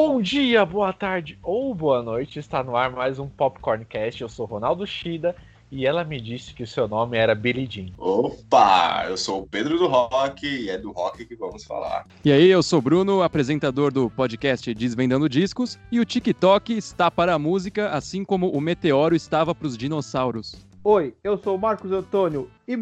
Bom 0.00 0.22
dia, 0.22 0.64
boa 0.64 0.92
tarde 0.92 1.36
ou 1.42 1.74
boa 1.74 2.00
noite. 2.00 2.38
Está 2.38 2.62
no 2.62 2.76
ar 2.76 2.92
mais 2.92 3.18
um 3.18 3.26
Popcorncast. 3.28 4.22
Eu 4.22 4.28
sou 4.28 4.46
Ronaldo 4.46 4.86
Shida 4.86 5.34
e 5.72 5.84
ela 5.84 6.04
me 6.04 6.20
disse 6.20 6.54
que 6.54 6.62
o 6.62 6.66
seu 6.68 6.86
nome 6.86 7.18
era 7.18 7.34
Billy 7.34 7.66
Jean. 7.68 7.90
Opa, 7.98 9.06
eu 9.08 9.16
sou 9.16 9.42
o 9.42 9.46
Pedro 9.48 9.76
do 9.76 9.88
Rock 9.88 10.46
e 10.46 10.70
é 10.70 10.78
do 10.78 10.92
rock 10.92 11.26
que 11.26 11.34
vamos 11.34 11.64
falar. 11.64 12.06
E 12.24 12.30
aí, 12.30 12.48
eu 12.48 12.62
sou 12.62 12.80
Bruno, 12.80 13.22
apresentador 13.22 13.92
do 13.92 14.08
podcast 14.08 14.72
Desvendando 14.72 15.28
Discos, 15.28 15.76
e 15.90 15.98
o 15.98 16.04
TikTok 16.04 16.74
está 16.74 17.10
para 17.10 17.34
a 17.34 17.38
música, 17.38 17.90
assim 17.90 18.24
como 18.24 18.50
o 18.50 18.60
meteoro 18.60 19.16
estava 19.16 19.52
para 19.52 19.66
os 19.66 19.76
dinossauros. 19.76 20.64
Oi, 20.84 21.12
eu 21.24 21.36
sou 21.36 21.56
o 21.56 21.60
Marcos 21.60 21.90
Antônio 21.90 22.48
e 22.68 22.74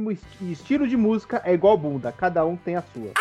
e 0.42 0.52
estilo 0.52 0.86
de 0.86 0.98
música 0.98 1.40
é 1.46 1.54
igual 1.54 1.78
bunda, 1.78 2.12
cada 2.12 2.44
um 2.44 2.56
tem 2.56 2.76
a 2.76 2.82
sua. 2.82 3.12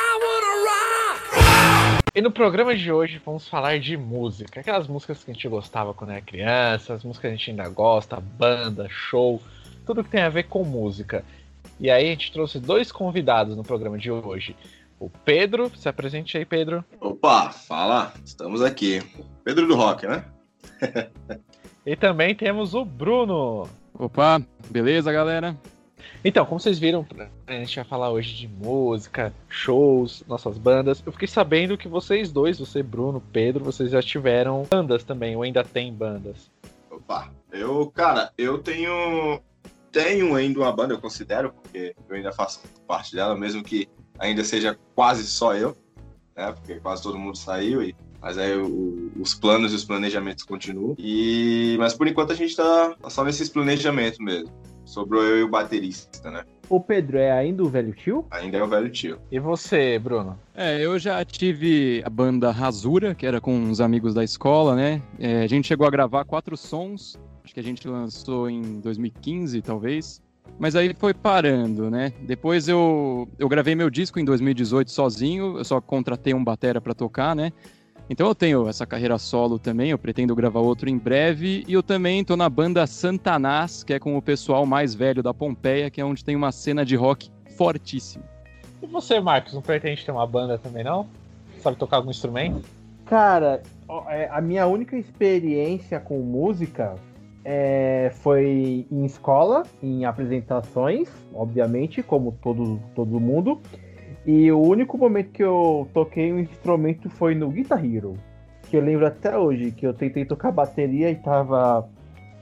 E 2.16 2.22
no 2.22 2.32
programa 2.32 2.74
de 2.74 2.90
hoje 2.90 3.22
vamos 3.26 3.46
falar 3.46 3.78
de 3.78 3.98
música. 3.98 4.62
Aquelas 4.62 4.88
músicas 4.88 5.22
que 5.22 5.32
a 5.32 5.34
gente 5.34 5.50
gostava 5.50 5.94
quando 5.94 6.12
era 6.12 6.22
criança, 6.22 6.94
as 6.94 7.04
músicas 7.04 7.20
que 7.20 7.28
a 7.28 7.38
gente 7.38 7.52
ainda 7.52 7.68
gosta, 7.68 8.22
banda, 8.22 8.88
show, 8.88 9.42
tudo 9.86 10.02
que 10.02 10.12
tem 10.12 10.22
a 10.22 10.30
ver 10.30 10.44
com 10.44 10.64
música. 10.64 11.26
E 11.78 11.92
aí 11.92 12.06
a 12.06 12.12
gente 12.12 12.32
trouxe 12.32 12.58
dois 12.58 12.90
convidados 12.90 13.58
no 13.58 13.64
programa 13.64 13.98
de 13.98 14.10
hoje. 14.10 14.56
O 14.98 15.10
Pedro, 15.10 15.70
se 15.76 15.90
apresente 15.90 16.38
aí, 16.38 16.46
Pedro. 16.46 16.86
Opa, 17.02 17.50
fala, 17.50 18.14
estamos 18.24 18.62
aqui. 18.62 19.04
Pedro 19.44 19.68
do 19.68 19.76
Rock, 19.76 20.08
né? 20.08 20.24
E 21.86 21.96
também 21.96 22.34
temos 22.34 22.74
o 22.74 22.84
Bruno. 22.84 23.70
Opa, 23.94 24.42
beleza, 24.72 25.12
galera? 25.12 25.56
Então, 26.24 26.46
como 26.46 26.60
vocês 26.60 26.80
viram, 26.80 27.06
a 27.48 27.52
gente 27.54 27.76
vai 27.76 27.86
falar 27.86 28.10
hoje 28.12 28.34
de 28.36 28.48
música, 28.48 29.34
shows, 29.50 30.24
nossas 30.28 30.58
bandas. 30.58 31.02
Eu 31.06 31.12
fiquei 31.12 31.28
sabendo 31.28 31.78
que 31.78 31.88
vocês 31.88 32.32
dois, 32.32 32.58
você, 32.60 32.82
Bruno, 32.82 33.22
Pedro, 33.32 33.64
vocês 33.64 33.92
já 33.92 34.02
tiveram 34.02 34.64
bandas 34.70 35.04
também, 35.04 35.36
ou 35.36 35.44
ainda 35.44 35.64
tem 35.64 35.94
bandas. 35.94 36.50
Opa, 36.90 37.30
eu, 37.52 37.92
cara, 37.92 38.32
eu 38.38 38.58
tenho 38.60 39.40
tenho 39.92 40.36
ainda 40.36 40.60
uma 40.60 40.72
banda, 40.74 40.94
eu 40.94 41.00
considero, 41.00 41.54
porque 41.54 41.96
eu 42.10 42.16
ainda 42.18 42.32
faço 42.34 42.62
parte 42.86 43.16
dela, 43.16 43.34
mesmo 43.38 43.64
que 43.64 43.88
ainda 44.20 44.44
seja 44.44 44.78
quase 44.94 45.24
só 45.26 45.56
eu, 45.56 45.76
né? 46.36 46.52
Porque 46.52 46.76
quase 46.82 47.02
todo 47.02 47.18
mundo 47.18 47.38
saiu 47.38 47.82
e 47.82 47.96
mas 48.22 48.38
aí 48.38 48.58
o- 48.58 49.12
os 49.20 49.36
planos 49.36 49.72
e 49.72 49.76
os 49.76 49.86
planejamentos 49.86 50.44
continuam. 50.44 50.96
E 50.98 51.76
mas 51.80 51.94
por 51.94 52.08
enquanto 52.08 52.32
a 52.32 52.36
gente 52.36 52.56
tá 52.56 52.96
só 53.08 53.24
nesses 53.24 53.48
planejamentos 53.48 54.20
mesmo. 54.20 54.52
Sobrou 54.86 55.24
eu 55.24 55.40
e 55.40 55.44
o 55.44 55.50
baterista, 55.50 56.32
né? 56.32 56.44
O 56.70 56.80
Pedro 56.80 57.18
é 57.18 57.32
ainda 57.32 57.64
o 57.64 57.70
velho 57.70 57.94
tio? 57.94 58.26
Ainda 58.32 58.58
é 58.58 58.64
o 58.64 58.68
velho 58.68 58.90
tio. 58.90 59.20
E 59.32 59.40
você, 59.40 60.00
Bruno? 60.00 60.40
É, 60.56 60.84
eu 60.84 60.98
já 60.98 61.24
tive 61.26 62.02
a 62.06 62.10
banda 62.10 62.52
Rasura, 62.52 63.14
que 63.14 63.26
era 63.26 63.42
com 63.42 63.54
uns 63.54 63.80
amigos 63.82 64.14
da 64.14 64.24
escola, 64.24 64.76
né? 64.76 65.02
É, 65.20 65.44
a 65.44 65.48
gente 65.48 65.68
chegou 65.68 65.86
a 65.86 65.92
gravar 65.92 66.24
quatro 66.26 66.56
sons, 66.56 67.20
acho 67.44 67.54
que 67.54 67.60
a 67.60 67.64
gente 67.64 67.88
lançou 67.88 68.50
em 68.50 68.80
2015, 68.80 69.62
talvez. 69.62 70.22
Mas 70.58 70.76
aí 70.76 70.96
foi 70.98 71.14
parando, 71.14 71.90
né? 71.90 72.14
Depois 72.22 72.68
eu, 72.68 73.28
eu 73.38 73.50
gravei 73.50 73.76
meu 73.76 73.90
disco 73.90 74.20
em 74.20 74.26
2018 74.26 74.90
sozinho, 74.90 75.58
eu 75.58 75.64
só 75.66 75.82
contratei 75.82 76.34
um 76.34 76.44
batera 76.44 76.80
pra 76.80 76.94
tocar, 76.94 77.36
né? 77.36 77.52
Então 78.10 78.28
eu 78.28 78.36
tenho 78.36 78.68
essa 78.68 78.86
carreira 78.86 79.18
solo 79.18 79.58
também, 79.58 79.90
eu 79.90 79.98
pretendo 79.98 80.36
gravar 80.36 80.60
outro 80.60 80.90
em 80.90 80.98
breve. 80.98 81.64
E 81.68 81.74
eu 81.74 81.82
também 81.82 82.24
tô 82.24 82.36
na 82.36 82.48
banda 82.48 82.86
Santanás, 82.86 83.84
que 83.84 83.94
é 83.94 84.00
com 84.00 84.16
o 84.16 84.22
pessoal 84.22 84.66
mais 84.66 84.94
velho 84.94 85.24
da 85.24 85.34
Pompeia, 85.34 85.90
que 85.90 86.00
é 86.00 86.06
onde 86.06 86.24
tem 86.24 86.36
uma 86.36 86.52
cena 86.52 86.86
de 86.86 86.96
rock 86.96 87.32
fortíssima. 87.58 88.24
E 88.82 88.86
você, 88.86 89.20
Marcos, 89.20 89.54
não 89.54 89.62
pretende 89.62 90.06
ter 90.06 90.12
uma 90.12 90.28
banda 90.28 90.58
também, 90.58 90.84
não? 90.84 91.08
Sabe 91.60 91.78
tocar 91.78 91.98
algum 91.98 92.12
instrumento? 92.12 92.62
Cara, 93.06 93.64
é, 94.10 94.30
a 94.32 94.42
minha 94.42 94.68
única 94.68 94.96
experiência 94.96 96.00
com 96.00 96.20
música 96.20 96.96
é, 97.44 98.12
foi 98.22 98.86
em 98.92 99.06
escola, 99.06 99.64
em 99.82 100.06
apresentações, 100.06 101.10
obviamente, 101.34 102.04
como 102.04 102.38
todo, 102.42 102.80
todo 102.96 103.20
mundo. 103.20 103.62
E 104.26 104.52
o 104.52 104.60
único 104.60 104.98
momento 104.98 105.32
que 105.32 105.44
eu 105.44 105.88
toquei 105.94 106.34
um 106.34 106.40
instrumento 106.40 107.10
foi 107.10 107.36
no 107.36 107.50
Guitar 107.50 107.84
Hero. 107.86 108.18
Que 108.70 108.78
eu 108.78 108.82
lembro 108.82 109.06
até 109.06 109.38
hoje, 109.38 109.72
que 109.72 109.86
eu 109.86 109.94
tentei 109.94 110.26
tocar 110.26 110.52
bateria 110.52 111.12
e 111.12 111.16
tava 111.16 111.88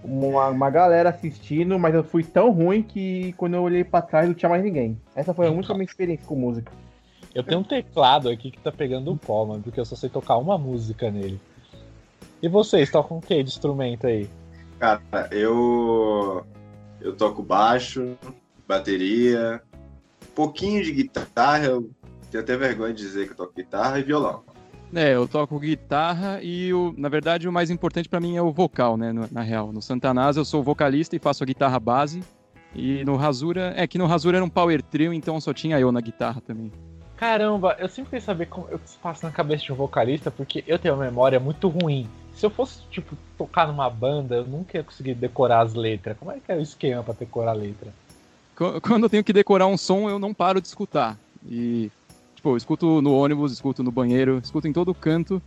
uma, 0.04 0.48
uma 0.48 0.70
galera 0.70 1.10
assistindo, 1.10 1.78
mas 1.78 1.94
eu 1.94 2.04
fui 2.04 2.24
tão 2.24 2.52
ruim 2.52 2.82
que 2.82 3.34
quando 3.34 3.56
eu 3.56 3.62
olhei 3.62 3.84
pra 3.84 4.02
trás 4.02 4.28
não 4.28 4.34
tinha 4.34 4.50
mais 4.50 4.64
ninguém. 4.64 4.98
Essa 5.14 5.34
foi 5.34 5.48
a 5.48 5.52
única 5.52 5.74
minha 5.74 5.86
experiência 5.86 6.26
com 6.26 6.36
música. 6.36 6.72
Eu 7.36 7.44
tenho 7.44 7.60
um 7.62 7.64
teclado 7.64 8.30
aqui 8.30 8.52
que 8.52 8.60
tá 8.60 8.72
pegando 8.72 9.12
o 9.12 9.18
pó, 9.18 9.46
mano, 9.46 9.64
porque 9.64 9.80
eu 9.80 9.86
só 9.86 9.96
sei 9.96 10.10
tocar 10.10 10.38
uma 10.38 10.58
música 10.58 11.10
nele. 11.10 11.42
E 12.42 12.48
vocês, 12.48 12.92
tocam 12.92 13.18
o 13.18 13.22
que 13.22 13.42
de 13.42 13.50
instrumento 13.50 14.06
aí? 14.06 14.30
Cara, 14.80 15.02
eu 15.32 16.46
eu 17.02 17.16
toco 17.16 17.42
baixo, 17.42 18.18
bateria, 18.68 19.62
pouquinho 20.36 20.84
de 20.84 20.92
guitarra, 20.92 21.66
eu 21.66 21.90
tenho 22.32 22.44
até 22.44 22.56
vergonha 22.58 22.94
de 22.94 23.02
dizer 23.02 23.26
que 23.28 23.34
eu 23.34 23.38
toco 23.38 23.54
guitarra 23.56 24.00
e 24.00 24.04
violão. 24.04 24.44
É, 24.96 25.16
eu 25.16 25.28
toco 25.28 25.58
guitarra 25.60 26.40
e, 26.44 26.72
o, 26.74 26.94
na 26.96 27.10
verdade, 27.10 27.48
o 27.48 27.52
mais 27.52 27.72
importante 27.72 28.08
pra 28.08 28.20
mim 28.20 28.38
é 28.38 28.42
o 28.42 28.52
vocal, 28.52 28.96
né, 28.96 29.12
no- 29.12 29.28
na 29.32 29.42
real. 29.42 29.72
No 29.72 29.82
Santanás 29.82 30.38
eu 30.38 30.46
sou 30.46 30.62
vocalista 30.62 31.16
e 31.16 31.20
faço 31.20 31.44
a 31.44 31.48
guitarra 31.48 31.80
base. 31.80 32.22
E 32.76 33.04
no 33.06 33.16
Rasura, 33.16 33.74
é 33.76 33.86
que 33.88 33.98
no 33.98 34.06
Rasura 34.08 34.38
era 34.38 34.46
um 34.46 34.50
power 34.50 34.82
trio, 34.82 35.14
então 35.14 35.40
só 35.42 35.54
tinha 35.54 35.80
eu 35.80 35.92
na 35.92 36.02
guitarra 36.02 36.42
também. 36.42 36.72
Caramba, 37.18 37.76
eu 37.80 37.88
sempre 37.88 38.18
quis 38.18 38.24
saber 38.24 38.48
como, 38.48 38.66
o 38.68 38.80
que 38.80 38.90
se 38.90 38.98
passa 38.98 39.28
na 39.28 39.34
cabeça 39.34 39.64
de 39.64 39.72
um 39.72 39.76
vocalista, 39.76 40.30
porque 40.32 40.64
eu 40.68 40.78
tenho 40.80 40.96
uma 40.96 41.06
memória 41.06 41.40
muito 41.40 41.68
ruim. 41.70 42.08
Se 42.36 42.46
eu 42.46 42.50
fosse, 42.50 42.82
tipo, 42.90 43.16
tocar 43.38 43.68
numa 43.68 43.90
banda, 43.90 44.36
eu 44.36 44.46
nunca 44.46 44.78
ia 44.78 44.84
conseguir 44.84 45.14
decorar 45.14 45.62
as 45.62 45.76
letras. 45.76 46.18
Como 46.18 46.32
é 46.32 46.40
que 46.40 46.52
é 46.52 46.56
o 46.56 46.62
esquema 46.62 47.04
pra 47.04 47.14
decorar 47.14 47.52
a 47.52 47.54
letra? 47.54 47.94
Qu- 48.56 48.80
Quando 48.82 49.04
eu 49.04 49.10
tenho 49.10 49.24
que 49.24 49.34
decorar 49.34 49.68
um 49.68 49.78
som, 49.78 50.10
eu 50.10 50.20
não 50.20 50.34
paro 50.34 50.62
de 50.62 50.68
escutar. 50.68 51.18
E, 51.46 51.90
tipo, 52.36 52.50
eu 52.52 52.58
escuto 52.58 53.02
no 53.02 53.14
ônibus, 53.14 53.52
escuto 53.52 53.84
no 53.84 53.92
banheiro, 53.92 54.40
escuto 54.44 54.68
em 54.68 54.74
todo 54.74 54.94
canto. 54.94 55.42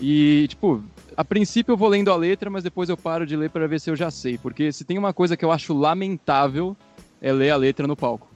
E, 0.00 0.46
tipo, 0.48 0.82
a 1.16 1.24
princípio 1.24 1.72
eu 1.72 1.76
vou 1.76 1.88
lendo 1.88 2.10
a 2.10 2.16
letra, 2.16 2.50
mas 2.50 2.64
depois 2.64 2.88
eu 2.88 2.96
paro 2.96 3.24
de 3.26 3.36
ler 3.36 3.50
pra 3.50 3.66
ver 3.66 3.80
se 3.80 3.90
eu 3.90 3.96
já 3.96 4.10
sei. 4.10 4.36
Porque 4.38 4.72
se 4.72 4.84
tem 4.84 4.98
uma 4.98 5.12
coisa 5.12 5.36
que 5.36 5.44
eu 5.44 5.52
acho 5.52 5.72
lamentável, 5.74 6.76
é 7.20 7.32
ler 7.32 7.50
a 7.50 7.56
letra 7.56 7.86
no 7.86 7.96
palco. 7.96 8.28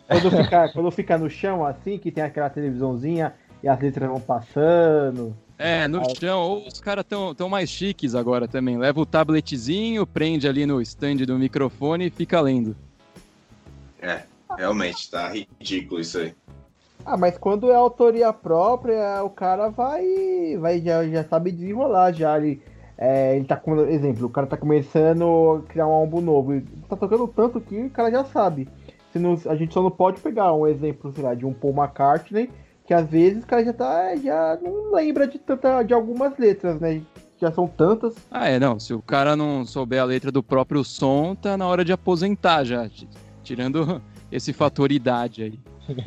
Quando 0.06 0.30
fica, 0.30 0.68
quando 0.68 0.90
fica 0.90 1.16
no 1.16 1.30
chão 1.30 1.64
assim, 1.64 1.96
que 1.96 2.10
tem 2.10 2.22
aquela 2.22 2.50
televisãozinha 2.50 3.32
e 3.62 3.68
as 3.68 3.80
letras 3.80 4.08
vão 4.10 4.20
passando. 4.20 5.34
É, 5.62 5.86
no 5.86 6.00
chão, 6.18 6.40
ou 6.40 6.66
os 6.66 6.80
caras 6.80 7.04
tão, 7.06 7.34
tão 7.34 7.46
mais 7.46 7.68
chiques 7.68 8.14
agora 8.14 8.48
também. 8.48 8.78
Leva 8.78 8.98
o 8.98 9.04
tabletzinho, 9.04 10.06
prende 10.06 10.48
ali 10.48 10.64
no 10.64 10.80
stand 10.80 11.16
do 11.16 11.38
microfone 11.38 12.06
e 12.06 12.10
fica 12.10 12.40
lendo. 12.40 12.74
É, 14.00 14.22
realmente, 14.56 15.10
tá 15.10 15.28
ridículo 15.28 16.00
isso 16.00 16.16
aí. 16.16 16.32
Ah, 17.04 17.18
mas 17.18 17.36
quando 17.36 17.70
é 17.70 17.74
autoria 17.74 18.32
própria, 18.32 19.22
o 19.22 19.28
cara 19.28 19.68
vai, 19.68 20.56
vai 20.58 20.80
já, 20.80 21.06
já 21.06 21.24
sabe 21.24 21.52
desenrolar 21.52 22.12
já. 22.12 22.38
Ele, 22.38 22.62
é, 22.96 23.36
ele 23.36 23.44
tá 23.44 23.56
com 23.56 23.76
exemplo, 23.82 24.26
o 24.26 24.30
cara 24.30 24.46
tá 24.46 24.56
começando 24.56 25.62
a 25.62 25.68
criar 25.70 25.86
um 25.86 25.92
álbum 25.92 26.22
novo. 26.22 26.58
Tá 26.88 26.96
tocando 26.96 27.28
tanto 27.28 27.60
que 27.60 27.82
o 27.82 27.90
cara 27.90 28.10
já 28.10 28.24
sabe. 28.24 28.66
Se 29.12 29.18
não- 29.18 29.38
a 29.46 29.56
gente 29.56 29.74
só 29.74 29.82
não 29.82 29.90
pode 29.90 30.22
pegar 30.22 30.54
um 30.54 30.66
exemplo, 30.66 31.12
sei 31.12 31.22
lá, 31.22 31.34
de 31.34 31.44
um 31.44 31.52
Paul 31.52 31.74
McCartney, 31.74 32.48
que 32.90 32.94
às 32.94 33.08
vezes 33.08 33.44
o 33.44 33.46
cara 33.46 33.64
já 33.64 33.72
tá. 33.72 34.16
já 34.16 34.58
não 34.60 34.92
lembra 34.92 35.24
de 35.24 35.38
tanta, 35.38 35.80
de 35.84 35.94
algumas 35.94 36.36
letras, 36.36 36.80
né? 36.80 37.00
Já 37.40 37.52
são 37.52 37.68
tantas. 37.68 38.16
Ah, 38.28 38.48
é, 38.48 38.58
não. 38.58 38.80
Se 38.80 38.92
o 38.92 39.00
cara 39.00 39.36
não 39.36 39.64
souber 39.64 40.02
a 40.02 40.04
letra 40.04 40.32
do 40.32 40.42
próprio 40.42 40.82
som, 40.82 41.36
tá 41.36 41.56
na 41.56 41.68
hora 41.68 41.84
de 41.84 41.92
aposentar 41.92 42.64
já. 42.64 42.88
ti- 42.88 43.08
Tirando 43.44 44.02
esse 44.32 44.52
fator 44.52 44.90
idade 44.90 45.44
aí. 45.44 45.60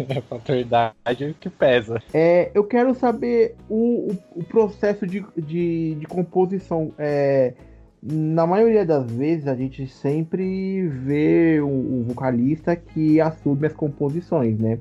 É 0.10 0.20
fator 0.28 0.58
idade 0.58 0.94
que 1.40 1.50
pesa. 1.50 2.02
É, 2.14 2.52
eu 2.54 2.66
quero 2.66 2.94
saber 2.94 3.56
o, 3.70 4.12
o, 4.12 4.42
o 4.42 4.44
processo 4.44 5.08
de, 5.08 5.26
de, 5.38 5.96
de 5.96 6.06
composição. 6.06 6.92
É, 6.98 7.54
na 8.02 8.46
maioria 8.46 8.86
das 8.86 9.10
vezes, 9.10 9.48
a 9.48 9.56
gente 9.56 9.88
sempre 9.88 10.86
vê 10.90 11.62
o, 11.62 11.68
o 11.70 12.04
vocalista 12.10 12.76
que 12.76 13.22
assume 13.22 13.68
as 13.68 13.74
composições, 13.74 14.60
né? 14.60 14.80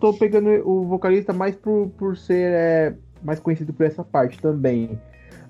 Tô 0.00 0.12
pegando 0.14 0.48
o 0.68 0.84
vocalista 0.84 1.32
mais 1.32 1.54
por, 1.54 1.88
por 1.96 2.16
ser 2.16 2.52
é, 2.52 2.94
mais 3.22 3.40
conhecido 3.40 3.72
por 3.72 3.86
essa 3.86 4.02
parte 4.02 4.40
também. 4.40 4.98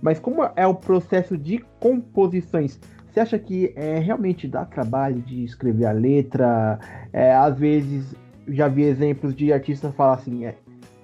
Mas 0.03 0.19
como 0.19 0.43
é 0.55 0.67
o 0.67 0.75
processo 0.75 1.37
de 1.37 1.65
composições? 1.81 2.79
Você 3.11 3.21
acha 3.21 3.39
que 3.39 3.73
é, 3.77 3.99
realmente 3.99 4.47
dá 4.47 4.65
trabalho 4.65 5.21
de 5.23 5.43
escrever 5.43 5.87
a 5.87 5.93
letra? 5.93 6.79
É, 7.13 7.35
às 7.35 7.59
vezes 7.59 8.15
já 8.49 8.69
vi 8.69 8.83
exemplos 8.83 9.35
de 9.35 9.53
artistas 9.53 9.95
falar 9.95 10.15
assim, 10.15 10.45
é, 10.45 10.55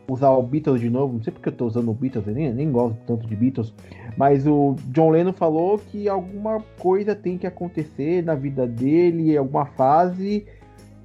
usar 0.09 0.31
o 0.31 0.43
Beatles 0.43 0.81
de 0.81 0.91
novo, 0.91 1.15
não 1.15 1.23
sei 1.23 1.33
porque 1.33 1.49
eu 1.49 1.53
tô 1.53 1.67
usando 1.67 1.91
o 1.91 1.95
Beatles, 1.95 2.27
eu 2.27 2.35
nem, 2.35 2.53
nem 2.53 2.71
gosto 2.71 2.99
tanto 3.07 3.27
de 3.27 3.35
Beatles, 3.35 3.73
mas 4.17 4.47
o 4.47 4.77
John 4.89 5.11
Lennon 5.11 5.33
falou 5.33 5.79
que 5.79 6.09
alguma 6.09 6.61
coisa 6.79 7.15
tem 7.15 7.39
que 7.39 7.47
acontecer 7.47 8.23
na 8.23 8.35
vida 8.35 8.67
dele, 8.67 9.37
alguma 9.37 9.67
fase, 9.67 10.47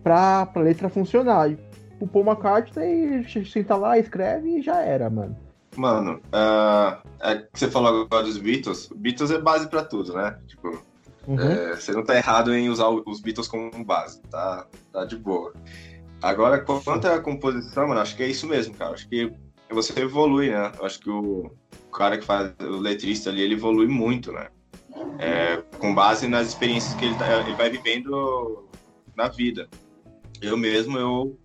pra, 0.04 0.46
pra 0.46 0.62
letra 0.62 0.90
funcionar. 0.90 1.50
O 2.00 2.08
Paul 2.08 2.26
McCartney 2.26 3.26
senta 3.46 3.76
lá, 3.76 3.98
escreve 3.98 4.60
e 4.60 4.62
já 4.62 4.82
era, 4.82 5.10
mano. 5.10 5.36
Mano, 5.76 6.20
uh, 6.28 7.08
é 7.20 7.36
que 7.36 7.60
você 7.60 7.70
falou 7.70 8.02
agora 8.02 8.24
dos 8.24 8.38
Beatles. 8.38 8.90
Beatles 8.96 9.32
é 9.32 9.40
base 9.40 9.68
pra 9.68 9.84
tudo, 9.84 10.14
né? 10.14 10.38
Tipo, 10.48 10.82
uhum. 11.28 11.40
é, 11.40 11.76
você 11.76 11.92
não 11.92 12.04
tá 12.04 12.16
errado 12.16 12.54
em 12.54 12.70
usar 12.70 12.90
os 12.90 13.22
Beatles 13.22 13.48
como 13.48 13.72
base, 13.86 14.22
tá, 14.24 14.66
tá 14.92 15.06
de 15.06 15.16
boa. 15.16 15.54
Agora, 16.22 16.60
quanto 16.60 17.06
à 17.06 17.20
composição, 17.20 17.88
mano, 17.88 18.00
acho 18.00 18.16
que 18.16 18.24
é 18.24 18.28
isso 18.28 18.48
mesmo, 18.48 18.74
cara. 18.74 18.94
Acho 18.94 19.08
que 19.08 19.32
você 19.70 20.00
evolui, 20.02 20.50
né? 20.50 20.72
Acho 20.82 21.00
que 21.00 21.10
o 21.10 21.52
cara 21.96 22.18
que 22.18 22.26
faz 22.26 22.54
o 22.60 22.78
letrista 22.78 23.30
ali, 23.30 23.42
ele 23.42 23.54
evolui 23.54 23.88
muito, 23.88 24.32
né? 24.32 24.48
É, 25.20 25.58
com 25.78 25.94
base 25.94 26.28
nas 26.28 26.48
experiências 26.48 26.96
que 26.96 27.06
ele, 27.06 27.16
tá, 27.16 27.42
ele 27.42 27.56
vai 27.56 27.70
vivendo 27.70 28.68
na 29.16 29.28
vida. 29.28 29.70
Eu 30.42 30.58
mesmo, 30.58 30.98
eu 30.98 31.38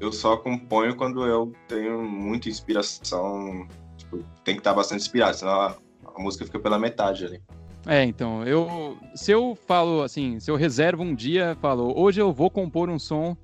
eu 0.00 0.12
só 0.12 0.36
componho 0.36 0.96
quando 0.96 1.24
eu 1.24 1.52
tenho 1.68 2.02
muita 2.02 2.48
inspiração. 2.48 3.66
Tipo, 3.96 4.18
tem 4.42 4.54
que 4.54 4.60
estar 4.60 4.74
bastante 4.74 5.02
inspirado, 5.02 5.36
senão 5.36 5.52
a, 5.52 5.76
a, 6.14 6.20
música 6.20 6.44
fica 6.44 6.58
pela 6.58 6.78
metade 6.78 7.24
ali. 7.24 7.40
É, 7.86 8.02
então, 8.04 8.44
eu. 8.44 8.96
Se 9.14 9.30
eu 9.30 9.56
falo 9.66 10.02
assim, 10.02 10.40
se 10.40 10.50
eu 10.50 10.56
reservo 10.56 11.02
um 11.02 11.14
dia, 11.14 11.56
falo, 11.60 11.92
hoje 11.98 12.20
eu 12.20 12.32
vou 12.32 12.50
compor 12.50 12.88
um 12.88 12.98
som, 12.98 13.36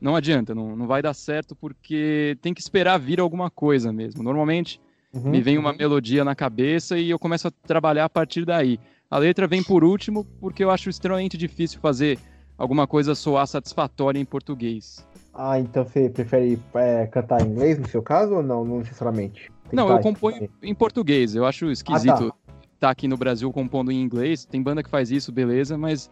não 0.00 0.14
adianta, 0.14 0.54
não, 0.54 0.76
não 0.76 0.86
vai 0.86 1.00
dar 1.00 1.14
certo, 1.14 1.56
porque 1.56 2.36
tem 2.42 2.52
que 2.52 2.60
esperar 2.60 2.98
vir 2.98 3.20
alguma 3.20 3.50
coisa 3.50 3.92
mesmo. 3.92 4.22
Normalmente 4.22 4.80
uhum, 5.12 5.30
me 5.30 5.40
vem 5.40 5.58
uma 5.58 5.70
uhum. 5.70 5.76
melodia 5.78 6.24
na 6.24 6.34
cabeça 6.34 6.98
e 6.98 7.10
eu 7.10 7.18
começo 7.18 7.48
a 7.48 7.50
trabalhar 7.50 8.04
a 8.04 8.10
partir 8.10 8.44
daí. 8.44 8.78
A 9.10 9.18
letra 9.18 9.46
vem 9.46 9.62
por 9.62 9.84
último, 9.84 10.24
porque 10.40 10.62
eu 10.62 10.70
acho 10.70 10.90
extremamente 10.90 11.38
difícil 11.38 11.80
fazer 11.80 12.18
alguma 12.58 12.86
coisa 12.86 13.14
soar 13.14 13.46
satisfatória 13.46 14.18
em 14.18 14.24
português. 14.24 15.06
Ah, 15.38 15.60
então 15.60 15.84
você 15.84 16.08
prefere 16.08 16.58
é, 16.74 17.06
cantar 17.06 17.42
em 17.42 17.50
inglês 17.50 17.78
no 17.78 17.86
seu 17.86 18.02
caso 18.02 18.36
ou 18.36 18.42
não, 18.42 18.64
não 18.64 18.78
necessariamente? 18.78 19.50
Tem 19.68 19.76
não, 19.76 19.88
eu 19.88 20.00
componho 20.00 20.48
em 20.62 20.74
português. 20.74 21.34
Eu 21.34 21.44
acho 21.44 21.70
esquisito 21.70 22.12
estar 22.12 22.24
ah, 22.24 22.30
tá. 22.30 22.68
tá 22.80 22.90
aqui 22.90 23.06
no 23.06 23.18
Brasil 23.18 23.52
compondo 23.52 23.92
em 23.92 24.00
inglês. 24.00 24.46
Tem 24.46 24.62
banda 24.62 24.82
que 24.82 24.88
faz 24.88 25.10
isso, 25.10 25.30
beleza, 25.30 25.76
mas 25.76 26.10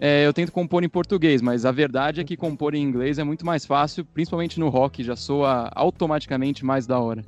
é, 0.00 0.26
eu 0.26 0.32
tento 0.32 0.50
compor 0.50 0.82
em 0.82 0.88
português. 0.88 1.40
Mas 1.40 1.64
a 1.64 1.70
verdade 1.70 2.20
é 2.20 2.24
que 2.24 2.36
compor 2.36 2.74
em 2.74 2.82
inglês 2.82 3.20
é 3.20 3.24
muito 3.24 3.46
mais 3.46 3.64
fácil, 3.64 4.04
principalmente 4.04 4.58
no 4.58 4.68
rock, 4.68 5.04
já 5.04 5.14
soa 5.14 5.70
automaticamente 5.72 6.64
mais 6.64 6.88
da 6.88 6.98
hora. 6.98 7.22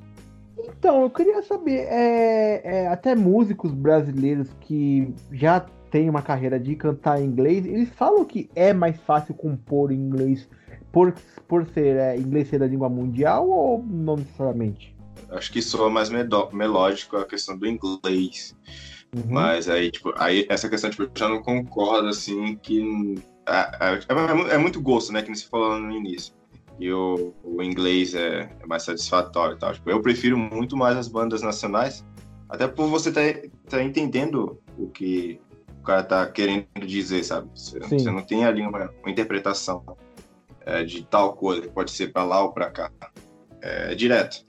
Então, 0.58 1.02
eu 1.02 1.10
queria 1.10 1.40
saber, 1.42 1.86
é, 1.88 2.60
é, 2.64 2.88
até 2.88 3.14
músicos 3.14 3.72
brasileiros 3.72 4.48
que 4.60 5.14
já 5.30 5.64
têm 5.90 6.10
uma 6.10 6.20
carreira 6.20 6.58
de 6.58 6.74
cantar 6.74 7.20
em 7.20 7.26
inglês, 7.26 7.64
eles 7.64 7.88
falam 7.90 8.24
que 8.24 8.50
é 8.54 8.72
mais 8.72 9.00
fácil 9.00 9.34
compor 9.34 9.92
em 9.92 9.96
inglês 9.96 10.48
por, 10.98 11.14
por 11.46 11.64
ser 11.66 11.96
é, 11.96 12.16
inglês 12.16 12.48
ser 12.48 12.60
a 12.60 12.66
língua 12.66 12.88
mundial 12.88 13.48
ou 13.48 13.84
não 13.88 14.16
necessariamente? 14.16 14.96
Acho 15.30 15.52
que 15.52 15.62
soa 15.62 15.88
mais 15.88 16.10
melódico 16.10 17.16
a 17.16 17.24
questão 17.24 17.56
do 17.56 17.68
inglês. 17.68 18.56
Uhum. 19.14 19.22
Mas 19.28 19.68
aí, 19.68 19.92
tipo, 19.92 20.12
aí 20.16 20.44
essa 20.48 20.68
questão, 20.68 20.90
tipo, 20.90 21.04
eu 21.04 21.10
já 21.14 21.28
não 21.28 21.40
concordo, 21.40 22.08
assim, 22.08 22.56
que... 22.56 23.14
É, 23.46 24.00
é, 24.10 24.54
é 24.54 24.58
muito 24.58 24.80
gosto, 24.80 25.12
né, 25.12 25.22
que 25.22 25.32
você 25.32 25.46
falou 25.46 25.78
no 25.78 25.92
início. 25.92 26.34
E 26.80 26.90
o, 26.92 27.32
o 27.44 27.62
inglês 27.62 28.14
é, 28.14 28.50
é, 28.60 28.66
mais 28.66 28.82
satisfatório 28.82 29.54
e 29.54 29.58
tal. 29.58 29.72
Tipo, 29.74 29.90
eu 29.90 30.02
prefiro 30.02 30.36
muito 30.36 30.76
mais 30.76 30.96
as 30.96 31.06
bandas 31.06 31.42
nacionais, 31.42 32.04
até 32.48 32.66
por 32.66 32.88
você 32.88 33.10
estar 33.10 33.22
tá, 33.22 33.48
tá 33.70 33.82
entendendo 33.84 34.58
o 34.76 34.88
que 34.88 35.40
o 35.80 35.82
cara 35.84 36.02
tá 36.02 36.26
querendo 36.26 36.66
dizer, 36.84 37.22
sabe? 37.22 37.48
Você, 37.54 37.78
você 37.78 38.10
não 38.10 38.22
tem 38.22 38.44
ali 38.44 38.62
uma, 38.62 38.90
uma 39.02 39.10
interpretação 39.10 39.84
é, 40.68 40.84
de 40.84 41.02
tal 41.02 41.32
coisa, 41.32 41.62
que 41.62 41.68
pode 41.68 41.90
ser 41.90 42.12
para 42.12 42.24
lá 42.24 42.42
ou 42.42 42.52
para 42.52 42.70
cá. 42.70 42.90
É, 43.62 43.94
direto. 43.94 44.44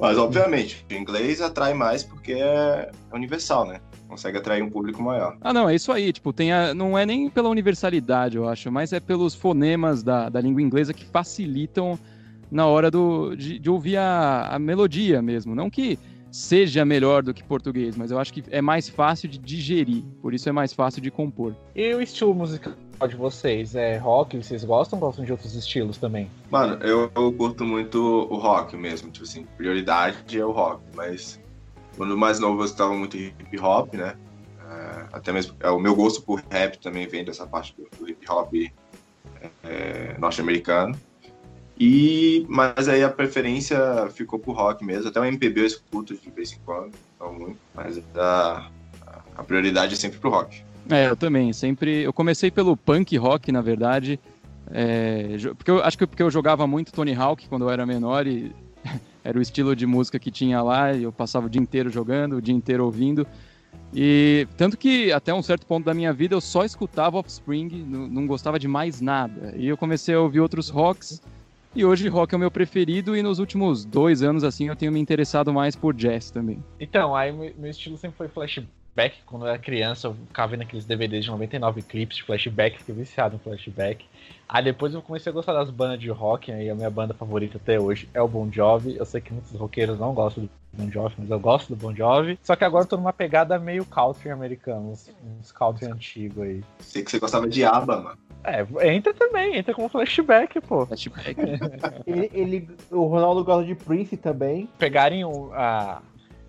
Mas, 0.00 0.18
obviamente, 0.18 0.84
o 0.90 0.94
inglês 0.94 1.40
atrai 1.40 1.74
mais 1.74 2.02
porque 2.02 2.32
é 2.32 2.90
universal, 3.12 3.66
né? 3.66 3.80
Consegue 4.08 4.38
atrair 4.38 4.62
um 4.62 4.70
público 4.70 5.02
maior. 5.02 5.36
Ah, 5.40 5.52
não, 5.52 5.68
é 5.68 5.74
isso 5.74 5.92
aí. 5.92 6.12
Tipo, 6.12 6.32
tem 6.32 6.52
a, 6.52 6.74
não 6.74 6.98
é 6.98 7.06
nem 7.06 7.28
pela 7.30 7.48
universalidade, 7.48 8.36
eu 8.36 8.48
acho, 8.48 8.72
mas 8.72 8.92
é 8.92 8.98
pelos 8.98 9.34
fonemas 9.34 10.02
da, 10.02 10.28
da 10.28 10.40
língua 10.40 10.62
inglesa 10.62 10.92
que 10.92 11.04
facilitam 11.04 11.98
na 12.50 12.66
hora 12.66 12.90
do, 12.90 13.36
de, 13.36 13.58
de 13.58 13.70
ouvir 13.70 13.96
a, 13.96 14.48
a 14.50 14.58
melodia 14.58 15.20
mesmo. 15.22 15.54
Não 15.54 15.70
que 15.70 15.98
seja 16.34 16.84
melhor 16.84 17.22
do 17.22 17.32
que 17.32 17.44
português, 17.44 17.96
mas 17.96 18.10
eu 18.10 18.18
acho 18.18 18.32
que 18.32 18.42
é 18.50 18.60
mais 18.60 18.88
fácil 18.88 19.28
de 19.28 19.38
digerir, 19.38 20.02
por 20.20 20.34
isso 20.34 20.48
é 20.48 20.52
mais 20.52 20.72
fácil 20.72 21.00
de 21.00 21.08
compor. 21.08 21.54
E 21.76 21.94
o 21.94 22.02
estilo 22.02 22.34
musical 22.34 22.74
de 23.08 23.14
vocês? 23.14 23.76
É 23.76 23.98
rock? 23.98 24.36
Vocês 24.36 24.64
gostam 24.64 24.98
ou 24.98 25.06
gostam 25.06 25.24
de 25.24 25.30
outros 25.30 25.54
estilos 25.54 25.96
também? 25.96 26.28
Mano, 26.50 26.82
eu, 26.84 27.08
eu 27.14 27.32
curto 27.32 27.64
muito 27.64 27.98
o 28.02 28.36
rock 28.36 28.76
mesmo, 28.76 29.12
tipo 29.12 29.24
assim, 29.24 29.46
prioridade 29.56 30.36
é 30.36 30.44
o 30.44 30.50
rock, 30.50 30.82
mas 30.96 31.40
quando 31.96 32.18
mais 32.18 32.40
novo 32.40 32.62
eu 32.62 32.64
estava 32.64 32.92
muito 32.92 33.16
hip 33.16 33.60
hop, 33.60 33.94
né? 33.94 34.16
É, 34.68 35.06
até 35.12 35.32
mesmo 35.32 35.54
é, 35.60 35.70
o 35.70 35.78
meu 35.78 35.94
gosto 35.94 36.20
por 36.22 36.42
rap 36.50 36.78
também 36.78 37.06
vem 37.06 37.24
dessa 37.24 37.46
parte 37.46 37.76
do, 37.76 37.88
do 37.96 38.10
hip 38.10 38.28
hop 38.28 38.52
é, 39.62 40.16
norte-americano. 40.18 40.98
E, 41.78 42.46
mas 42.48 42.88
aí 42.88 43.02
a 43.02 43.08
preferência 43.08 44.08
ficou 44.12 44.38
pro 44.38 44.52
rock 44.52 44.84
mesmo. 44.84 45.08
Até 45.08 45.20
o 45.20 45.24
MPB 45.24 45.60
eu 45.60 45.66
escuto 45.66 46.14
de 46.14 46.30
vez 46.30 46.52
em 46.52 46.58
quando, 46.64 46.92
não 47.18 47.34
muito, 47.34 47.58
mas 47.74 48.00
a, 48.14 48.70
a 49.36 49.42
prioridade 49.42 49.94
é 49.94 49.96
sempre 49.96 50.18
pro 50.18 50.30
rock. 50.30 50.62
É, 50.88 51.08
eu 51.08 51.16
também. 51.16 51.52
Sempre. 51.52 52.02
Eu 52.02 52.12
comecei 52.12 52.50
pelo 52.50 52.76
punk 52.76 53.16
rock, 53.16 53.50
na 53.50 53.60
verdade. 53.60 54.20
É, 54.70 55.36
porque 55.56 55.70
eu 55.70 55.82
acho 55.82 55.98
que 55.98 56.06
porque 56.06 56.22
eu 56.22 56.30
jogava 56.30 56.66
muito 56.66 56.92
Tony 56.92 57.14
Hawk 57.14 57.48
quando 57.48 57.62
eu 57.62 57.70
era 57.70 57.84
menor 57.84 58.26
e 58.26 58.50
era 59.22 59.38
o 59.38 59.42
estilo 59.42 59.76
de 59.76 59.86
música 59.86 60.18
que 60.18 60.30
tinha 60.30 60.62
lá 60.62 60.92
e 60.92 61.02
eu 61.02 61.12
passava 61.12 61.46
o 61.46 61.50
dia 61.50 61.60
inteiro 61.60 61.90
jogando, 61.90 62.36
o 62.36 62.42
dia 62.42 62.54
inteiro 62.54 62.84
ouvindo. 62.84 63.26
E 63.92 64.48
tanto 64.56 64.76
que 64.76 65.12
até 65.12 65.32
um 65.34 65.42
certo 65.42 65.66
ponto 65.66 65.84
da 65.84 65.94
minha 65.94 66.12
vida 66.12 66.34
eu 66.34 66.40
só 66.40 66.64
escutava 66.64 67.18
Offspring, 67.18 67.84
não, 67.86 68.08
não 68.08 68.26
gostava 68.26 68.58
de 68.58 68.68
mais 68.68 69.00
nada. 69.00 69.54
E 69.56 69.68
eu 69.68 69.76
comecei 69.76 70.14
a 70.14 70.20
ouvir 70.20 70.40
outros 70.40 70.68
rocks 70.68 71.20
e 71.74 71.84
hoje 71.84 72.08
rock 72.08 72.32
é 72.32 72.36
o 72.36 72.40
meu 72.40 72.50
preferido 72.50 73.16
e 73.16 73.22
nos 73.22 73.38
últimos 73.38 73.84
dois 73.84 74.22
anos, 74.22 74.44
assim, 74.44 74.68
eu 74.68 74.76
tenho 74.76 74.92
me 74.92 75.00
interessado 75.00 75.52
mais 75.52 75.74
por 75.74 75.92
jazz 75.92 76.30
também. 76.30 76.62
Então, 76.78 77.16
aí 77.16 77.32
meu 77.32 77.70
estilo 77.70 77.96
sempre 77.96 78.16
foi 78.16 78.28
flashback. 78.28 79.16
Quando 79.26 79.42
eu 79.42 79.48
era 79.48 79.58
criança, 79.58 80.06
eu 80.06 80.14
ficava 80.14 80.52
vendo 80.52 80.62
aqueles 80.62 80.84
DVDs 80.84 81.24
de 81.24 81.30
99 81.30 81.82
clipes 81.82 82.16
de 82.16 82.22
flashback, 82.22 82.78
fiquei 82.78 82.94
viciado 82.94 83.34
em 83.34 83.38
flashback. 83.40 84.04
Aí 84.48 84.62
depois 84.62 84.94
eu 84.94 85.02
comecei 85.02 85.30
a 85.30 85.32
gostar 85.32 85.52
das 85.52 85.68
bandas 85.68 85.98
de 85.98 86.08
rock, 86.10 86.52
aí 86.52 86.70
a 86.70 86.74
minha 86.76 86.90
banda 86.90 87.12
favorita 87.12 87.56
até 87.56 87.80
hoje 87.80 88.08
é 88.14 88.22
o 88.22 88.28
Bon 88.28 88.48
Jovi. 88.52 88.96
Eu 88.96 89.04
sei 89.04 89.20
que 89.20 89.32
muitos 89.32 89.50
roqueiros 89.52 89.98
não 89.98 90.14
gostam 90.14 90.44
do 90.44 90.50
Bon 90.72 90.88
Jovi, 90.90 91.16
mas 91.18 91.30
eu 91.30 91.40
gosto 91.40 91.74
do 91.74 91.76
Bon 91.76 91.94
Jovi. 91.94 92.38
Só 92.42 92.54
que 92.54 92.62
agora 92.62 92.84
eu 92.84 92.88
tô 92.88 92.96
numa 92.96 93.12
pegada 93.12 93.58
meio 93.58 93.84
country 93.84 94.30
americano, 94.30 94.92
uns, 94.92 95.10
uns 95.40 95.50
country 95.50 95.86
antigo 95.86 96.42
aí. 96.42 96.62
Sei 96.78 97.02
que 97.02 97.10
você 97.10 97.18
gostava 97.18 97.48
de 97.48 97.64
ABBA, 97.64 98.00
mano. 98.00 98.18
É, 98.44 98.94
entra 98.94 99.14
também, 99.14 99.56
entra 99.56 99.72
como 99.72 99.88
flashback, 99.88 100.60
pô. 100.60 100.84
Flashback. 100.84 101.34
ele, 102.06 102.30
ele, 102.34 102.68
o 102.90 103.04
Ronaldo 103.06 103.42
gosta 103.42 103.64
de 103.64 103.74
Prince 103.74 104.18
também. 104.18 104.68
Pegarem 104.78 105.24
o, 105.24 105.50
a, 105.54 106.02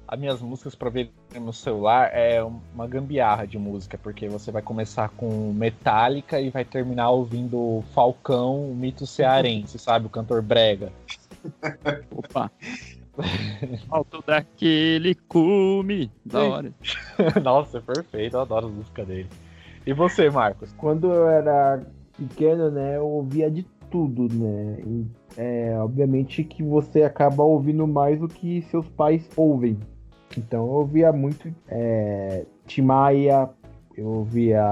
as 0.06 0.20
minhas 0.20 0.42
músicas 0.42 0.76
pra 0.76 0.90
ver 0.90 1.10
no 1.34 1.54
celular 1.54 2.12
é 2.14 2.44
uma 2.44 2.86
gambiarra 2.86 3.48
de 3.48 3.58
música, 3.58 3.98
porque 3.98 4.28
você 4.28 4.52
vai 4.52 4.62
começar 4.62 5.10
com 5.10 5.54
Metallica 5.54 6.40
e 6.40 6.50
vai 6.50 6.66
terminar 6.66 7.10
ouvindo 7.12 7.84
Falcão, 7.94 8.72
o 8.72 8.76
mito 8.76 9.08
cearense, 9.08 9.80
sabe? 9.80 10.08
O 10.08 10.10
cantor 10.10 10.42
brega. 10.42 10.92
Opa. 12.12 12.52
Alto 13.90 14.22
daquele 14.28 15.16
cume. 15.16 16.12
Da 16.26 16.44
hora. 16.44 16.74
Nossa, 17.42 17.78
é 17.78 17.82
perfeito. 17.82 18.36
Eu 18.36 18.42
adoro 18.42 18.68
a 18.68 18.70
música 18.70 19.06
dele. 19.06 19.30
E 19.86 19.94
você, 19.94 20.30
Marcos? 20.30 20.74
Quando 20.74 21.12
eu 21.12 21.28
era 21.30 21.82
pequeno, 22.18 22.72
né, 22.72 22.98
eu 22.98 23.08
ouvia 23.08 23.52
de 23.52 23.64
tudo, 23.90 24.28
né? 24.34 24.78
É, 25.38 25.78
obviamente 25.78 26.44
que 26.44 26.64
você 26.64 27.04
acaba 27.04 27.44
ouvindo 27.44 27.88
mais 27.88 28.20
do 28.20 28.28
que 28.28 28.62
seus 28.64 28.88
pais 28.90 29.30
ouvem. 29.36 29.78
Então 30.38 30.66
eu 30.66 30.74
ouvia 30.74 31.14
muito 31.14 31.54
é, 31.68 32.46
Timaya, 32.66 33.50
eu 33.96 34.08
ouvia, 34.08 34.64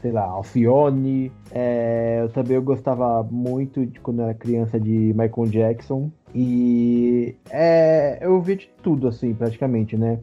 sei 0.00 0.12
lá, 0.12 0.24
Alfione. 0.24 1.32
É, 1.50 2.18
eu 2.22 2.28
também 2.30 2.56
eu 2.56 2.62
gostava 2.62 3.22
muito 3.22 3.84
de 3.84 4.00
quando 4.00 4.20
eu 4.20 4.24
era 4.26 4.34
criança 4.34 4.78
de 4.78 5.14
Michael 5.14 5.46
Jackson. 5.48 6.10
E 6.34 7.34
é, 7.50 8.18
eu 8.20 8.34
ouvia 8.34 8.56
de 8.56 8.70
tudo, 8.82 9.08
assim, 9.08 9.34
praticamente, 9.34 9.96
né? 9.96 10.20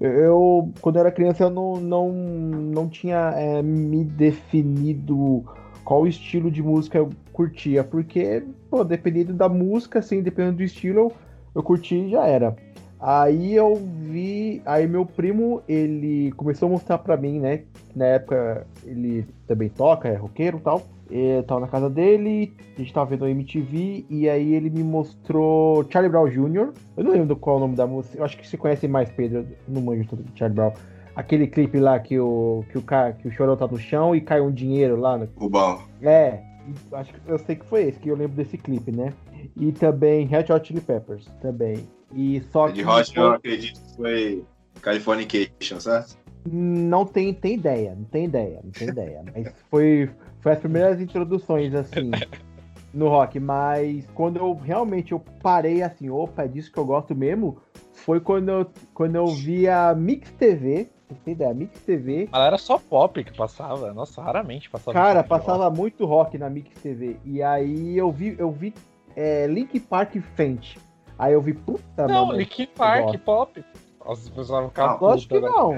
Eu, 0.00 0.72
quando 0.80 0.96
eu 0.96 1.00
era 1.00 1.12
criança, 1.12 1.44
eu 1.44 1.50
não, 1.50 1.76
não, 1.76 2.12
não 2.12 2.88
tinha 2.88 3.32
é, 3.36 3.62
me 3.62 4.04
definido 4.04 5.44
qual 5.84 6.06
estilo 6.06 6.50
de 6.50 6.62
música 6.62 6.98
eu 6.98 7.10
curtia, 7.32 7.84
porque, 7.84 8.42
pô, 8.70 8.84
dependendo 8.84 9.32
da 9.32 9.48
música, 9.48 9.98
assim, 9.98 10.22
dependendo 10.22 10.58
do 10.58 10.62
estilo, 10.62 10.98
eu, 10.98 11.12
eu 11.56 11.62
curti 11.62 11.94
e 11.94 12.10
já 12.10 12.26
era. 12.26 12.56
Aí 13.00 13.54
eu 13.54 13.76
vi. 13.76 14.62
Aí 14.66 14.86
meu 14.86 15.06
primo, 15.06 15.62
ele 15.68 16.32
começou 16.32 16.68
a 16.68 16.72
mostrar 16.72 16.98
pra 16.98 17.16
mim, 17.16 17.38
né? 17.38 17.62
Na 17.94 18.04
época 18.04 18.66
ele 18.84 19.26
também 19.46 19.68
toca, 19.68 20.08
é 20.08 20.14
roqueiro 20.14 20.58
e 20.58 20.60
tal. 20.60 20.82
Eu 21.10 21.42
tava 21.42 21.60
na 21.60 21.66
casa 21.66 21.90
dele, 21.90 22.52
a 22.76 22.78
gente 22.78 22.92
tava 22.92 23.10
vendo 23.10 23.24
o 23.24 23.28
MTV, 23.28 24.04
e 24.08 24.28
aí 24.28 24.54
ele 24.54 24.70
me 24.70 24.84
mostrou 24.84 25.84
Charlie 25.90 26.08
Brown 26.10 26.28
Jr. 26.28 26.72
Eu 26.96 27.04
não 27.04 27.10
lembro 27.10 27.34
qual 27.34 27.56
é 27.56 27.58
o 27.58 27.60
nome 27.62 27.74
da 27.74 27.84
música, 27.84 28.16
eu 28.16 28.24
acho 28.24 28.38
que 28.38 28.46
você 28.46 28.56
conhece 28.56 28.86
mais, 28.86 29.10
Pedro, 29.10 29.44
não 29.66 29.82
manjo 29.82 30.08
tudo 30.08 30.22
do 30.22 30.38
Charlie 30.38 30.54
Brown. 30.54 30.72
Aquele 31.16 31.48
clipe 31.48 31.80
lá 31.80 31.98
que 31.98 32.16
o, 32.16 32.64
que 32.70 32.78
o, 32.78 32.82
cara, 32.82 33.12
que 33.12 33.26
o 33.26 33.32
chorão 33.32 33.56
tá 33.56 33.66
no 33.66 33.76
chão 33.76 34.14
e 34.14 34.20
cai 34.20 34.40
um 34.40 34.52
dinheiro 34.52 35.00
lá. 35.00 35.18
No... 35.18 35.28
Rubão. 35.36 35.80
É, 36.00 36.42
acho 36.92 37.12
que 37.12 37.20
eu 37.26 37.38
sei 37.40 37.56
que 37.56 37.66
foi 37.66 37.88
esse, 37.88 37.98
que 37.98 38.08
eu 38.08 38.16
lembro 38.16 38.36
desse 38.36 38.56
clipe, 38.56 38.92
né? 38.92 39.12
E 39.56 39.72
também 39.72 40.26
Red 40.26 40.46
Hot 40.52 40.68
Chili 40.68 40.80
Peppers, 40.80 41.26
também. 41.42 41.88
E 42.12 42.42
só 42.52 42.66
Red 42.66 42.84
Hot 42.84 43.16
eu 43.16 43.32
acredito 43.32 43.80
que 43.80 43.96
foi 43.96 44.44
Californication, 44.80 45.80
certo? 45.80 46.18
Não 46.46 47.04
tem, 47.04 47.34
tem 47.34 47.54
ideia, 47.54 47.94
não 47.94 48.04
tem 48.04 48.24
ideia, 48.24 48.60
não 48.64 48.70
tem 48.70 48.88
ideia. 48.88 49.22
Mas 49.34 49.52
foi, 49.70 50.10
foi 50.40 50.52
as 50.52 50.58
primeiras 50.58 51.00
introduções, 51.00 51.74
assim, 51.74 52.10
no 52.94 53.08
rock. 53.08 53.38
Mas 53.38 54.06
quando 54.14 54.38
eu 54.38 54.54
realmente 54.54 55.12
eu 55.12 55.20
parei 55.42 55.82
assim, 55.82 56.08
opa, 56.08 56.44
é 56.44 56.48
disso 56.48 56.72
que 56.72 56.78
eu 56.78 56.84
gosto 56.84 57.14
mesmo, 57.14 57.58
foi 57.92 58.20
quando 58.20 58.48
eu, 58.48 58.66
quando 58.94 59.16
eu 59.16 59.26
vi 59.26 59.68
a 59.68 59.94
Mix 59.94 60.30
TV. 60.32 60.88
Você 61.08 61.18
tem 61.24 61.34
ideia? 61.34 61.52
Mix 61.52 61.80
TV. 61.80 62.28
Mas 62.30 62.40
era 62.40 62.56
só 62.56 62.78
pop 62.78 63.22
que 63.24 63.36
passava. 63.36 63.92
Nossa, 63.92 64.22
raramente 64.22 64.70
passava. 64.70 64.92
Cara, 64.92 65.24
passava 65.24 65.64
rock. 65.64 65.76
muito 65.76 66.06
rock 66.06 66.38
na 66.38 66.48
Mix 66.48 66.70
TV. 66.80 67.16
E 67.24 67.42
aí 67.42 67.98
eu 67.98 68.12
vi, 68.12 68.36
eu 68.38 68.50
vi 68.50 68.72
é, 69.16 69.46
Link 69.48 69.78
Park 69.80 70.14
Fenty. 70.36 70.78
Aí 71.20 71.34
eu 71.34 71.42
vi, 71.42 71.52
puta, 71.52 72.08
Não, 72.08 72.26
mano, 72.26 72.38
Link 72.38 72.66
Park, 72.68 73.18
pop. 73.18 73.62
As 74.06 74.26
pessoas 74.30 74.48
vão 74.48 74.68
ficar 74.70 74.98
Lógico 74.98 75.34
que 75.34 75.40
não. 75.40 75.72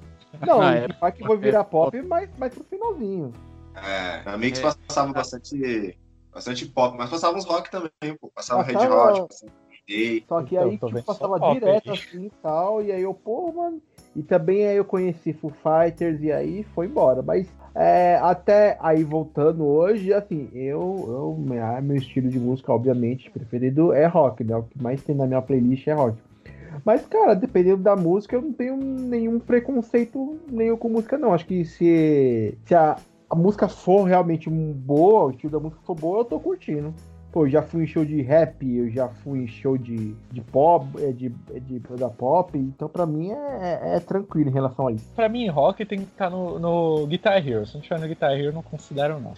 Não, 0.40 0.60
ah, 0.60 0.74
Link 0.74 0.98
Park 0.98 1.20
vai 1.20 1.36
virar 1.36 1.64
pop, 1.64 2.02
mas, 2.02 2.30
mas 2.38 2.54
pro 2.54 2.64
finalzinho. 2.64 3.32
É, 3.74 4.22
na 4.24 4.38
Mix 4.38 4.58
é. 4.58 4.62
passava 4.62 5.12
bastante, 5.12 5.98
bastante 6.32 6.66
pop, 6.66 6.96
mas 6.96 7.10
passava 7.10 7.36
uns 7.36 7.44
rock 7.44 7.70
também, 7.70 7.90
pô. 8.18 8.30
Passava, 8.34 8.64
passava... 8.64 8.84
Red 8.84 9.20
Hot, 9.20 9.28
passava 9.28 9.52
Day. 9.86 10.24
Só 10.26 10.42
que 10.42 10.56
aí, 10.56 10.74
então, 10.74 10.88
tipo, 10.88 11.02
passava 11.02 11.52
direto 11.52 11.92
assim 11.92 12.24
e 12.24 12.30
tal, 12.42 12.82
e 12.82 12.90
aí 12.90 13.02
eu, 13.02 13.12
pô, 13.12 13.52
mano... 13.52 13.80
E 14.16 14.22
também 14.22 14.66
aí 14.66 14.78
eu 14.78 14.84
conheci 14.84 15.34
Foo 15.34 15.52
Fighters 15.62 16.22
e 16.22 16.32
aí 16.32 16.64
foi 16.74 16.86
embora. 16.86 17.20
Mas 17.20 17.46
é, 17.78 18.18
até 18.22 18.78
aí 18.80 19.04
voltando 19.04 19.62
hoje, 19.66 20.10
assim, 20.10 20.48
eu, 20.54 21.04
eu 21.06 21.82
meu 21.82 21.96
estilo 21.96 22.30
de 22.30 22.40
música, 22.40 22.72
obviamente, 22.72 23.30
preferido 23.30 23.92
é 23.92 24.06
rock, 24.06 24.42
né? 24.42 24.56
O 24.56 24.62
que 24.62 24.82
mais 24.82 25.02
tem 25.02 25.14
na 25.14 25.26
minha 25.26 25.42
playlist 25.42 25.86
é 25.86 25.92
rock. 25.92 26.16
Mas, 26.82 27.04
cara, 27.06 27.34
dependendo 27.34 27.82
da 27.82 27.94
música, 27.94 28.34
eu 28.34 28.40
não 28.40 28.52
tenho 28.52 28.78
nenhum 28.78 29.38
preconceito 29.38 30.38
nenhum 30.50 30.76
com 30.78 30.88
música, 30.88 31.18
não. 31.18 31.34
Acho 31.34 31.44
que 31.44 31.66
se, 31.66 32.56
se 32.64 32.74
a, 32.74 32.96
a 33.28 33.34
música 33.34 33.68
for 33.68 34.04
realmente 34.04 34.48
boa, 34.48 35.26
o 35.26 35.30
estilo 35.30 35.52
da 35.52 35.60
música 35.60 35.82
for 35.84 35.94
boa, 35.94 36.20
eu 36.20 36.24
tô 36.24 36.40
curtindo. 36.40 36.94
Pô, 37.36 37.44
eu 37.44 37.50
já 37.50 37.60
fui 37.60 37.84
em 37.84 37.86
show 37.86 38.02
de 38.02 38.22
rap, 38.22 38.66
eu 38.66 38.88
já 38.88 39.10
fui 39.10 39.40
em 39.40 39.46
show 39.46 39.76
de, 39.76 40.14
de 40.32 40.40
pop, 40.40 40.86
é, 40.98 41.12
de, 41.12 41.30
é, 41.54 41.60
de, 41.60 41.80
da 41.80 42.08
pop, 42.08 42.56
então 42.56 42.88
pra 42.88 43.04
mim 43.04 43.30
é, 43.30 43.34
é, 43.84 43.96
é, 43.96 44.00
tranquilo 44.00 44.48
em 44.48 44.52
relação 44.54 44.86
a 44.86 44.92
isso. 44.92 45.04
Pra 45.14 45.28
mim, 45.28 45.46
rock 45.46 45.84
tem 45.84 45.98
que 45.98 46.06
estar 46.06 46.30
no, 46.30 46.58
no 46.58 47.06
Guitar 47.06 47.46
Hero. 47.46 47.66
Se 47.66 47.74
não 47.74 47.82
tiver 47.82 48.00
no 48.00 48.08
Guitar 48.08 48.30
Hero, 48.30 48.44
eu 48.44 48.52
não 48.54 48.62
considero 48.62 49.20
não. 49.20 49.34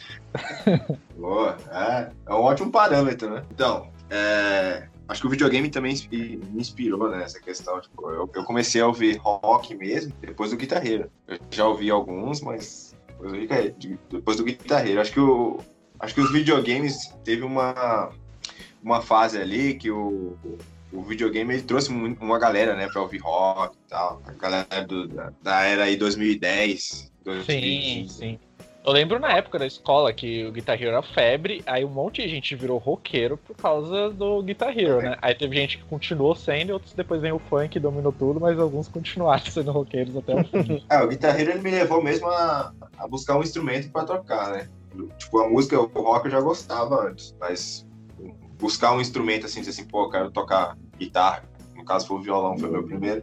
Boa, 1.18 1.56
é, 1.72 2.10
é 2.24 2.32
um 2.32 2.42
ótimo 2.42 2.70
parâmetro, 2.70 3.30
né? 3.30 3.42
Então, 3.52 3.88
é, 4.08 4.86
acho 5.08 5.20
que 5.20 5.26
o 5.26 5.30
videogame 5.30 5.68
também 5.68 5.92
me 6.12 6.40
inspirou 6.54 7.10
nessa 7.10 7.40
questão. 7.40 7.80
Tipo, 7.80 8.10
eu, 8.10 8.30
eu, 8.32 8.44
comecei 8.44 8.80
a 8.80 8.86
ouvir 8.86 9.16
rock 9.16 9.74
mesmo 9.74 10.12
depois 10.20 10.52
do 10.52 10.56
guitarreiro. 10.56 11.10
Eu 11.26 11.36
já 11.50 11.66
ouvi 11.66 11.90
alguns, 11.90 12.42
mas 12.42 12.94
depois 13.20 13.72
do, 13.72 13.98
depois 14.08 14.36
do 14.36 14.44
guitarreiro. 14.44 15.00
Acho 15.00 15.12
que 15.12 15.18
o, 15.18 15.58
acho 16.00 16.14
que 16.14 16.20
os 16.20 16.32
videogames 16.32 17.14
teve 17.24 17.42
uma, 17.42 18.10
uma 18.82 19.00
fase 19.00 19.38
ali 19.38 19.74
que 19.74 19.90
o, 19.90 20.36
o 20.92 21.02
videogame 21.02 21.54
ele 21.54 21.62
trouxe 21.62 21.90
uma 21.90 22.38
galera, 22.38 22.74
né, 22.74 22.88
pra 22.88 23.02
ouvir 23.02 23.18
rock 23.18 23.76
e 23.76 23.88
tal. 23.88 24.22
A 24.26 24.32
galera 24.32 24.84
do, 24.86 25.08
da, 25.08 25.32
da 25.42 25.62
era 25.64 25.84
aí 25.84 25.96
2010, 25.96 27.12
2015. 27.24 28.08
Sim, 28.08 28.08
sim. 28.08 28.38
Eu 28.88 28.92
lembro 28.92 29.18
na 29.18 29.36
época 29.36 29.58
da 29.58 29.66
escola 29.66 30.10
que 30.14 30.46
o 30.46 30.52
Guitar 30.52 30.80
Hero 30.80 30.92
era 30.92 31.02
febre, 31.02 31.62
aí 31.66 31.84
um 31.84 31.90
monte 31.90 32.22
de 32.22 32.28
gente 32.28 32.54
virou 32.54 32.78
roqueiro 32.78 33.36
por 33.36 33.54
causa 33.54 34.08
do 34.08 34.42
Guitar 34.42 34.70
Hero, 34.70 35.02
né? 35.02 35.14
Aí 35.20 35.34
teve 35.34 35.56
gente 35.56 35.76
que 35.76 35.84
continuou 35.84 36.34
sendo, 36.34 36.72
outros 36.72 36.94
depois 36.94 37.20
vem 37.20 37.32
o 37.32 37.38
funk, 37.38 37.78
dominou 37.78 38.12
tudo, 38.12 38.40
mas 38.40 38.58
alguns 38.58 38.88
continuaram 38.88 39.44
sendo 39.50 39.72
roqueiros 39.72 40.16
até 40.16 40.34
o 40.34 40.42
fim. 40.42 40.82
é, 40.88 41.02
o 41.02 41.08
Guitar 41.08 41.38
Hero 41.38 41.50
ele 41.50 41.60
me 41.60 41.70
levou 41.70 42.02
mesmo 42.02 42.28
a, 42.28 42.72
a 42.96 43.06
buscar 43.06 43.36
um 43.36 43.42
instrumento 43.42 43.90
para 43.90 44.06
tocar, 44.06 44.52
né? 44.52 44.68
Tipo, 45.18 45.40
a 45.40 45.48
música, 45.48 45.80
o 45.80 45.86
rock 45.86 46.26
eu 46.26 46.32
já 46.32 46.40
gostava 46.40 47.08
antes, 47.08 47.34
mas 47.40 47.86
buscar 48.58 48.92
um 48.92 49.00
instrumento 49.00 49.46
assim, 49.46 49.60
dizer 49.60 49.70
assim, 49.70 49.84
pô, 49.84 50.04
eu 50.04 50.10
quero 50.10 50.30
tocar 50.30 50.76
guitarra, 50.98 51.44
no 51.76 51.84
caso 51.84 52.06
foi 52.06 52.16
o 52.18 52.20
violão, 52.20 52.58
foi 52.58 52.70
meu 52.70 52.82
primeiro. 52.82 53.22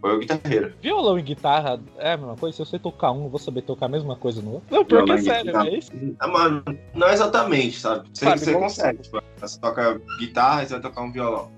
Foi 0.00 0.14
o 0.14 0.18
guitarreiro. 0.20 0.74
Violão 0.80 1.18
e 1.18 1.22
guitarra 1.22 1.80
é 1.98 2.12
a 2.12 2.16
mesma 2.16 2.36
coisa? 2.36 2.56
Se 2.56 2.64
você 2.64 2.78
tocar 2.78 3.12
um, 3.12 3.24
eu 3.24 3.30
vou 3.30 3.40
saber 3.40 3.62
tocar 3.62 3.86
a 3.86 3.88
mesma 3.88 4.14
coisa 4.14 4.42
no 4.42 4.54
outro? 4.54 4.68
Não, 4.70 4.84
porque 4.84 5.10
é 5.10 5.18
sério, 5.18 5.56
é 5.56 5.78
isso? 5.78 5.90
Ah, 6.20 6.28
mano, 6.28 6.62
não 6.94 7.08
exatamente, 7.08 7.80
sabe? 7.80 8.08
Você, 8.12 8.24
sabe, 8.24 8.38
você 8.38 8.52
consegue. 8.52 9.02
Tipo, 9.02 9.22
você 9.40 9.58
toca 9.58 10.00
guitarra 10.18 10.62
e 10.62 10.66
você 10.66 10.72
vai 10.74 10.82
tocar 10.82 11.02
um 11.02 11.10
violão. 11.10 11.50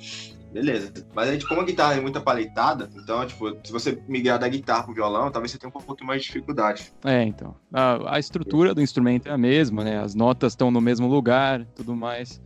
Beleza. 0.52 0.92
Mas 1.14 1.28
aí, 1.28 1.42
como 1.44 1.60
a 1.60 1.64
guitarra 1.64 1.94
é 1.94 2.00
muito 2.00 2.20
paletada, 2.20 2.88
então, 2.96 3.26
tipo, 3.26 3.56
se 3.62 3.72
você 3.72 4.02
migrar 4.08 4.38
da 4.38 4.48
guitarra 4.48 4.84
pro 4.84 4.94
violão, 4.94 5.30
talvez 5.30 5.52
você 5.52 5.58
tenha 5.58 5.68
um 5.68 5.80
pouco 5.80 6.04
mais 6.04 6.22
de 6.22 6.28
dificuldade. 6.28 6.92
É, 7.04 7.22
então. 7.22 7.54
A, 7.72 8.16
a 8.16 8.18
estrutura 8.18 8.74
do 8.74 8.80
instrumento 8.80 9.28
é 9.28 9.32
a 9.32 9.38
mesma, 9.38 9.84
né? 9.84 9.98
As 9.98 10.14
notas 10.14 10.52
estão 10.52 10.70
no 10.70 10.80
mesmo 10.80 11.06
lugar, 11.06 11.64
tudo 11.74 11.94
mais. 11.94 12.40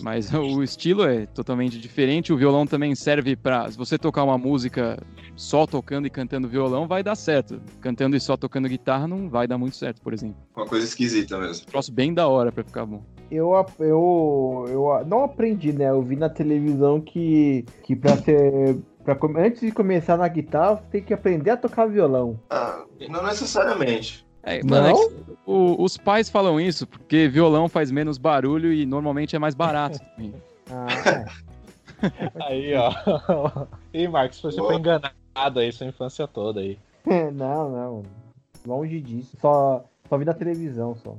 Mas 0.00 0.32
o 0.32 0.62
estilo 0.62 1.04
é 1.04 1.26
totalmente 1.26 1.78
diferente. 1.78 2.32
O 2.32 2.36
violão 2.36 2.66
também 2.66 2.94
serve 2.94 3.36
para. 3.36 3.70
Se 3.70 3.78
você 3.78 3.98
tocar 3.98 4.24
uma 4.24 4.36
música 4.36 4.98
só 5.34 5.66
tocando 5.66 6.06
e 6.06 6.10
cantando 6.10 6.48
violão, 6.48 6.86
vai 6.86 7.02
dar 7.02 7.14
certo. 7.14 7.60
Cantando 7.80 8.16
e 8.16 8.20
só 8.20 8.36
tocando 8.36 8.68
guitarra 8.68 9.06
não 9.06 9.28
vai 9.28 9.46
dar 9.46 9.58
muito 9.58 9.76
certo, 9.76 10.02
por 10.02 10.12
exemplo. 10.12 10.36
Uma 10.54 10.66
coisa 10.66 10.86
esquisita 10.86 11.38
mesmo. 11.38 11.66
Um 11.74 11.94
bem 11.94 12.12
da 12.12 12.28
hora 12.28 12.50
para 12.52 12.64
ficar 12.64 12.84
bom 12.84 13.02
eu, 13.30 13.52
eu, 13.78 14.64
eu 14.68 15.04
não 15.06 15.24
aprendi, 15.24 15.72
né? 15.72 15.88
Eu 15.90 16.02
vi 16.02 16.16
na 16.16 16.28
televisão 16.28 17.00
que, 17.00 17.64
que 17.82 17.96
pra 17.96 18.16
ser. 18.16 18.76
Pra, 19.04 19.16
antes 19.38 19.60
de 19.60 19.70
começar 19.70 20.16
na 20.16 20.26
guitarra, 20.26 20.76
você 20.76 20.82
tem 20.90 21.02
que 21.02 21.14
aprender 21.14 21.50
a 21.50 21.56
tocar 21.56 21.86
violão. 21.86 22.38
Ah, 22.50 22.84
não 23.08 23.22
necessariamente. 23.24 24.26
É, 24.42 24.62
mano, 24.64 24.88
não? 24.88 25.02
É 25.02 25.26
o, 25.46 25.82
os 25.82 25.96
pais 25.96 26.28
falam 26.28 26.60
isso 26.60 26.86
porque 26.86 27.28
violão 27.28 27.68
faz 27.68 27.90
menos 27.90 28.18
barulho 28.18 28.72
e 28.72 28.84
normalmente 28.84 29.34
é 29.34 29.38
mais 29.38 29.54
barato 29.54 29.98
ah, 30.70 30.86
é. 31.08 31.24
aí, 32.44 32.74
ó. 32.74 33.66
E 33.92 34.06
Marcos, 34.06 34.40
você 34.40 34.58
foi 34.58 34.76
enganado 34.76 35.60
aí 35.60 35.72
sua 35.72 35.86
infância 35.86 36.26
toda 36.26 36.60
aí. 36.60 36.78
não, 37.34 37.70
não. 37.70 38.02
Longe 38.66 39.00
disso. 39.00 39.36
Só, 39.40 39.84
só 40.08 40.18
vi 40.18 40.24
na 40.24 40.34
televisão 40.34 40.94
só. 40.96 41.16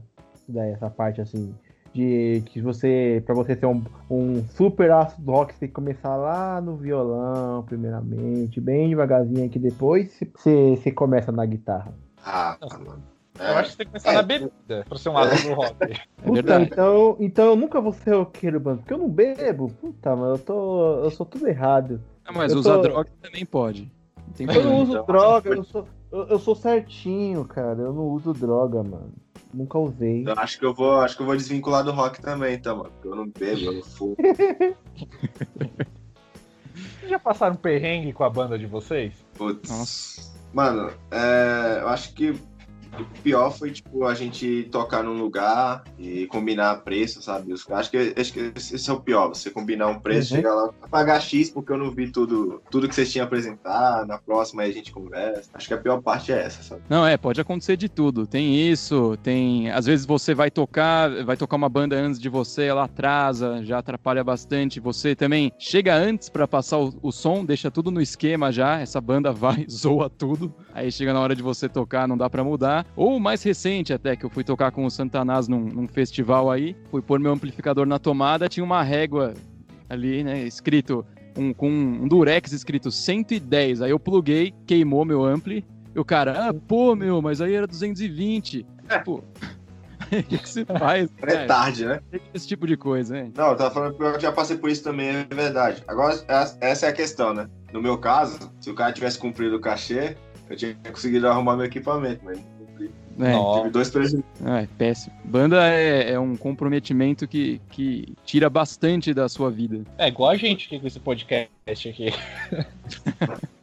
Daí, 0.48 0.72
essa 0.72 0.90
parte 0.90 1.20
assim 1.20 1.54
de 1.98 2.44
que 2.46 2.62
você, 2.62 3.24
para 3.26 3.34
você 3.34 3.56
ser 3.56 3.66
um, 3.66 3.84
um 4.10 4.44
super 4.50 4.92
astro 4.92 5.20
do 5.24 5.32
rock, 5.32 5.54
você 5.54 5.62
tem 5.62 5.70
que 5.70 5.74
começar 5.74 6.16
lá 6.16 6.62
no 6.62 6.76
violão, 6.76 7.64
primeiramente, 7.64 8.62
bem 8.62 8.90
devagarzinho, 8.90 9.50
que 9.50 9.58
depois 9.58 10.08
você, 10.36 10.76
você 10.76 10.92
começa 10.92 11.32
na 11.32 11.44
guitarra. 11.44 11.92
Ah, 12.24 12.56
mano. 12.62 13.02
É. 13.40 13.52
Eu 13.52 13.58
acho 13.58 13.70
que 13.70 13.72
você 13.72 13.78
tem 13.78 13.86
que 13.86 13.92
começar 13.92 14.12
é. 14.12 14.16
na 14.16 14.22
bebida 14.22 14.86
pra 14.88 14.98
ser 14.98 15.10
um 15.10 15.18
astro 15.18 15.50
do 15.50 15.56
rock. 15.56 15.76
É 15.82 16.24
Puta, 16.24 16.62
então, 16.62 17.18
então 17.20 17.46
eu 17.48 17.56
nunca 17.56 17.82
vou 17.82 17.94
ser 17.94 18.14
roqueiro, 18.16 18.62
mano, 18.62 18.78
porque 18.78 18.94
eu 18.94 18.98
não 19.00 19.10
bebo. 19.10 19.70
Puta, 19.70 20.16
mano, 20.16 20.36
eu 20.36 20.40
tô. 20.40 21.04
Eu 21.04 21.12
sou 21.12 21.26
tudo 21.26 21.48
errado. 21.48 22.02
Não, 22.26 22.34
mas 22.34 22.52
eu 22.52 22.60
usar 22.60 22.76
tô... 22.76 22.82
droga 22.82 23.10
também 23.22 23.46
pode. 23.46 23.92
eu 24.40 24.64
não 24.64 24.84
uso 24.84 25.04
droga, 25.04 25.50
eu 25.50 25.64
sou, 25.64 25.88
eu, 26.12 26.28
eu 26.28 26.40
sou 26.40 26.56
certinho, 26.56 27.46
cara. 27.46 27.80
Eu 27.80 27.94
não 27.94 28.08
uso 28.08 28.34
droga, 28.34 28.84
mano. 28.84 29.14
Nunca 29.54 29.78
usei. 29.80 30.24
Eu 30.28 30.34
acho 30.38 30.60
que 30.60 30.66
eu 30.66 30.74
vou, 30.74 31.02
acho 31.02 31.16
que 31.16 31.22
eu 31.22 31.26
vou 31.26 31.36
desvincular 31.36 31.84
do 31.84 31.92
rock 31.92 32.22
também, 32.22 32.56
então, 32.56 32.78
mano. 32.78 32.92
Porque 32.92 33.08
eu 33.08 33.16
não 33.16 33.28
bebo, 33.28 33.62
eu 33.62 33.74
não 33.74 33.84
fumo. 33.84 34.16
Vocês 37.08 37.10
já 37.10 37.20
passaram 37.20 37.56
perrengue 37.56 38.14
com 38.14 38.24
a 38.24 38.30
banda 38.30 38.60
de 38.60 38.66
vocês? 38.66 39.14
Putz. 39.36 39.70
Nossa. 39.70 40.38
Mano, 40.54 40.92
é, 41.12 41.80
eu 41.82 41.88
acho 41.88 42.14
que 42.14 42.40
O 43.00 43.22
pior 43.22 43.52
foi, 43.52 43.72
tipo, 43.72 44.06
a 44.06 44.14
gente 44.14 44.68
tocar 44.72 45.04
num 45.04 45.18
lugar 45.20 45.84
e 46.00 46.26
combinar 46.28 46.78
preço, 46.84 47.22
sabe? 47.22 47.54
Os- 47.54 47.70
acho, 47.70 47.92
que, 47.92 48.14
acho 48.18 48.34
que 48.34 48.52
esse 48.56 48.90
é 48.90 48.94
o 48.94 49.00
pior, 49.00 49.28
você 49.30 49.50
combinar 49.52 49.88
um 49.88 50.00
preço, 50.00 50.34
Uhum. 50.34 50.38
chegar 50.42 50.54
lá, 50.56 50.70
pagar 50.90 51.20
X 51.20 51.50
porque 51.50 51.72
eu 51.72 51.78
não 51.78 51.92
vi 51.92 52.10
tudo, 52.12 52.62
tudo 52.72 52.88
que 52.88 52.96
vocês 52.96 53.12
tinham 53.12 53.24
a 53.26 53.28
apresentar, 53.28 54.06
na 54.06 54.18
próxima 54.18 54.64
aí 54.64 54.70
a 54.70 54.74
gente 54.74 54.92
conversa. 54.92 55.50
Acho 55.54 55.68
que 55.68 55.74
a 55.74 55.78
pior 55.78 56.02
parte 56.02 56.32
é 56.32 56.40
essa, 56.42 56.64
sabe? 56.64 56.82
Não, 56.90 57.06
é, 57.06 57.18
pode 57.18 57.40
acontecer 57.42 57.76
de 57.78 57.90
tudo. 57.90 58.26
Tem 58.26 58.56
isso, 58.70 59.18
tem. 59.22 59.70
Às 59.72 59.86
vezes 59.86 60.06
você 60.06 60.34
vai 60.34 60.50
tocar, 60.50 61.24
vai 61.26 61.36
tocar 61.38 61.56
uma 61.58 61.70
banda 61.70 61.96
antes 61.96 62.20
de 62.20 62.30
você, 62.30 62.64
ela 62.64 62.86
atrasa, 62.86 63.64
já 63.64 63.78
atrapalha 63.80 64.24
bastante. 64.24 64.80
Você 64.80 65.16
também 65.16 65.52
chega 65.60 65.94
antes 65.96 66.30
pra 66.30 66.48
passar 66.48 66.78
o, 66.80 66.94
o 67.02 67.12
som, 67.12 67.44
deixa 67.46 67.70
tudo 67.70 67.92
no 67.92 68.02
esquema 68.02 68.52
já. 68.52 68.80
Essa 68.80 69.02
banda 69.02 69.32
vai, 69.34 69.66
zoa 69.70 70.10
tudo. 70.10 70.54
Aí 70.74 70.92
chega 70.92 71.14
na 71.14 71.20
hora 71.20 71.36
de 71.36 71.44
você 71.44 71.68
tocar, 71.68 72.08
não 72.08 72.18
dá 72.18 72.30
pra 72.30 72.44
mudar. 72.44 72.87
Ou 72.96 73.16
o 73.18 73.20
mais 73.20 73.44
recente 73.44 73.94
até, 73.94 74.16
que 74.16 74.26
eu 74.26 74.30
fui 74.30 74.44
tocar 74.44 74.72
com 74.72 74.86
o 74.86 74.90
Santanás 74.90 75.48
num, 75.48 75.60
num 75.60 75.88
festival 75.88 76.50
aí, 76.50 76.76
fui 76.90 77.02
pôr 77.02 77.20
meu 77.20 77.32
amplificador 77.32 77.86
na 77.86 78.00
tomada, 78.00 78.50
tinha 78.50 78.64
uma 78.64 78.82
régua 78.82 79.34
ali, 79.90 80.24
né, 80.24 80.40
escrito. 80.44 81.06
Um, 81.40 81.54
com 81.54 81.70
um 81.70 82.08
durex 82.08 82.52
escrito 82.52 82.90
110. 82.92 83.84
Aí 83.84 83.92
eu 83.92 84.00
pluguei, 84.00 84.52
queimou 84.66 85.06
meu 85.06 85.24
ampli. 85.24 85.64
E 85.96 86.00
o 86.00 86.04
cara, 86.04 86.50
ah, 86.50 86.54
pô, 86.54 86.96
meu, 86.96 87.22
mas 87.22 87.40
aí 87.42 87.54
era 87.54 87.68
220. 87.68 88.66
Tipo, 88.90 89.24
o 90.12 90.24
que, 90.24 90.38
que 90.40 90.50
se 90.50 90.66
faz? 90.66 91.08
É 91.22 91.26
cara? 91.28 91.46
tarde, 91.46 91.86
né? 91.86 92.00
Esse 92.34 92.48
tipo 92.48 92.66
de 92.66 92.76
coisa, 92.76 93.14
né? 93.14 93.32
Não, 93.36 93.50
eu 93.50 93.56
tava 93.56 93.70
falando 93.72 93.94
que 93.96 94.02
eu 94.02 94.20
já 94.20 94.32
passei 94.32 94.58
por 94.58 94.72
isso 94.72 94.84
também, 94.84 95.10
é 95.10 95.28
verdade. 95.36 95.84
Agora, 95.88 96.20
essa- 96.28 96.86
é 96.88 96.90
a 96.90 96.94
questão, 96.94 97.36
né? 97.36 97.48
No 97.72 97.84
meu 97.84 98.00
caso, 98.00 98.40
se 98.60 98.72
o 98.72 98.74
cara 98.74 98.92
tivesse 98.92 99.20
cumprido 99.20 99.58
o 99.58 99.62
cachê, 99.62 100.18
eu 100.50 100.56
tinha 100.58 100.76
conseguido 100.92 101.28
arrumar 101.28 101.56
meu 101.56 101.68
equipamento, 101.68 102.22
mas. 102.26 102.40
É, 103.20 103.32
Nossa. 103.32 103.60
Tive 103.60 103.72
dois 103.72 103.90
prejuízos. 103.90 104.26
é 104.46 104.68
péssimo. 104.78 105.16
Banda 105.24 105.68
é, 105.68 106.12
é 106.12 106.20
um 106.20 106.36
comprometimento 106.36 107.28
que, 107.28 107.60
que 107.70 108.16
tira 108.24 108.50
bastante 108.50 109.14
da 109.14 109.28
sua 109.28 109.50
vida. 109.50 109.82
É 109.98 110.08
igual 110.08 110.32
a 110.32 110.36
gente 110.36 110.68
aqui 110.68 110.80
com 110.80 110.88
esse 110.88 111.00
podcast 111.00 111.90
aqui. 111.90 112.14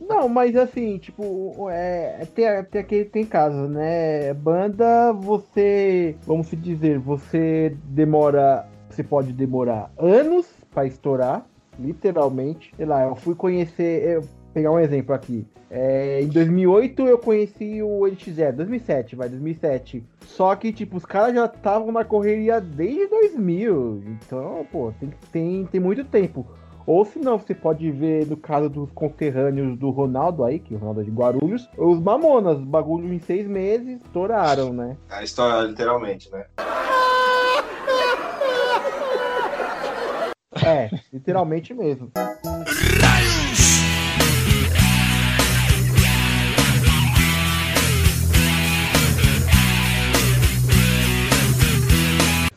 Não, 0.00 0.28
mas 0.28 0.54
assim, 0.54 0.98
tipo, 0.98 1.68
é, 1.70 2.26
tem, 2.34 2.44
tem 2.64 2.80
aquele 2.80 3.04
tem 3.06 3.24
casos, 3.24 3.70
né? 3.70 4.34
Banda, 4.34 5.12
você, 5.12 6.14
vamos 6.26 6.48
se 6.48 6.56
dizer, 6.56 6.98
você 6.98 7.74
demora, 7.84 8.68
você 8.90 9.02
pode 9.02 9.32
demorar 9.32 9.90
anos 9.98 10.46
pra 10.72 10.86
estourar, 10.86 11.46
literalmente. 11.78 12.72
Sei 12.76 12.84
lá, 12.84 13.04
eu 13.04 13.16
fui 13.16 13.34
conhecer, 13.34 14.16
eu, 14.16 14.24
pegar 14.54 14.70
um 14.70 14.78
exemplo 14.78 15.12
aqui. 15.12 15.44
É, 15.68 16.22
em 16.22 16.28
2008 16.28 17.02
eu 17.08 17.18
conheci 17.18 17.82
o 17.82 18.02
NX0, 18.02 18.52
2007, 18.52 19.16
vai, 19.16 19.28
2007. 19.28 20.04
Só 20.24 20.54
que, 20.54 20.72
tipo, 20.72 20.96
os 20.96 21.04
caras 21.04 21.34
já 21.34 21.46
estavam 21.46 21.90
na 21.90 22.04
correria 22.04 22.60
desde 22.60 23.08
2000. 23.08 24.04
Então, 24.06 24.64
pô, 24.70 24.92
tem, 24.98 25.10
tem, 25.32 25.66
tem 25.66 25.80
muito 25.80 26.04
tempo. 26.04 26.46
Ou 26.86 27.04
se 27.04 27.18
não, 27.18 27.38
você 27.38 27.54
pode 27.54 27.90
ver 27.90 28.26
no 28.26 28.36
caso 28.36 28.68
dos 28.68 28.90
conterrâneos 28.92 29.76
do 29.76 29.90
Ronaldo 29.90 30.44
aí, 30.44 30.58
que 30.58 30.74
o 30.74 30.78
Ronaldo 30.78 31.00
é 31.00 31.04
de 31.04 31.10
Guarulhos, 31.10 31.68
os 31.76 31.98
Mamonas, 31.98 32.58
bagulho 32.60 33.12
em 33.12 33.18
seis 33.18 33.48
meses, 33.48 34.00
estouraram, 34.02 34.72
né? 34.72 34.96
A 35.10 35.24
história, 35.24 35.66
literalmente, 35.66 36.30
né? 36.30 36.44
É, 40.64 40.88
literalmente 41.12 41.74
mesmo. 41.74 42.12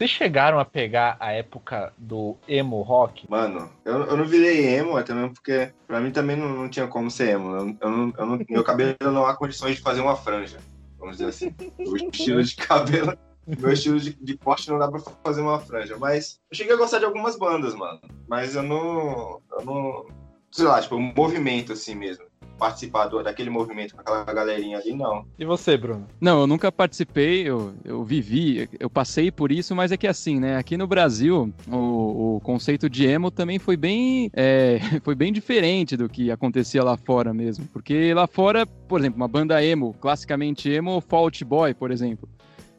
Vocês 0.07 0.17
chegaram 0.17 0.57
a 0.57 0.63
pegar 0.63 1.17
a 1.19 1.33
época 1.33 1.91
do 1.97 2.37
emo 2.47 2.81
rock? 2.81 3.29
Mano, 3.29 3.69
eu, 3.83 4.05
eu 4.05 4.15
não 4.15 4.23
virei 4.23 4.65
emo, 4.77 4.95
até 4.95 5.13
mesmo 5.13 5.33
porque 5.33 5.73
pra 5.85 5.99
mim 5.99 6.11
também 6.11 6.37
não, 6.37 6.47
não 6.47 6.69
tinha 6.69 6.87
como 6.87 7.11
ser 7.11 7.31
emo. 7.31 7.53
Eu, 7.53 7.77
eu 7.81 7.89
não, 7.91 8.07
não- 8.07 8.39
meu 8.49 8.63
cabelo 8.63 8.95
não 9.01 9.25
há 9.25 9.35
condições 9.35 9.75
de 9.75 9.81
fazer 9.81 9.99
uma 9.99 10.15
franja, 10.15 10.59
vamos 10.97 11.17
dizer 11.17 11.27
assim. 11.29 11.53
O 11.79 11.97
estilo 11.97 12.41
de 12.41 12.55
cabelo, 12.55 13.17
meu 13.45 13.73
estilo 13.73 13.99
de, 13.99 14.13
de 14.13 14.37
corte 14.37 14.69
não 14.69 14.79
dá 14.79 14.87
pra 14.89 15.01
fazer 15.25 15.41
uma 15.41 15.59
franja. 15.59 15.97
Mas 15.97 16.39
eu 16.49 16.55
cheguei 16.55 16.73
a 16.73 16.77
gostar 16.77 16.99
de 16.99 17.05
algumas 17.05 17.37
bandas, 17.37 17.75
mano. 17.75 17.99
Mas 18.29 18.55
eu 18.55 18.63
não. 18.63 19.41
Eu 19.51 19.65
não. 19.65 20.05
Sei 20.51 20.63
lá, 20.63 20.81
tipo, 20.81 20.95
um 20.95 21.13
movimento 21.13 21.73
assim 21.73 21.95
mesmo. 21.95 22.23
Participar 22.57 23.05
do- 23.07 23.21
daquele 23.21 23.51
movimento 23.51 23.93
com 23.93 24.01
aquela 24.01 24.23
galerinha 24.23 24.79
ali, 24.79 24.91
não. 24.91 25.25
E 25.37 25.45
você, 25.45 25.77
Bruno? 25.77 26.07
Não, 26.19 26.41
eu 26.41 26.47
nunca 26.47 26.71
participei, 26.71 27.47
eu, 27.47 27.71
eu 27.85 28.03
vivi, 28.03 28.67
eu 28.79 28.89
passei 28.89 29.29
por 29.29 29.51
isso, 29.51 29.75
mas 29.75 29.91
é 29.91 29.97
que 29.97 30.07
assim, 30.07 30.39
né? 30.39 30.57
Aqui 30.57 30.75
no 30.75 30.87
Brasil, 30.87 31.53
o, 31.71 32.37
o 32.37 32.41
conceito 32.41 32.89
de 32.89 33.05
emo 33.05 33.29
também 33.29 33.59
foi 33.59 33.77
bem, 33.77 34.31
é, 34.33 34.79
foi 35.03 35.13
bem 35.13 35.31
diferente 35.31 35.95
do 35.95 36.09
que 36.09 36.31
acontecia 36.31 36.83
lá 36.83 36.97
fora 36.97 37.31
mesmo. 37.31 37.67
Porque 37.71 38.11
lá 38.15 38.25
fora, 38.25 38.65
por 38.65 38.99
exemplo, 38.99 39.17
uma 39.17 39.27
banda 39.27 39.63
emo, 39.63 39.93
classicamente 40.01 40.67
emo, 40.67 40.99
Fault 40.99 41.45
Boy, 41.45 41.75
por 41.75 41.91
exemplo. 41.91 42.27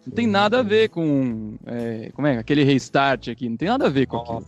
Não 0.05 0.13
tem 0.15 0.27
nada 0.27 0.59
a 0.59 0.63
ver 0.63 0.89
com. 0.89 1.55
é, 1.67 2.11
como 2.15 2.27
é? 2.27 2.39
Aquele 2.39 2.65
restart 2.65 3.29
aqui, 3.29 3.49
não 3.49 3.57
tem 3.57 3.69
nada 3.69 3.87
a 3.87 3.91
ver 3.91 4.07
com 4.07 4.17
aquilo. 4.17 4.45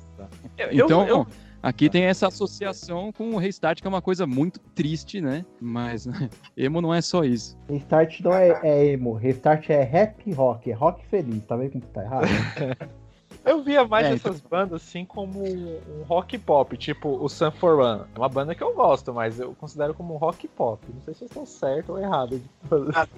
Eu- 0.59 0.85
Então, 0.87 1.07
eu- 1.07 1.27
aqui 1.63 1.89
tem 1.89 2.05
essa 2.05 2.29
associação 2.29 3.13
com 3.13 3.31
o 3.31 3.39
restart, 3.39 3.81
que 3.81 3.87
é 3.87 3.91
uma 3.91 4.03
coisa 4.03 4.27
muito 4.27 4.61
triste, 4.75 5.21
né? 5.21 5.45
Mas 5.61 6.07
né, 6.07 6.29
emo 6.57 6.81
não 6.81 6.93
é 6.95 7.01
só 7.01 7.25
isso. 7.25 7.57
Restart 7.69 8.21
não 8.21 8.35
é, 8.35 8.61
é 8.63 8.87
emo, 8.87 9.15
restart 9.15 9.71
é 9.71 9.83
rap 9.83 10.33
rock, 10.33 10.71
é 10.71 10.75
rock 10.75 11.07
feliz, 11.07 11.45
tá 11.45 11.57
vendo 11.57 11.73
como 11.73 11.85
tá 11.87 12.03
errado? 12.03 12.27
Eu 13.45 13.63
via 13.63 13.87
mais 13.87 14.07
É, 14.07 14.13
essas 14.13 14.41
bandas 14.41 14.83
assim 14.83 15.05
como 15.05 15.43
um 15.43 16.03
rock 16.07 16.37
pop, 16.39 16.77
tipo 16.77 17.09
o 17.09 17.29
Sun 17.29 17.51
for 17.53 17.79
One. 17.81 18.03
É 18.15 18.19
uma 18.19 18.29
banda 18.29 18.55
que 18.55 18.63
eu 18.63 18.75
gosto, 18.75 19.15
mas 19.15 19.41
eu 19.41 19.55
considero 19.55 19.95
como 19.95 20.15
um 20.15 20.19
rock 20.19 20.47
pop. 20.47 20.85
Não 20.93 21.01
sei 21.01 21.15
se 21.15 21.23
eu 21.25 21.27
estou 21.27 21.47
certo 21.47 21.93
ou 21.93 21.99
errado. 21.99 22.41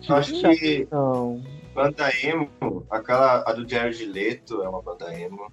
Eu 0.09 0.16
acho 0.16 0.33
que 0.33 0.87
Não, 0.90 1.42
banda 1.74 2.09
emo, 2.22 2.48
aquela 2.90 3.42
a 3.46 3.52
do 3.52 3.68
Jared 3.68 4.05
Leto 4.07 4.62
é 4.62 4.68
uma 4.68 4.81
banda 4.81 5.12
emo. 5.18 5.50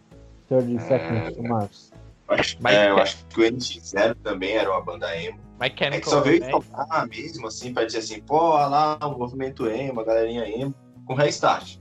30 0.48 0.80
Seconds 0.82 1.36
to 1.36 1.44
Mars. 1.44 1.92
Acho, 2.30 2.58
Mas 2.60 2.76
é, 2.76 2.90
eu 2.90 2.98
acho 2.98 3.26
que 3.28 3.42
o 3.42 3.44
NX0 3.44 4.16
também 4.24 4.52
era 4.52 4.70
uma 4.70 4.82
banda 4.82 5.08
emo. 5.18 5.40
É 5.62 6.00
que 6.00 6.10
só 6.10 6.22
veio 6.22 6.44
falar 6.62 7.08
mesmo, 7.08 7.48
assim, 7.48 7.74
pra 7.74 7.84
dizer 7.84 7.98
assim, 8.00 8.22
pô, 8.22 8.38
olha 8.52 8.68
lá, 8.68 9.00
um 9.04 9.18
movimento 9.18 9.68
emo, 9.68 10.00
a 10.00 10.06
galerinha 10.06 10.48
emo, 10.48 10.74
com 11.06 11.14
restart. 11.14 11.78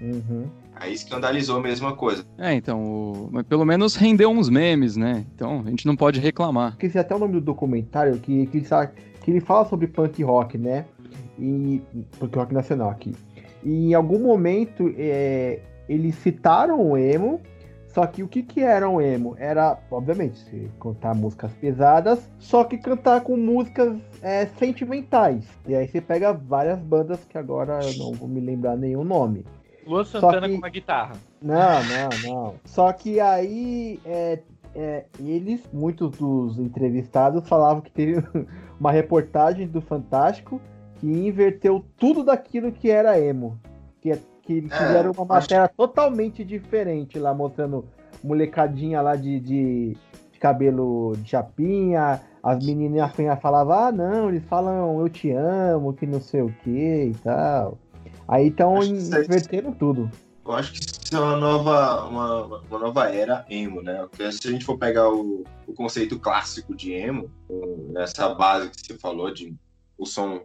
Uhum. 0.00 0.46
Aí 0.74 0.92
escandalizou 0.92 1.58
a 1.58 1.60
mesma 1.60 1.94
coisa. 1.94 2.24
É, 2.38 2.54
então, 2.54 2.82
o- 2.82 3.28
mas 3.30 3.44
pelo 3.46 3.64
menos 3.64 3.94
rendeu 3.94 4.30
uns 4.30 4.48
memes, 4.48 4.96
né? 4.96 5.24
Então 5.34 5.62
a 5.66 5.70
gente 5.70 5.86
não 5.86 5.94
pode 5.96 6.20
reclamar. 6.20 6.72
Esqueci 6.72 6.98
até 6.98 7.14
o 7.14 7.18
nome 7.18 7.34
do 7.34 7.40
documentário 7.40 8.18
que, 8.18 8.46
que, 8.46 8.60
que 8.62 9.30
ele 9.30 9.40
fala 9.40 9.68
sobre 9.68 9.86
punk 9.86 10.22
rock, 10.22 10.56
né? 10.58 10.86
E 11.38 11.82
punk 12.18 12.36
rock 12.36 12.54
nacional 12.54 12.90
aqui. 12.90 13.14
E 13.62 13.90
em 13.90 13.94
algum 13.94 14.18
momento 14.18 14.92
é, 14.96 15.60
eles 15.88 16.14
citaram 16.16 16.80
o 16.80 16.96
emo, 16.96 17.40
só 17.92 18.06
que 18.06 18.22
o 18.22 18.28
que 18.28 18.42
que 18.42 18.60
era 18.60 18.88
o 18.88 19.00
emo? 19.00 19.36
Era, 19.38 19.78
obviamente, 19.90 20.70
cantar 20.80 21.14
músicas 21.14 21.52
pesadas, 21.52 22.30
só 22.38 22.64
que 22.64 22.78
cantar 22.78 23.20
com 23.20 23.36
músicas 23.36 23.96
é, 24.22 24.46
sentimentais. 24.46 25.44
E 25.66 25.74
aí 25.74 25.86
você 25.86 26.00
pega 26.00 26.32
várias 26.32 26.78
bandas 26.78 27.22
que 27.24 27.36
agora 27.36 27.80
eu 27.82 27.98
não 27.98 28.12
vou 28.12 28.28
me 28.28 28.40
lembrar 28.40 28.76
nenhum 28.76 29.04
nome. 29.04 29.44
Luan 29.86 30.04
Santana 30.04 30.46
que- 30.46 30.54
com 30.54 30.58
uma 30.58 30.68
guitarra. 30.68 31.12
Não, 31.40 31.82
não, 31.84 32.30
não. 32.30 32.54
Só 32.64 32.92
que 32.92 33.20
aí 33.20 34.00
é, 34.06 34.38
é, 34.74 35.04
eles, 35.20 35.60
muitos 35.72 36.16
dos 36.16 36.58
entrevistados, 36.58 37.46
falavam 37.48 37.82
que 37.82 37.90
teve 37.90 38.22
uma 38.80 38.90
reportagem 38.90 39.66
do 39.66 39.80
Fantástico 39.82 40.60
que 40.96 41.06
inverteu 41.06 41.84
tudo 41.98 42.24
daquilo 42.24 42.72
que 42.72 42.90
era 42.90 43.20
emo. 43.20 43.60
Que, 44.00 44.18
que 44.52 44.58
eles 44.58 44.72
É, 44.72 44.76
fizeram 44.86 45.12
uma 45.12 45.22
acho- 45.36 45.44
matéria 45.50 45.68
totalmente 45.68 46.44
diferente 46.44 47.18
lá, 47.18 47.32
mostrando 47.34 47.84
molecadinha 48.22 49.00
lá 49.00 49.16
de, 49.16 49.40
de, 49.40 49.96
de 50.32 50.38
cabelo 50.38 51.14
de 51.18 51.30
chapinha. 51.30 52.20
As 52.42 52.64
menininhas 52.64 53.12
falavam, 53.40 53.72
ah, 53.78 53.92
não, 53.92 54.28
eles 54.28 54.44
falam 54.44 55.00
eu 55.00 55.08
te 55.08 55.30
amo, 55.30 55.92
que 55.92 56.06
não 56.06 56.20
sei 56.20 56.42
o 56.42 56.52
que 56.64 57.04
e 57.10 57.14
tal. 57.22 57.78
Aí 58.26 58.52
Acho 58.78 58.92
aí- 59.16 59.24
inverteram 59.24 59.72
tudo. 59.72 60.10
Eu 60.44 60.52
acho 60.54 60.72
que 60.72 60.80
isso 60.80 61.14
é 61.14 61.20
uma 61.20 61.36
nova, 61.36 62.04
uma, 62.08 62.44
uma 62.68 62.78
nova 62.80 63.08
era 63.08 63.44
emo, 63.48 63.80
né? 63.80 64.04
Porque 64.10 64.30
se 64.32 64.48
a 64.48 64.50
gente 64.50 64.64
for 64.64 64.76
pegar 64.76 65.08
o, 65.08 65.44
o 65.68 65.72
conceito 65.72 66.18
clássico 66.18 66.74
de 66.74 66.92
emo, 66.92 67.30
essa 67.96 68.34
base 68.34 68.70
que 68.70 68.80
você 68.86 68.98
falou 68.98 69.32
de 69.32 69.54
o 69.96 70.04
som 70.04 70.40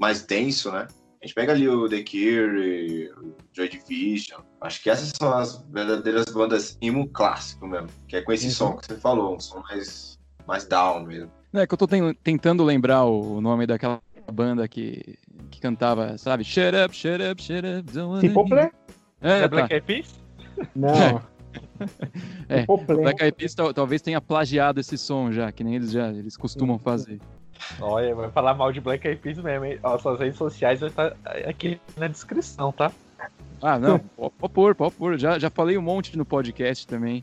mais 0.00 0.24
denso, 0.26 0.72
né? 0.72 0.88
A 1.22 1.26
gente 1.26 1.34
pega 1.34 1.52
ali 1.52 1.68
o 1.68 1.86
The 1.88 2.02
Cure, 2.02 3.10
o 3.18 3.34
Joy 3.52 3.68
Division. 3.68 4.40
Acho 4.60 4.82
que 4.82 4.88
essas 4.88 5.12
são 5.14 5.30
as 5.36 5.62
verdadeiras 5.70 6.24
bandas 6.26 6.78
emo 6.80 7.06
clássico 7.08 7.66
mesmo. 7.66 7.88
Que 8.08 8.16
é 8.16 8.22
com 8.22 8.32
esse 8.32 8.46
Uhum. 8.46 8.52
som 8.52 8.76
que 8.76 8.86
você 8.86 8.96
falou, 8.96 9.36
um 9.36 9.40
som 9.40 9.60
mais, 9.68 10.18
mais 10.46 10.66
down 10.66 11.04
mesmo. 11.04 11.30
É 11.52 11.66
que 11.66 11.74
eu 11.74 11.78
tô 11.78 11.86
ten- 11.86 12.14
tentando 12.24 12.64
lembrar 12.64 13.04
o 13.04 13.40
nome 13.40 13.66
daquela 13.66 14.00
banda 14.32 14.66
que 14.68 15.18
que 15.50 15.60
cantava, 15.60 16.16
sabe? 16.16 16.44
Shut 16.44 16.74
up, 16.84 16.94
shut 16.94 17.20
up, 17.20 17.42
shut 17.42 17.64
up. 17.66 17.92
don't 17.92 18.08
wanna 18.08 18.20
Simple 18.20 18.48
Plan? 18.48 18.70
É, 19.20 19.38
É 19.38 19.40
tá. 19.42 19.48
Black 19.48 19.74
Eyed 19.74 19.84
Peas? 19.86 20.20
Não. 20.76 21.20
É, 22.48 22.60
Simple 22.60 22.84
Plan. 22.86 22.96
Black 23.02 23.22
Eyed 23.22 23.36
Peas 23.36 23.54
tal- 23.54 23.74
talvez 23.74 24.00
tenha 24.00 24.20
plagiado 24.20 24.78
esse 24.80 24.96
som 24.96 25.32
já, 25.32 25.50
que 25.52 25.64
nem 25.64 25.74
eles 25.76 25.90
já 25.90 26.08
eles 26.08 26.36
costumam 26.36 26.78
fazer. 26.78 27.18
Olha, 27.80 28.14
vai 28.14 28.30
falar 28.30 28.54
mal 28.54 28.72
de 28.72 28.80
Black 28.80 29.06
Eyed 29.06 29.20
Peas 29.20 29.38
mesmo, 29.38 29.64
hein? 29.64 29.78
Ó, 29.82 29.98
suas 29.98 30.18
redes 30.20 30.36
sociais 30.36 30.80
vai 30.80 30.88
estar 30.90 31.14
aqui 31.48 31.80
na 31.96 32.08
descrição, 32.08 32.72
tá? 32.72 32.90
Ah, 33.62 33.78
não, 33.78 33.98
pode, 33.98 34.32
pôr, 34.52 34.74
pode 34.74 34.94
pôr. 34.94 35.18
Já, 35.18 35.38
já 35.38 35.50
falei 35.50 35.76
um 35.76 35.82
monte 35.82 36.16
no 36.16 36.24
podcast 36.24 36.86
também. 36.86 37.22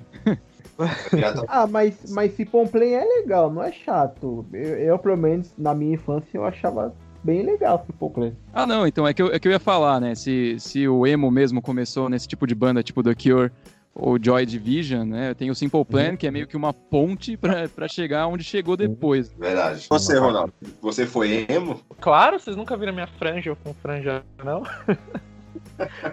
Tá- 0.78 1.43
Ah, 1.47 1.65
mas, 1.67 1.97
mas 2.12 2.34
Simple 2.36 2.67
Plan 2.67 2.86
é 2.86 3.04
legal, 3.04 3.52
não 3.52 3.63
é 3.63 3.71
chato. 3.71 4.45
Eu, 4.54 4.78
eu, 4.78 5.00
pelo 5.00 5.17
menos, 5.17 5.52
na 5.58 5.73
minha 5.73 5.95
infância, 5.95 6.30
eu 6.38 6.45
achava 6.45 6.93
bem 7.23 7.41
legal 7.41 7.84
Simple 7.88 8.10
Plan. 8.12 8.32
Ah, 8.54 8.67
não, 8.67 8.86
então 8.86 9.08
é 9.08 9.13
que 9.13 9.21
eu, 9.21 9.34
é 9.34 9.39
que 9.39 9.47
eu 9.47 9.52
ia 9.52 9.60
falar, 9.60 10.00
né? 10.00 10.13
Se, 10.13 10.60
se 10.60 10.88
o 10.88 11.08
emo 11.08 11.32
mesmo 11.32 11.62
começou 11.62 12.08
nesse 12.10 12.28
tipo 12.28 12.45
de 12.45 12.54
banda, 12.54 12.84
tipo 12.84 13.02
The 13.02 13.15
Cure 13.15 13.52
ou 13.99 14.17
Joy 14.21 14.45
Division, 14.45 15.05
né? 15.07 15.33
Tem 15.33 15.49
o 15.49 15.55
Simple 15.55 15.83
Plan, 15.83 16.15
que 16.15 16.27
é 16.27 16.31
meio 16.31 16.47
que 16.47 16.55
uma 16.55 16.71
ponte 16.71 17.36
pra, 17.36 17.67
pra 17.67 17.88
chegar 17.88 18.27
onde 18.27 18.43
chegou 18.43 18.77
depois. 18.77 19.33
Verdade. 19.33 19.88
Você, 19.89 20.17
Ronaldo, 20.17 20.53
você 20.81 21.05
foi 21.05 21.47
emo? 21.49 21.81
Claro, 21.99 22.39
vocês 22.39 22.55
nunca 22.55 22.77
viram 22.77 22.93
minha 22.93 23.07
franja 23.07 23.55
com 23.63 23.73
franja, 23.73 24.23
não? 24.43 24.63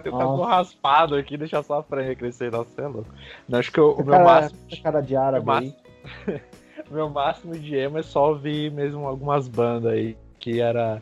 Eu 0.03 0.11
tava 0.11 0.37
Nossa. 0.37 0.55
raspado 0.55 1.15
aqui, 1.15 1.37
deixa 1.37 1.61
só 1.63 1.79
a 1.79 1.83
franja 1.83 2.15
crescer, 2.15 2.51
nossa, 2.51 2.69
você 2.69 2.81
é 2.81 2.87
louco. 2.87 3.09
Acho 3.51 3.71
que 3.71 3.79
o, 3.79 3.93
o 3.93 4.03
meu 4.03 4.13
cara, 4.13 4.23
máximo. 4.23 4.59
cara 4.83 5.01
de 5.01 5.15
árabe 5.15 5.45
meu 5.45 5.55
aí. 5.55 5.75
Meu 6.91 7.09
máximo 7.09 7.57
de 7.57 7.75
emo 7.75 7.97
é 7.97 8.03
só 8.03 8.29
ouvir 8.29 8.71
mesmo 8.71 9.07
algumas 9.07 9.47
bandas 9.47 9.91
aí 9.91 10.15
que 10.39 10.61
era. 10.61 11.01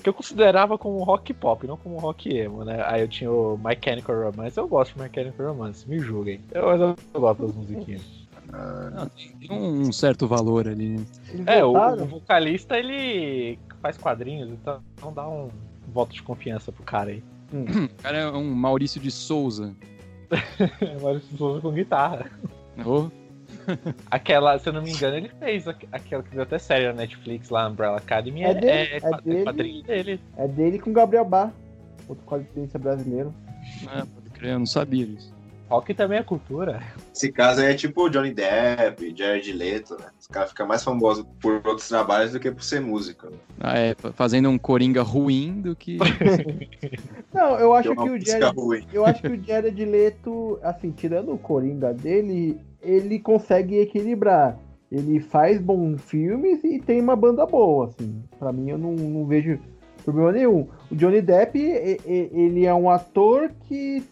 Que 0.00 0.08
eu 0.08 0.14
considerava 0.14 0.76
como 0.78 1.02
rock 1.02 1.32
pop, 1.34 1.66
não 1.66 1.76
como 1.76 1.98
rock 1.98 2.34
emo, 2.34 2.64
né? 2.64 2.82
Aí 2.86 3.02
eu 3.02 3.08
tinha 3.08 3.30
o 3.30 3.58
My 3.58 3.76
Chemical 3.82 4.30
Romance, 4.30 4.58
eu 4.58 4.68
gosto 4.68 4.94
de 4.94 5.02
My 5.02 5.10
Chemical 5.12 5.48
Romance, 5.48 5.88
me 5.88 5.98
julguem. 5.98 6.40
Eu, 6.52 6.68
eu, 6.70 6.96
eu 7.14 7.20
gosto 7.20 7.46
das 7.46 7.54
musiquinhas. 7.54 8.02
Não, 8.52 9.08
tem, 9.08 9.30
tem 9.36 9.52
um 9.52 9.92
certo 9.92 10.26
valor 10.26 10.66
ali, 10.66 10.98
né? 10.98 11.06
É, 11.46 11.64
o, 11.64 11.72
o 11.72 12.04
vocalista 12.04 12.76
ele 12.76 13.58
faz 13.80 13.96
quadrinhos, 13.96 14.50
então 14.50 14.82
não 15.00 15.12
dá 15.12 15.28
um 15.28 15.48
voto 15.92 16.12
de 16.12 16.22
confiança 16.22 16.72
pro 16.72 16.82
cara 16.82 17.10
aí. 17.10 17.22
O 17.52 18.02
cara 18.02 18.18
é 18.18 18.30
um 18.30 18.52
Maurício 18.54 19.00
de 19.00 19.10
Souza. 19.10 19.74
Agora 20.96 21.20
Souza 21.36 21.60
com 21.60 21.72
guitarra. 21.72 22.30
Oh, 22.84 23.08
Aquela, 24.10 24.58
se 24.58 24.68
eu 24.68 24.72
não 24.72 24.82
me 24.82 24.90
engano, 24.92 25.16
ele 25.16 25.30
fez 25.38 25.66
aqu- 25.68 25.86
aquela 25.92 26.22
que 26.22 26.30
deu 26.30 26.42
até 26.42 26.58
série 26.58 26.86
na 26.86 26.92
Netflix 26.94 27.48
lá, 27.50 27.68
Umbrella 27.68 27.98
Academy. 27.98 28.42
É 28.42 28.54
dele, 28.54 28.66
é, 28.70 28.96
é 28.96 29.00
qua- 29.00 29.20
dele. 29.20 29.44
quadrinho 29.44 29.82
dele. 29.84 30.20
É 30.36 30.48
dele 30.48 30.78
com 30.78 30.92
Gabriel 30.92 31.24
Bar, 31.24 31.52
outro 32.08 32.24
quadrinista 32.24 32.78
brasileiro. 32.78 33.34
ah, 33.86 34.04
pode 34.14 34.30
crer, 34.30 34.52
eu 34.52 34.58
não 34.58 34.66
sabia 34.66 35.06
disso. 35.06 35.32
Rock 35.68 35.94
também 35.94 36.18
é 36.18 36.22
cultura. 36.24 36.82
Esse 37.14 37.30
caso 37.30 37.60
aí 37.60 37.68
é 37.70 37.74
tipo 37.74 38.10
Johnny 38.10 38.34
Depp, 38.34 39.14
Jared 39.16 39.52
Leto, 39.52 39.96
né? 40.00 40.06
Os 40.20 40.26
caras 40.26 40.48
ficam 40.50 40.66
mais 40.66 40.82
famosos 40.82 41.24
por 41.40 41.64
outros 41.64 41.86
trabalhos 41.88 42.32
do 42.32 42.40
que 42.40 42.50
por 42.50 42.64
ser 42.64 42.80
músico. 42.80 43.26
Né? 43.30 43.36
Ah, 43.60 43.78
é, 43.78 43.94
fa- 43.94 44.12
fazendo 44.12 44.50
um 44.50 44.58
Coringa 44.58 45.00
ruim 45.02 45.60
do 45.60 45.76
que. 45.76 45.96
Não, 47.32 47.56
eu 47.58 47.72
acho 47.72 47.88
É 47.88 47.92
uma 47.92 48.02
que 48.02 48.10
o 48.10 48.18
Jared, 48.26 48.56
ruim. 48.58 48.84
eu 48.92 49.06
acho 49.06 49.22
que 49.22 49.28
o 49.28 49.44
Jared 49.44 49.84
Leto, 49.84 50.58
assim, 50.62 50.90
tirando 50.90 51.32
o 51.32 51.38
Coringa 51.38 51.94
dele, 51.94 52.58
ele 52.82 53.18
consegue 53.18 53.78
equilibrar. 53.78 54.58
Ele 54.90 55.20
faz 55.20 55.60
bons 55.60 56.02
filmes 56.02 56.64
e 56.64 56.80
tem 56.80 57.00
uma 57.00 57.14
banda 57.14 57.46
boa, 57.46 57.86
assim. 57.86 58.22
Pra 58.38 58.52
mim, 58.52 58.70
eu 58.70 58.78
não, 58.78 58.92
não 58.92 59.24
vejo 59.24 59.58
problema 60.04 60.32
nenhum. 60.32 60.66
O 60.90 60.96
Johnny 60.96 61.22
Depp, 61.22 61.58
ele 61.58 62.64
é 62.64 62.74
um 62.74 62.90
ator 62.90 63.50
que 63.68 64.02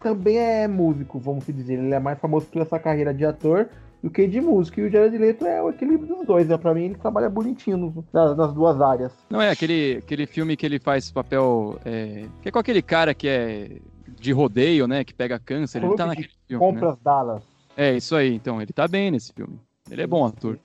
também 0.00 0.38
é 0.38 0.66
músico, 0.66 1.18
vamos 1.18 1.44
dizer. 1.46 1.78
Ele 1.78 1.94
é 1.94 1.98
mais 1.98 2.18
famoso 2.18 2.46
por 2.46 2.62
essa 2.62 2.78
carreira 2.78 3.12
de 3.12 3.24
ator 3.24 3.68
do 4.02 4.10
que 4.10 4.26
de 4.26 4.40
músico. 4.40 4.80
E 4.80 4.84
o 4.84 4.90
Jared 4.90 5.16
Leto 5.16 5.46
é 5.46 5.62
o 5.62 5.70
equilíbrio 5.70 6.16
dos 6.16 6.26
dois. 6.26 6.48
Né? 6.48 6.56
Pra 6.56 6.74
mim, 6.74 6.84
ele 6.84 6.94
trabalha 6.96 7.30
bonitinho 7.30 8.04
nas, 8.12 8.36
nas 8.36 8.52
duas 8.52 8.80
áreas. 8.80 9.12
Não 9.30 9.40
é 9.40 9.50
aquele, 9.50 9.98
aquele 9.98 10.26
filme 10.26 10.56
que 10.56 10.66
ele 10.66 10.78
faz 10.78 11.10
papel. 11.10 11.78
É, 11.84 12.24
que 12.40 12.48
é 12.48 12.52
com 12.52 12.58
aquele 12.58 12.82
cara 12.82 13.14
que 13.14 13.28
é 13.28 13.76
de 14.18 14.32
rodeio, 14.32 14.86
né? 14.86 15.04
Que 15.04 15.14
pega 15.14 15.38
câncer. 15.38 15.82
Ele 15.82 15.94
tá 15.94 16.06
naquele 16.06 16.30
filme. 16.48 16.64
Né? 16.64 16.72
Compras 16.72 16.98
Dallas. 16.98 17.51
É, 17.76 17.96
isso 17.96 18.14
aí, 18.14 18.34
então. 18.34 18.60
Ele 18.60 18.72
tá 18.72 18.86
bem 18.86 19.10
nesse 19.10 19.32
filme. 19.32 19.58
Ele 19.90 20.02
é 20.02 20.06
bom 20.06 20.24
ator. 20.24 20.58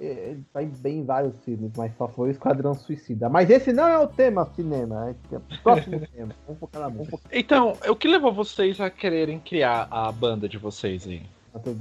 É, 0.00 0.30
Ele 0.30 0.44
tá 0.52 0.60
bem 0.78 1.00
em 1.00 1.04
vários 1.04 1.34
filmes, 1.44 1.70
mas 1.76 1.92
só 1.96 2.08
foi 2.08 2.28
o 2.28 2.30
Esquadrão 2.30 2.74
Suicida. 2.74 3.28
Mas 3.28 3.50
esse 3.50 3.72
não 3.72 3.86
é 3.86 3.98
o 3.98 4.06
tema 4.06 4.48
cinema, 4.56 5.14
é 5.30 5.36
o 5.36 5.42
próximo 5.62 6.00
tema. 6.14 6.34
Vamos 6.46 6.60
focar 6.60 6.82
na 6.82 6.88
música. 6.90 7.18
Então, 7.30 7.76
o 7.88 7.94
que 7.94 8.08
levou 8.08 8.32
vocês 8.32 8.80
a 8.80 8.88
quererem 8.88 9.38
criar 9.38 9.88
a 9.90 10.10
banda 10.10 10.48
de 10.48 10.56
vocês 10.56 11.06
aí? 11.06 11.22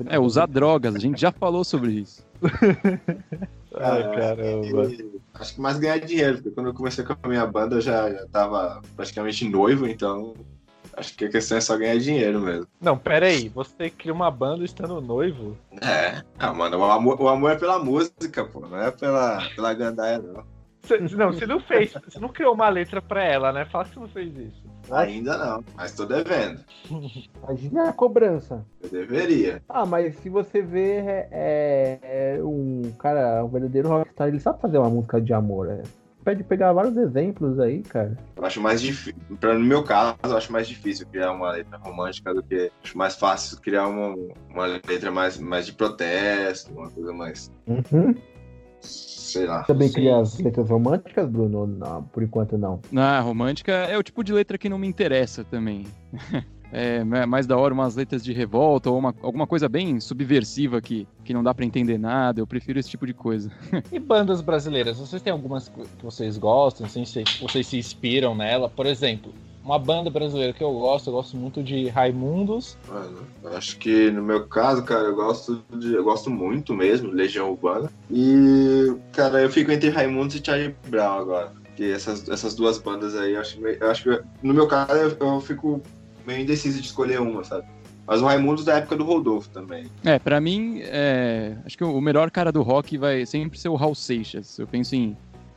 É, 0.08 0.20
usar 0.20 0.48
drogas. 0.48 0.96
A 0.96 1.00
gente 1.00 1.22
já 1.22 1.32
falou 1.32 1.64
sobre 1.64 1.92
isso. 1.92 2.26
Ai, 3.76 4.04
Cara, 4.04 4.14
caramba. 4.16 4.92
Acho 5.36 5.56
que 5.56 5.62
mais 5.62 5.78
ganhar 5.78 6.00
dinheiro, 6.00 6.38
porque 6.38 6.52
quando 6.52 6.68
eu 6.68 6.74
comecei 6.74 7.06
com 7.06 7.14
a 7.14 7.28
minha 7.28 7.46
banda 7.46 7.76
eu 7.76 7.82
já, 7.82 8.12
já 8.12 8.26
tava 8.28 8.82
praticamente 8.96 9.48
noivo, 9.48 9.88
então 9.88 10.34
acho 11.00 11.16
que 11.16 11.26
a 11.26 11.30
questão 11.30 11.58
é 11.58 11.62
só 11.62 11.78
ganhar 11.78 11.98
dinheiro 11.98 12.40
mesmo. 12.42 12.68
Não, 12.80 12.98
pera 12.98 13.26
aí, 13.28 13.50
você 13.50 13.90
cria 13.90 14.14
uma 14.14 14.30
banda 14.30 14.64
estando 14.64 15.02
noivo? 15.02 15.58
É, 15.82 16.22
ah, 16.38 16.54
mano, 16.54 16.78
o 16.78 16.84
amor, 16.84 17.22
o 17.22 17.28
amor 17.28 17.52
é 17.52 17.56
pela 17.56 17.80
música, 17.80 18.44
pô, 18.46 18.62
não 18.62 18.82
é 18.82 18.92
pela, 18.92 19.42
pela 19.56 19.74
gandaia, 19.74 20.20
não. 20.20 20.44
Você, 20.82 20.98
não, 20.98 21.32
você 21.34 21.46
não 21.46 21.60
fez, 21.60 21.94
você 21.94 22.20
não 22.20 22.30
criou 22.30 22.54
uma 22.54 22.70
letra 22.70 23.02
pra 23.02 23.24
ela, 23.24 23.52
né? 23.52 23.66
Fala 23.66 23.84
que 23.86 23.94
você 23.94 24.00
não 24.00 24.08
fez 24.08 24.36
isso. 24.36 24.64
Ainda 24.90 25.38
não, 25.38 25.64
mas 25.76 25.92
tô 25.94 26.06
devendo. 26.06 26.62
Imagina 27.44 27.90
a 27.90 27.94
cobrança. 27.94 28.66
Eu 28.82 28.90
deveria. 28.90 29.62
Ah, 29.70 29.86
mas 29.86 30.16
se 30.16 30.30
você 30.30 30.62
vê, 30.62 30.98
é, 30.98 31.30
é- 31.32 32.36
é 32.38 32.44
um 32.44 32.92
cara, 32.98 33.44
um 33.44 33.50
verdadeiro 33.50 33.90
rockstar, 33.90 34.30
ele 34.30 34.40
sabe 34.40 34.62
fazer 34.62 34.78
uma 34.80 34.90
música 34.90 35.22
de 35.22 35.34
amor. 35.34 35.70
É. 35.70 35.84
Pede 36.24 36.44
pegar 36.44 36.74
vários 36.74 36.98
exemplos 36.98 37.60
aí, 37.60 37.82
cara. 37.82 38.18
Eu 38.36 38.46
acho 38.46 38.60
mais 38.62 38.82
difícil, 38.82 39.16
no 39.42 39.60
meu 39.60 39.84
caso, 39.84 40.18
eu 40.24 40.38
acho 40.38 40.52
mais 40.52 40.68
difícil 40.68 41.08
criar 41.08 41.32
uma 41.32 41.52
letra 41.52 41.78
romântica 41.78 42.34
do 42.34 42.44
que. 42.44 42.72
Acho 42.84 42.98
mais 42.98 43.16
fácil 43.16 43.60
criar 43.62 43.88
uma, 43.88 44.16
uma 44.50 44.66
letra 44.66 45.10
mais, 45.12 45.38
mais 45.38 45.66
de 45.66 45.74
protesto, 45.74 46.72
uma 46.74 46.90
coisa 46.90 47.14
mais. 47.14 47.52
Uhum. 47.68 48.14
Sei 48.82 49.46
lá. 49.46 49.64
Também 49.64 49.88
Sim, 49.88 49.94
cria 49.94 50.18
as 50.18 50.40
letras 50.40 50.70
românticas, 50.70 51.30
Bruno? 51.30 51.68
Não, 51.68 52.04
por 52.04 52.24
enquanto 52.24 52.58
não. 52.58 52.82
Na 52.92 53.20
romântica 53.22 53.72
é 53.72 53.98
o 53.98 54.04
tipo 54.04 54.24
de 54.24 54.34
letra 54.34 54.58
que 54.58 54.68
não 54.68 54.78
me 54.78 54.88
interessa 54.88 55.44
também. 55.44 55.86
É 56.72 57.04
ma- 57.04 57.26
mais 57.26 57.48
da 57.48 57.58
hora 57.58 57.74
umas 57.74 57.96
letras 57.96 58.24
de 58.24 58.32
revolta 58.32 58.90
ou 58.90 58.98
uma- 59.00 59.16
alguma 59.22 59.48
coisa 59.48 59.68
bem 59.68 60.00
subversiva 60.00 60.80
que, 60.82 61.08
que 61.24 61.34
não 61.34 61.44
dá 61.44 61.54
pra 61.54 61.66
entender 61.66 61.98
nada. 61.98 62.40
Eu 62.40 62.48
prefiro 62.48 62.80
esse 62.80 62.90
tipo 62.90 63.06
de 63.08 63.14
coisa. 63.14 63.52
E 63.92 64.00
bandas 64.00 64.40
brasileiras? 64.42 64.98
Vocês 65.00 65.22
têm 65.22 65.34
algumas 65.34 65.68
que 65.68 65.82
vocês 66.04 66.38
gostam, 66.38 66.86
assim, 66.86 67.06
se- 67.06 67.24
vocês 67.42 67.66
se 67.68 67.78
inspiram 67.78 68.36
nela? 68.36 68.70
Por 68.70 68.86
exemplo, 68.86 69.34
uma 69.64 69.80
banda 69.80 70.10
brasileira 70.12 70.54
que 70.54 70.64
eu 70.64 70.72
gosto, 70.74 71.08
eu 71.08 71.14
gosto 71.14 71.36
muito 71.36 71.62
de 71.64 71.88
Raimundos. 71.88 72.78
Mano, 72.88 73.18
acho 73.56 73.78
que 73.80 74.12
no 74.12 74.22
meu 74.22 74.46
caso, 74.48 74.84
cara, 74.84 75.06
eu 75.06 75.16
gosto 75.16 75.62
de, 75.76 75.94
eu 75.94 76.04
gosto 76.04 76.30
muito 76.30 76.74
mesmo 76.76 77.12
Legião 77.12 77.50
Urbana. 77.52 77.90
E, 78.12 78.94
cara, 79.12 79.42
eu 79.42 79.50
fico 79.50 79.72
entre 79.72 79.90
Raimundos 79.90 80.36
e 80.36 80.42
Charlie 80.46 80.76
Brown 80.88 81.20
agora. 81.20 81.52
Porque 81.64 81.84
essas, 81.86 82.28
essas 82.30 82.56
duas 82.56 82.78
bandas 82.78 83.16
aí, 83.16 83.34
eu 83.34 83.42
acho, 83.42 83.60
eu 83.66 83.90
acho 83.92 84.04
que 84.04 84.22
no 84.44 84.54
meu 84.54 84.68
caso 84.68 84.94
eu, 84.94 85.18
eu 85.20 85.42
fico 85.42 85.82
meio 86.30 86.42
indeciso 86.42 86.80
de 86.80 86.86
escolher 86.86 87.20
uma, 87.20 87.44
sabe? 87.44 87.66
Mas 88.06 88.22
o 88.22 88.26
Raimundos 88.26 88.66
da 88.66 88.78
época 88.78 88.96
do 88.96 89.04
Rodolfo 89.04 89.50
também. 89.50 89.86
É, 90.04 90.18
pra 90.18 90.40
mim, 90.40 90.80
é, 90.84 91.56
acho 91.66 91.78
que 91.78 91.84
o 91.84 92.02
melhor 92.02 92.32
cara 92.32 92.52
do 92.52 92.62
rock 92.62 92.98
vai 92.98 93.26
sempre 93.26 93.60
ser 93.60 93.70
o 93.70 93.76
Raul 93.76 93.94
Seixas. 93.94 94.58
Eu 94.58 94.66
penso 94.66 94.96
em 94.96 95.16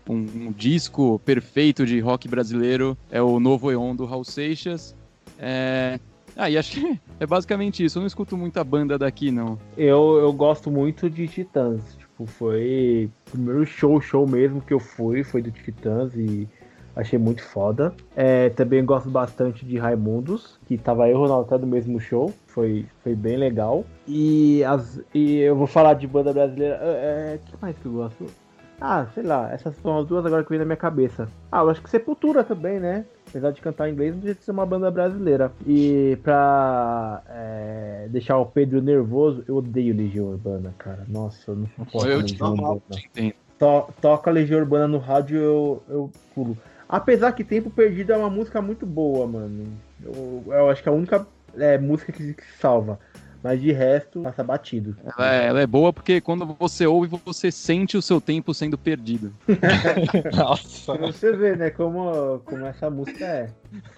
um, 0.09 0.17
um 0.17 0.53
disco 0.53 1.19
perfeito 1.25 1.87
de 1.87 1.99
rock 2.01 2.29
brasileiro, 2.29 2.97
é 3.11 3.23
o 3.23 3.41
Novo 3.41 3.71
Eon 3.71 3.95
do 3.95 4.05
Raul 4.05 4.25
Seixas. 4.25 4.95
É... 5.39 5.99
Ah, 6.37 6.49
e 6.49 6.57
acho 6.57 6.73
que 6.73 7.01
é 7.21 7.27
basicamente 7.27 7.85
isso. 7.85 7.99
Eu 7.99 8.01
não 8.01 8.07
escuto 8.07 8.37
muita 8.37 8.65
banda 8.65 8.99
daqui, 8.99 9.31
não. 9.31 9.59
Eu, 9.77 10.19
eu 10.21 10.33
gosto 10.33 10.71
muito 10.71 11.09
de 11.09 11.29
Titãs. 11.29 11.83
Tipo, 11.99 12.27
foi 12.27 13.11
o 13.29 13.31
primeiro 13.31 13.67
show, 13.67 14.01
show 14.01 14.27
mesmo 14.27 14.61
que 14.61 14.73
eu 14.73 14.81
fui, 14.81 15.25
foi 15.25 15.43
do 15.43 15.51
Titãs 15.51 16.15
e 16.15 16.49
achei 16.95 17.19
muito 17.19 17.43
foda. 17.43 17.93
É, 18.15 18.51
também 18.51 18.85
gosto 18.85 19.11
bastante 19.11 19.65
de 19.65 19.79
Raimundos, 19.79 20.59
que 20.67 20.77
tava 20.77 21.09
eu 21.09 21.13
e 21.13 21.15
o 21.15 21.19
Ronaldo 21.21 21.47
até 21.47 21.59
do 21.59 21.67
mesmo 21.67 22.01
show. 22.01 22.33
Foi, 22.47 22.87
foi 23.03 23.15
bem 23.15 23.37
legal. 23.37 23.85
E, 24.07 24.63
as, 24.65 25.01
e 25.15 25.39
eu 25.39 25.57
vou 25.57 25.67
falar 25.67 25.95
de 25.95 26.07
banda 26.07 26.33
brasileira. 26.33 26.79
É, 26.83 27.39
que 27.45 27.55
mais 27.61 27.77
que 27.79 27.87
eu 27.87 27.93
gosto? 27.93 28.27
Ah, 28.85 29.07
sei 29.15 29.23
lá, 29.23 29.49
essas 29.53 29.77
são 29.77 29.99
as 29.99 30.07
duas 30.09 30.27
agora 30.27 30.43
que 30.43 30.51
vem 30.51 30.59
na 30.59 30.65
minha 30.65 30.77
cabeça. 30.77 31.29
Ah, 31.53 31.61
eu 31.61 31.71
acho 31.71 31.81
que 31.81 31.89
Sepultura 31.89 32.43
também, 32.43 32.81
né? 32.81 33.05
Apesar 33.29 33.53
de 33.53 33.61
cantar 33.61 33.89
em 33.89 33.93
inglês, 33.93 34.13
não 34.13 34.21
de 34.21 34.35
ser 34.35 34.51
uma 34.51 34.67
banda 34.67 34.91
brasileira. 34.91 35.53
E 35.65 36.19
pra 36.21 37.23
é, 37.29 38.09
deixar 38.11 38.39
o 38.39 38.47
Pedro 38.47 38.83
nervoso, 38.83 39.45
eu 39.47 39.57
odeio 39.57 39.97
Legião 39.97 40.27
Urbana, 40.27 40.75
cara. 40.77 41.05
Nossa, 41.09 41.53
eu 41.53 41.57
não 41.57 41.67
suporto 41.69 42.09
Eu 42.09 42.19
Legião. 42.19 42.55
Urbana. 42.55 42.81
Toca 44.01 44.31
Legião 44.33 44.59
Urbana 44.59 44.89
no 44.89 44.99
rádio, 44.99 45.39
eu, 45.39 45.83
eu 45.89 46.11
pulo. 46.35 46.59
Apesar 46.93 47.33
que 47.33 47.43
Tempo 47.43 47.71
Perdido 47.71 48.13
é 48.13 48.17
uma 48.19 48.29
música 48.29 48.61
muito 48.61 48.85
boa, 48.85 49.27
mano. 49.27 49.67
Eu, 50.05 50.45
eu 50.47 50.69
acho 50.69 50.83
que 50.83 50.91
é 50.91 50.93
a 50.93 50.95
única 50.95 51.27
é, 51.57 51.79
música 51.79 52.13
que, 52.13 52.35
que 52.35 52.45
salva. 52.61 52.99
Mas 53.43 53.63
de 53.63 53.73
resto, 53.73 54.21
passa 54.21 54.45
batido. 54.45 54.95
Ela 55.03 55.35
é, 55.35 55.47
ela 55.47 55.61
é 55.63 55.67
boa 55.67 55.91
porque 55.91 56.21
quando 56.21 56.45
você 56.45 56.87
ouve, 56.87 57.19
você 57.25 57.51
sente 57.51 57.97
o 57.97 58.03
seu 58.03 58.21
tempo 58.21 58.53
sendo 58.53 58.77
perdido. 58.77 59.33
Nossa. 60.37 60.93
Pra 60.95 61.07
você 61.07 61.33
ver, 61.33 61.57
né, 61.57 61.71
como, 61.71 62.41
como 62.45 62.67
essa 62.67 62.91
música 62.91 63.25
é. 63.25 63.49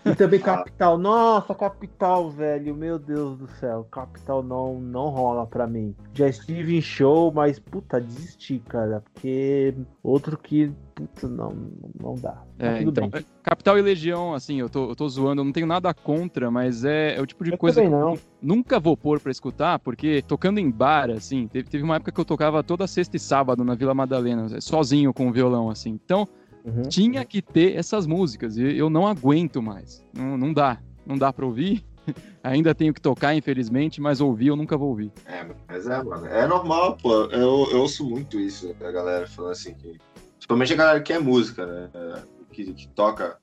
E 0.04 0.14
também 0.14 0.40
Capital. 0.40 0.98
Nossa, 0.98 1.54
Capital, 1.54 2.30
velho. 2.30 2.74
Meu 2.74 2.98
Deus 2.98 3.38
do 3.38 3.48
céu. 3.48 3.86
Capital 3.90 4.42
não, 4.42 4.80
não 4.80 5.08
rola 5.08 5.46
pra 5.46 5.66
mim. 5.66 5.94
Já 6.12 6.28
estive 6.28 6.76
em 6.76 6.82
show, 6.82 7.32
mas 7.32 7.58
puta, 7.58 8.00
desisti, 8.00 8.62
cara. 8.68 9.02
Porque 9.12 9.74
outro 10.02 10.36
que 10.38 10.72
puta, 10.94 11.28
não, 11.28 11.56
não 12.00 12.14
dá. 12.14 12.42
É, 12.58 12.82
então, 12.82 13.08
bem. 13.08 13.24
Capital 13.42 13.78
e 13.78 13.82
Legião, 13.82 14.32
assim, 14.32 14.60
eu 14.60 14.68
tô, 14.68 14.90
eu 14.90 14.96
tô 14.96 15.08
zoando, 15.08 15.40
eu 15.40 15.44
não 15.44 15.52
tenho 15.52 15.66
nada 15.66 15.92
contra, 15.92 16.50
mas 16.50 16.84
é, 16.84 17.16
é 17.16 17.20
o 17.20 17.26
tipo 17.26 17.44
de 17.44 17.52
eu 17.52 17.58
coisa 17.58 17.82
que 17.82 17.88
não. 17.88 18.14
eu 18.14 18.20
nunca 18.40 18.78
vou 18.78 18.96
pôr 18.96 19.20
pra 19.20 19.32
escutar, 19.32 19.78
porque 19.80 20.22
tocando 20.26 20.58
em 20.58 20.70
bar, 20.70 21.10
assim, 21.10 21.48
teve, 21.48 21.68
teve 21.68 21.82
uma 21.82 21.96
época 21.96 22.12
que 22.12 22.20
eu 22.20 22.24
tocava 22.24 22.62
toda 22.62 22.86
sexta 22.86 23.16
e 23.16 23.20
sábado 23.20 23.64
na 23.64 23.74
Vila 23.74 23.92
Madalena, 23.92 24.60
sozinho 24.60 25.12
com 25.12 25.28
o 25.28 25.32
violão, 25.32 25.68
assim. 25.68 25.90
Então, 25.90 26.28
uhum. 26.64 26.82
tinha 26.88 27.24
que 27.24 27.42
ter 27.42 27.76
essas 27.76 28.06
músicas, 28.06 28.56
e 28.56 28.76
eu 28.76 28.88
não 28.88 29.06
aguento 29.06 29.62
mais. 29.62 30.04
Não, 30.12 30.36
não 30.36 30.52
dá. 30.52 30.80
Não 31.06 31.18
dá 31.18 31.32
pra 31.32 31.44
ouvir. 31.44 31.84
Ainda 32.42 32.74
tenho 32.74 32.92
que 32.92 33.00
tocar, 33.00 33.34
infelizmente, 33.34 34.00
mas 34.00 34.20
ouvir 34.20 34.48
eu 34.48 34.56
nunca 34.56 34.76
vou 34.76 34.88
ouvir. 34.90 35.12
É, 35.26 35.46
mas 35.68 35.86
é, 35.86 36.02
mano. 36.02 36.26
É 36.26 36.46
normal, 36.46 36.96
pô. 36.96 37.24
Eu, 37.26 37.68
eu 37.70 37.80
ouço 37.80 38.04
muito 38.08 38.38
isso, 38.38 38.74
a 38.80 38.90
galera 38.90 39.26
falando 39.26 39.52
assim 39.52 39.74
que 39.74 39.98
Principalmente 40.44 40.74
a 40.74 40.76
galera 40.76 41.00
que 41.00 41.10
é 41.10 41.18
música, 41.18 41.64
né? 41.64 41.90
É, 41.94 42.22
que, 42.52 42.74
que 42.74 42.88
toca, 42.88 43.38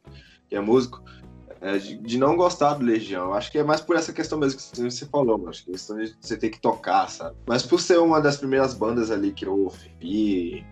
que 0.47 0.55
é 0.55 0.61
músico, 0.61 1.03
é, 1.59 1.75
de, 1.79 1.97
de, 1.97 2.17
não 2.19 2.37
gostar 2.37 2.75
do 2.75 2.85
Legião. 2.85 3.33
Acho 3.33 3.51
que 3.51 3.57
é 3.57 3.63
mais 3.63 3.81
por 3.81 3.95
essa 3.95 4.13
questão 4.13 4.37
mesmo 4.37 4.59
que 4.59 4.79
você 4.79 5.07
falou, 5.07 5.35
mano. 5.35 5.49
Acho 5.49 5.63
que 5.63 5.71
é 5.71 5.73
questão 5.73 5.97
de 5.97 6.15
você 6.21 6.37
ter 6.37 6.51
que 6.51 6.61
tocar, 6.61 7.09
sabe? 7.09 7.35
Mas 7.47 7.65
por 7.65 7.81
ser 7.81 7.97
uma 7.97 8.21
das 8.21 8.37
primeiras 8.37 8.75
bandas 8.75 9.09
ali 9.09 9.31
que 9.31 9.47
eu 9.47 9.63
ouvi, 9.63 9.91
e, 9.99 10.63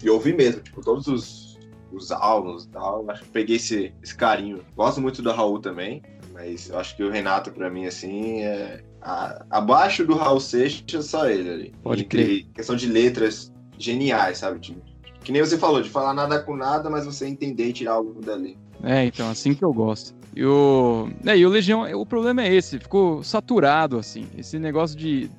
e 0.00 0.08
ouvi 0.08 0.32
mesmo, 0.32 0.60
tipo, 0.62 0.80
todos 0.82 1.08
os, 1.08 1.49
os 1.92 2.10
álbuns 2.10 2.64
e 2.64 2.68
tal, 2.68 3.08
acho 3.10 3.22
que 3.22 3.28
peguei 3.28 3.56
esse, 3.56 3.92
esse 4.02 4.14
carinho. 4.14 4.64
Gosto 4.76 5.00
muito 5.00 5.22
do 5.22 5.32
Raul 5.32 5.58
também, 5.58 6.02
mas 6.32 6.68
eu 6.68 6.78
acho 6.78 6.96
que 6.96 7.02
o 7.02 7.10
Renato, 7.10 7.50
pra 7.50 7.70
mim, 7.70 7.86
assim, 7.86 8.42
é. 8.42 8.82
A, 9.02 9.46
abaixo 9.48 10.04
do 10.04 10.14
Raul 10.14 10.40
Seixas, 10.40 11.06
só 11.06 11.28
ele 11.28 11.48
ali. 11.48 11.74
Pode 11.82 12.04
crer. 12.04 12.46
Questão 12.54 12.76
de 12.76 12.86
letras 12.86 13.50
geniais, 13.78 14.38
sabe? 14.38 14.60
Tipo, 14.60 14.80
que 15.24 15.32
nem 15.32 15.40
você 15.40 15.56
falou, 15.56 15.80
de 15.80 15.88
falar 15.88 16.12
nada 16.12 16.38
com 16.40 16.54
nada, 16.54 16.90
mas 16.90 17.06
você 17.06 17.26
entender 17.26 17.68
e 17.68 17.72
tirar 17.72 17.92
algo 17.92 18.20
dali. 18.20 18.58
É, 18.82 19.04
então, 19.04 19.30
assim 19.30 19.54
que 19.54 19.64
eu 19.64 19.72
gosto. 19.72 20.14
E 20.34 20.44
o, 20.44 21.08
é, 21.26 21.36
e 21.36 21.44
o 21.44 21.48
Legião, 21.48 21.82
o 21.98 22.06
problema 22.06 22.42
é 22.42 22.54
esse, 22.54 22.78
ficou 22.78 23.22
saturado, 23.22 23.98
assim. 23.98 24.28
Esse 24.36 24.58
negócio 24.58 24.96
de 24.96 25.30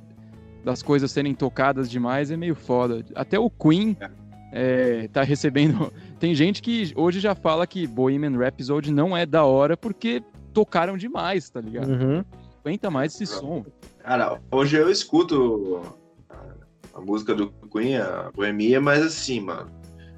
das 0.64 0.84
coisas 0.84 1.12
serem 1.12 1.34
tocadas 1.34 1.90
demais 1.90 2.30
é 2.30 2.38
meio 2.38 2.56
foda. 2.56 3.04
Até 3.16 3.40
o 3.40 3.50
Queen 3.50 3.98
é. 4.00 4.10
É, 4.52 5.08
tá 5.08 5.24
recebendo. 5.24 5.92
Tem 6.20 6.36
gente 6.36 6.62
que 6.62 6.92
hoje 6.96 7.20
já 7.20 7.34
fala 7.34 7.66
que 7.66 7.88
Bohemian 7.88 8.38
Rhapsody 8.38 8.92
não 8.92 9.16
é 9.16 9.26
da 9.26 9.44
hora 9.46 9.78
porque 9.78 10.24
tocaram 10.54 10.98
demais, 10.98 11.50
tá 11.50 11.62
ligado? 11.62 11.90
Uhum. 11.90 12.24
Aguenta 12.64 12.92
mais 12.92 13.16
esse 13.16 13.26
som. 13.26 13.66
Cara, 14.00 14.40
hoje 14.52 14.78
eu 14.78 14.90
escuto 14.90 15.82
a 16.94 17.02
música 17.02 17.34
do 17.34 17.52
Queen, 17.72 17.98
a 17.98 18.32
Boemia, 18.34 18.82
mas 18.82 19.02
assim, 19.02 19.40
mano. 19.40 19.70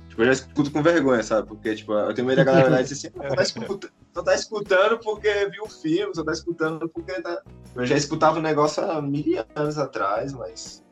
Tipo, 0.10 0.22
eu 0.22 0.26
já 0.28 0.32
escuto 0.34 0.72
com 0.72 0.84
vergonha, 0.84 1.24
sabe? 1.24 1.48
Porque, 1.48 1.76
tipo, 1.76 1.94
eu 1.94 2.14
tenho 2.14 2.28
medo 2.28 2.38
da 2.38 2.44
galera 2.44 2.70
lá 2.70 2.82
dizer 2.82 3.08
assim, 3.08 3.20
ah, 3.20 3.30
só, 3.30 3.36
tá 3.36 3.42
escutando, 3.42 3.92
só 4.14 4.22
tá 4.22 4.36
escutando 4.36 5.00
porque 5.00 5.50
viu 5.50 5.64
o 5.64 5.70
filme, 5.70 6.14
só 6.14 6.24
tá 6.24 6.32
escutando 6.32 6.88
porque 6.90 7.20
tá. 7.22 7.42
Eu 7.76 7.86
já 7.86 7.98
escutava 7.98 8.38
o 8.38 8.42
negócio 8.42 8.84
há 8.84 9.02
mil 9.02 9.44
anos 9.56 9.78
atrás, 9.78 10.34
mas. 10.34 10.83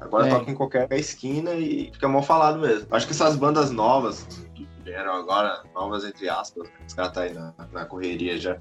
Agora 0.00 0.26
é. 0.26 0.30
toca 0.30 0.50
em 0.50 0.54
qualquer 0.54 0.92
esquina 0.92 1.52
e 1.54 1.90
fica 1.92 2.08
mal 2.08 2.22
falado 2.22 2.58
mesmo. 2.58 2.86
Acho 2.90 3.06
que 3.06 3.12
essas 3.12 3.36
bandas 3.36 3.70
novas, 3.70 4.26
que 4.54 4.68
vieram 4.84 5.12
agora, 5.14 5.62
novas 5.74 6.04
entre 6.04 6.28
aspas, 6.28 6.68
os 6.86 6.94
caras 6.94 7.12
tá 7.12 7.22
aí 7.22 7.34
na, 7.34 7.54
na 7.72 7.84
correria 7.84 8.38
já. 8.38 8.58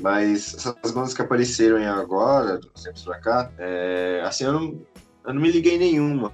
Mas 0.00 0.54
essas 0.54 0.92
bandas 0.92 1.14
que 1.14 1.22
apareceram 1.22 1.78
agora, 1.92 2.58
dos 2.58 2.82
tempos 2.82 3.04
pra 3.04 3.20
cá, 3.20 3.50
é, 3.58 4.22
assim, 4.24 4.44
eu 4.44 4.52
não, 4.52 4.82
eu 5.24 5.34
não 5.34 5.40
me 5.40 5.50
liguei 5.50 5.78
nenhuma. 5.78 6.32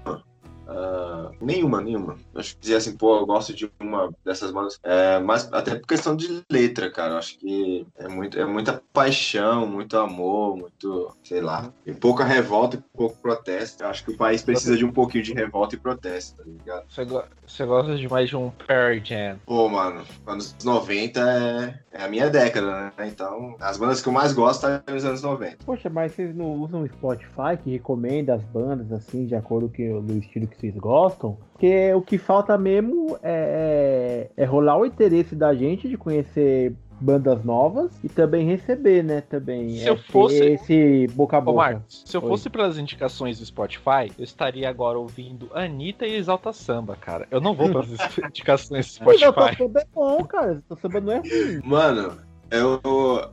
Uh, 0.71 1.35
nenhuma, 1.41 1.81
nenhuma. 1.81 2.17
Acho 2.35 2.55
que 2.55 2.61
dizer 2.61 2.77
assim, 2.77 2.97
pô, 2.97 3.19
eu 3.19 3.27
gosto 3.27 3.53
de 3.53 3.71
uma 3.81 4.13
dessas 4.25 4.53
bandas. 4.53 4.79
É, 4.85 5.19
mas 5.19 5.53
até 5.53 5.75
por 5.75 5.87
questão 5.87 6.15
de 6.15 6.45
letra, 6.49 6.91
cara. 6.91 7.19
Acho 7.19 7.37
que 7.39 7.85
é, 7.99 8.07
muito, 8.07 8.39
é 8.39 8.45
muita 8.45 8.81
paixão, 8.93 9.67
muito 9.67 9.97
amor, 9.97 10.57
muito, 10.57 11.15
sei 11.25 11.41
lá. 11.41 11.73
E 11.85 11.93
pouca 11.93 12.25
revolta 12.25 12.77
e 12.77 12.97
pouco 12.97 13.17
protesto. 13.21 13.83
Eu 13.83 13.89
acho 13.89 14.05
que 14.05 14.13
o 14.13 14.17
país 14.17 14.43
precisa 14.43 14.77
de 14.77 14.85
um 14.85 14.93
pouquinho 14.93 15.25
de 15.25 15.33
revolta 15.33 15.75
e 15.75 15.79
protesto, 15.79 16.37
tá 16.37 16.45
ligado? 16.47 16.85
Você, 16.89 17.05
go 17.05 17.23
você 17.47 17.67
gosta 17.67 17.97
de 17.97 18.09
mais 18.09 18.29
de 18.29 18.37
um 18.37 18.51
Pearl 18.51 18.99
Jam? 19.03 19.41
Pô, 19.45 19.69
mano, 19.69 20.05
anos 20.25 20.55
90 20.63 21.21
é, 21.21 21.81
é 21.99 22.05
a 22.05 22.09
minha 22.09 22.31
década, 22.31 22.93
né? 22.97 23.09
Então, 23.09 23.57
as 23.61 23.77
bandas 23.77 24.01
que 24.01 24.09
eu 24.09 24.13
mais 24.13 24.33
gosto 24.33 24.61
são 24.61 24.83
nos 24.89 25.05
anos 25.05 25.23
90. 25.23 25.59
Poxa, 25.65 25.91
mas 25.91 26.13
vocês 26.13 26.35
não 26.35 26.53
usam 26.53 26.83
o 26.83 26.89
Spotify 26.89 27.57
que 27.63 27.71
recomenda 27.71 28.35
as 28.35 28.43
bandas 28.45 28.93
assim, 28.93 29.27
de 29.27 29.35
acordo 29.35 29.71
com 29.75 29.83
o 29.83 30.19
estilo 30.19 30.47
que 30.47 30.60
vocês 30.61 30.77
gostam, 30.77 31.39
porque 31.53 31.93
o 31.95 32.03
que 32.03 32.19
falta 32.19 32.57
mesmo 32.59 33.19
é, 33.23 34.29
é, 34.37 34.43
é 34.43 34.45
rolar 34.45 34.79
o 34.79 34.87
interesse 34.87 35.35
da 35.35 35.55
gente 35.55 35.89
de 35.89 35.97
conhecer 35.97 36.75
bandas 37.01 37.43
novas 37.43 37.99
e 38.05 38.09
também 38.09 38.47
receber, 38.47 39.03
né? 39.03 39.23
Também 39.23 39.71
se 39.71 39.87
é 39.87 39.91
eu 39.91 39.97
fosse 39.97 40.45
esse 40.45 41.07
boca 41.15 41.39
a 41.39 41.41
boca. 41.41 41.55
Ô, 41.55 41.57
Marcos, 41.57 42.03
se 42.05 42.15
eu 42.17 42.23
Oi. 42.23 42.29
fosse 42.29 42.51
pelas 42.51 42.79
indicações 42.79 43.39
do 43.39 43.47
Spotify, 43.47 44.13
eu 44.19 44.25
estaria 44.25 44.69
agora 44.69 44.99
ouvindo 44.99 45.49
Anitta 45.55 46.07
e 46.07 46.15
Exalta 46.15 46.53
Samba, 46.53 46.97
cara. 46.97 47.27
Eu 47.31 47.41
não 47.41 47.55
vou 47.55 47.69
pelas 47.69 47.89
indicações 48.29 48.87
do 48.87 48.93
Spotify. 48.93 49.25
Exalta 49.25 49.57
Samba 49.57 49.81
é 49.81 49.87
bom, 49.95 50.25
cara. 50.25 50.53
Exalta 50.53 50.77
Samba 50.77 51.01
não 51.01 51.13
é 51.13 51.19
ruim. 51.19 51.61
Mano, 51.65 52.30
eu, 52.51 52.81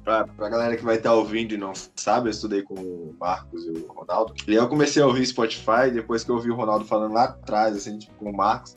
pra, 0.04 0.28
pra 0.28 0.50
galera 0.50 0.78
que 0.78 0.84
vai 0.84 0.98
estar 0.98 1.10
tá 1.10 1.16
ouvindo 1.16 1.54
e 1.54 1.58
não 1.58 1.74
sabe, 1.96 2.28
eu 2.28 2.32
estudei 2.32 2.62
com 2.62 2.76
o 2.76 3.16
Marcos 3.20 3.66
e 3.66 3.72
o 3.72 3.88
Ronaldo. 3.88 4.34
E 4.48 4.54
eu 4.54 4.68
comecei 4.68 5.02
a 5.02 5.08
ouvir 5.08 5.26
Spotify 5.26 5.92
depois 5.92 6.24
que 6.24 6.30
eu 6.30 6.36
ouvi 6.36 6.52
o 6.52 6.56
Ronaldo 6.56 6.86
falando 6.86 7.14
lá 7.14 7.26
atrás, 7.26 7.76
assim, 7.76 7.98
tipo, 7.98 8.14
com 8.16 8.30
o 8.30 8.36
Marcos 8.36 8.76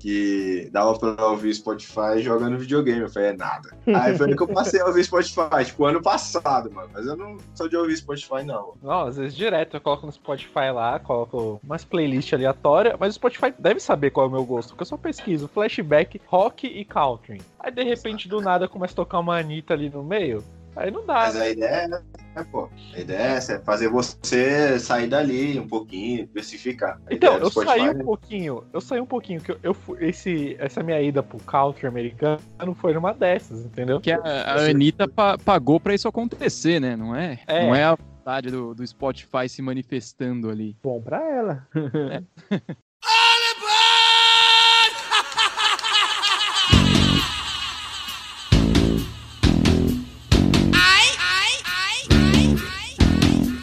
que 0.00 0.68
dava 0.72 0.98
pra 0.98 1.26
ouvir 1.26 1.54
Spotify 1.54 2.20
jogando 2.20 2.58
videogame. 2.58 3.02
Eu 3.02 3.10
falei, 3.10 3.28
é 3.28 3.36
nada. 3.36 3.76
Aí 3.86 4.16
foi 4.16 4.34
que 4.34 4.42
eu 4.42 4.48
passei 4.48 4.80
a 4.80 4.86
ouvir 4.86 5.04
Spotify, 5.04 5.64
tipo, 5.64 5.84
ano 5.84 6.02
passado, 6.02 6.72
mano. 6.72 6.88
Mas 6.92 7.06
eu 7.06 7.16
não 7.16 7.36
sou 7.54 7.68
de 7.68 7.76
ouvir 7.76 7.96
Spotify, 7.98 8.42
não. 8.42 8.74
Não, 8.82 9.02
às 9.02 9.18
vezes 9.18 9.36
direto 9.36 9.76
eu 9.76 9.80
coloco 9.80 10.06
no 10.06 10.12
Spotify 10.12 10.70
lá, 10.74 10.98
coloco 10.98 11.60
umas 11.62 11.84
playlists 11.84 12.32
aleatórias, 12.32 12.96
mas 12.98 13.10
o 13.10 13.16
Spotify 13.16 13.52
deve 13.58 13.78
saber 13.78 14.10
qual 14.10 14.26
é 14.26 14.28
o 14.28 14.32
meu 14.32 14.44
gosto, 14.44 14.70
porque 14.70 14.82
eu 14.82 14.86
só 14.86 14.96
pesquiso 14.96 15.46
flashback, 15.48 16.20
rock 16.26 16.66
e 16.66 16.84
country. 16.84 17.42
Aí 17.58 17.70
de 17.70 17.84
repente, 17.84 18.26
do 18.26 18.40
nada, 18.40 18.66
começa 18.66 18.94
a 18.94 18.96
tocar 18.96 19.18
uma 19.18 19.38
Anitta 19.38 19.74
ali 19.74 19.90
no 19.90 20.02
meio. 20.02 20.42
Aí 20.80 20.90
não 20.90 21.04
dá. 21.04 21.14
Mas 21.14 21.36
a 21.36 21.50
ideia 21.50 22.02
é, 22.34 22.42
pô, 22.44 22.70
a 22.94 22.98
ideia 22.98 23.36
é 23.36 23.58
fazer 23.58 23.88
você 23.88 24.78
sair 24.78 25.06
dali 25.08 25.60
um 25.60 25.68
pouquinho, 25.68 26.26
diversificar. 26.26 26.98
A 27.06 27.14
então, 27.14 27.36
eu 27.36 27.50
Spotify, 27.50 27.78
saí 27.78 27.90
um 27.90 27.94
né? 27.94 28.04
pouquinho, 28.04 28.64
eu 28.72 28.80
saí 28.80 29.00
um 29.00 29.06
pouquinho, 29.06 29.40
que 29.42 29.52
eu, 29.52 29.58
eu 29.62 29.76
esse, 30.00 30.56
essa 30.58 30.82
minha 30.82 30.98
ida 31.02 31.22
pro 31.22 31.38
country 31.40 31.86
americano 31.86 32.40
foi 32.76 32.94
numa 32.94 33.12
dessas, 33.12 33.66
entendeu? 33.66 34.00
Que 34.00 34.12
a, 34.12 34.20
a 34.22 34.70
Anitta 34.70 35.06
pa 35.06 35.36
pagou 35.36 35.78
pra 35.78 35.94
isso 35.94 36.08
acontecer, 36.08 36.80
né? 36.80 36.96
Não 36.96 37.14
é? 37.14 37.40
é. 37.46 37.66
Não 37.66 37.74
é 37.74 37.84
a 37.84 37.94
vontade 37.94 38.50
do, 38.50 38.74
do 38.74 38.86
Spotify 38.86 39.46
se 39.46 39.60
manifestando 39.60 40.48
ali. 40.48 40.74
Bom 40.82 41.02
pra 41.02 41.22
ela. 41.22 41.68
É. 42.10 42.22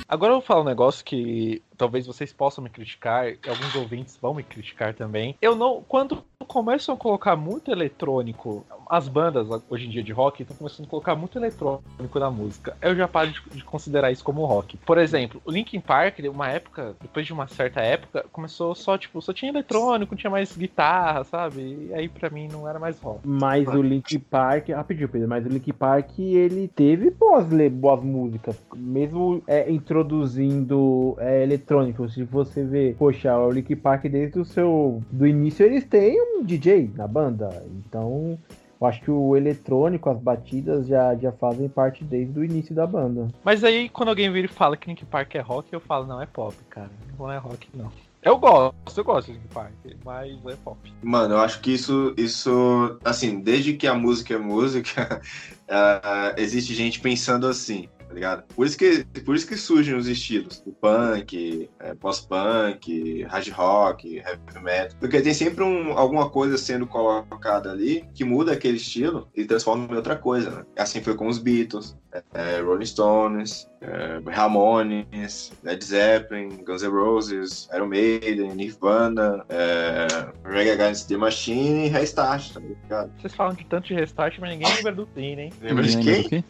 Agora 0.08 0.32
eu 0.32 0.38
vou 0.38 0.42
falar 0.46 0.62
um 0.62 0.66
negócio 0.66 1.04
que 1.04 1.62
talvez 1.78 2.08
vocês 2.08 2.34
possam 2.34 2.64
me 2.64 2.70
criticar, 2.70 3.26
alguns 3.48 3.76
ouvintes 3.76 4.18
vão 4.22 4.34
me 4.34 4.44
criticar 4.44 4.94
também. 4.94 5.36
Eu 5.42 5.56
não. 5.56 5.84
Quando 5.88 6.24
começam 6.48 6.96
a 6.96 6.98
colocar 6.98 7.36
muito 7.36 7.72
eletrônico, 7.72 8.66
as 8.90 9.08
bandas 9.08 9.48
hoje 9.70 9.88
em 9.88 9.90
dia 9.90 10.04
de 10.04 10.14
rock 10.14 10.42
estão 10.42 10.56
começando 10.56 10.86
a 10.86 10.90
colocar 10.90 11.16
muito 11.16 11.38
eletrônico 11.38 12.20
na 12.20 12.32
música. 12.32 12.76
Eu 12.82 12.96
já 12.96 13.08
paro 13.08 13.32
de, 13.32 13.42
de, 13.52 13.64
considerar 13.64 14.12
isso 14.12 14.24
como 14.24 14.46
rock. 14.46 14.78
Por 14.78 14.98
exemplo, 14.98 15.42
o 15.46 15.52
Linkin 15.52 15.80
Park, 15.80 16.20
uma 16.32 16.50
época, 16.50 16.96
depois 17.02 17.26
de 17.26 17.34
uma 17.34 17.48
certa 17.48 17.82
época, 17.82 18.26
começou 18.32 18.74
só, 18.74 18.98
tipo, 18.98 19.22
só 19.22 19.34
tinha 19.34 19.52
eletrônico, 19.52 20.14
não 20.14 20.18
tinha 20.18 20.32
mais 20.32 20.56
guitarra, 20.56 21.24
sabe? 21.26 21.90
E 21.90 21.94
aí 21.94 22.08
para 22.08 22.30
mim 22.30 22.48
não 22.48 22.68
era 22.68 22.80
mais 22.80 23.00
rock. 23.00 23.20
Mas 23.26 23.68
o 23.68 23.82
Linkin 23.82 24.20
Park, 24.20 24.70
rapidinho, 24.70 25.10
Pedro, 25.10 25.28
mas 25.28 25.46
o 25.46 25.50
Linkin 25.50 25.74
Park 25.74 26.18
ele 26.20 26.68
teve 26.68 27.10
boas, 27.10 27.46
boas 27.72 28.04
músicas, 28.04 28.56
mesmo 28.76 29.44
é, 29.48 29.70
introduzindo 29.70 31.16
é, 31.20 31.44
eletrônico. 31.44 31.67
Se 32.14 32.24
você 32.24 32.64
ver, 32.64 32.96
poxa, 32.96 33.38
o 33.38 33.52
Linkin 33.52 33.76
Park 33.76 34.06
desde 34.06 34.40
o 34.40 34.46
seu 34.46 35.04
do 35.12 35.28
início 35.28 35.66
eles 35.66 35.84
têm 35.84 36.18
um 36.22 36.44
DJ 36.44 36.92
na 36.96 37.08
banda, 37.08 37.50
então 37.86 38.38
Eu 38.80 38.88
acho 38.88 39.02
que 39.02 39.10
o 39.10 39.36
eletrônico, 39.36 40.10
as 40.10 40.20
batidas 40.20 40.88
já, 40.88 41.16
já 41.16 41.32
fazem 41.32 41.68
parte 41.68 42.04
desde 42.04 42.40
o 42.40 42.44
início 42.44 42.76
da 42.76 42.86
banda. 42.86 43.28
Mas 43.44 43.64
aí, 43.64 43.90
quando 43.90 44.10
alguém 44.10 44.32
vira 44.32 44.46
e 44.46 44.50
fala 44.50 44.78
que 44.78 44.88
Linkin 44.88 45.06
Park 45.06 45.34
é 45.36 45.40
rock, 45.40 45.74
eu 45.74 45.80
falo, 45.80 46.06
não, 46.06 46.22
é 46.22 46.28
pop, 46.28 46.56
cara. 46.70 46.92
Não 47.18 47.32
é 47.32 47.38
rock, 47.38 47.68
não. 47.74 47.92
Eu 48.22 48.38
gosto, 48.38 48.76
eu 48.96 49.04
gosto 49.04 49.28
de 49.28 49.34
Linkin 49.34 49.48
Park, 49.54 49.74
mas 50.06 50.38
é 50.46 50.56
pop. 50.64 50.78
Mano, 51.02 51.34
eu 51.34 51.40
acho 51.40 51.60
que 51.60 51.72
isso, 51.72 52.14
isso 52.18 53.00
assim, 53.04 53.40
desde 53.40 53.74
que 53.74 53.88
a 53.88 53.96
música 53.96 54.36
é 54.36 54.38
música, 54.38 55.22
uh, 55.68 56.34
existe 56.40 56.76
gente 56.76 57.00
pensando 57.00 57.48
assim 57.48 57.90
tá 58.08 58.14
ligado? 58.14 58.44
Por 58.56 58.66
isso 58.66 58.78
que, 58.78 59.04
por 59.22 59.36
isso 59.36 59.48
que 59.48 59.58
surgem 59.58 59.96
os 59.96 60.08
estilos, 60.08 60.64
o 60.66 60.72
punk, 60.72 61.70
é, 61.80 61.94
pós-punk, 61.94 63.24
hard 63.24 63.50
rock, 63.50 64.18
heavy 64.18 64.64
metal, 64.64 64.98
porque 65.00 65.22
tem 65.22 65.34
sempre 65.34 65.64
um, 65.64 65.98
alguma 65.98 66.30
coisa 66.30 66.58
sendo 66.58 66.88
colocada 66.88 67.72
ali 67.72 68.06
que 68.14 68.24
muda 68.24 68.54
aquele 68.54 68.78
estilo 68.78 69.28
e 69.36 69.46
transforma 69.46 69.88
em 69.92 69.96
outra 69.96 70.16
coisa, 70.16 70.50
né? 70.50 70.66
Assim 70.78 71.02
foi 71.02 71.16
com 71.16 71.28
os 71.28 71.38
Beatles, 71.38 71.98
é, 72.34 72.62
Rolling 72.62 72.86
Stones, 72.86 73.70
é, 73.82 74.22
Ramones, 74.30 75.52
Led 75.64 75.84
Zeppelin, 75.84 76.50
Guns 76.64 76.82
N' 76.82 76.90
Roses, 76.90 77.70
Iron 77.74 77.88
Maiden, 77.88 78.56
Nirvana, 78.56 79.46
é, 79.50 80.08
Reggae 80.44 80.72
Against 80.72 81.08
the 81.10 81.18
Machine 81.18 81.86
e 81.86 81.90
Restart, 81.90 82.54
tá 82.54 82.60
ligado? 82.60 83.12
Vocês 83.20 83.36
falam 83.36 83.54
de 83.54 83.66
tanto 83.66 83.88
de 83.88 83.94
Restart, 83.94 84.38
mas 84.40 84.50
ninguém 84.52 84.74
lembra 84.76 84.94
do 84.94 85.08
Cine, 85.14 85.42
hein? 85.44 85.54
Lembra 85.62 85.84
de 85.84 85.98
quem? 85.98 86.44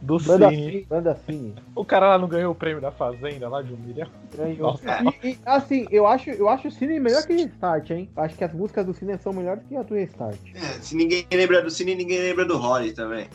Do 0.00 0.18
Banda 0.18 0.50
Cine. 0.50 0.70
Cine. 0.70 0.86
Banda 0.88 1.18
Cine. 1.26 1.54
O 1.74 1.84
cara 1.84 2.08
lá 2.08 2.18
não 2.18 2.28
ganhou 2.28 2.52
o 2.52 2.54
prêmio 2.54 2.80
da 2.80 2.90
Fazenda 2.90 3.48
lá 3.48 3.62
de 3.62 3.72
um 3.72 3.76
milhão? 3.76 4.08
Ganhou. 4.36 4.72
Nossa. 4.72 5.16
E, 5.22 5.30
e, 5.30 5.38
assim, 5.44 5.86
eu 5.90 6.06
acho, 6.06 6.30
eu 6.30 6.48
acho 6.48 6.68
o 6.68 6.70
Cine 6.70 7.00
melhor 7.00 7.26
que 7.26 7.32
Restart, 7.32 7.90
hein? 7.90 8.10
Acho 8.16 8.36
que 8.36 8.44
as 8.44 8.52
músicas 8.52 8.86
do 8.86 8.94
Cine 8.94 9.18
são 9.18 9.32
melhores 9.32 9.62
que 9.68 9.76
a 9.76 9.82
do 9.82 9.94
Restart. 9.94 10.38
É, 10.54 10.60
se 10.80 10.96
ninguém 10.96 11.26
lembra 11.32 11.62
do 11.62 11.70
Cine, 11.70 11.94
ninguém 11.94 12.20
lembra 12.20 12.44
do 12.44 12.56
Holly 12.56 12.92
também. 12.92 13.26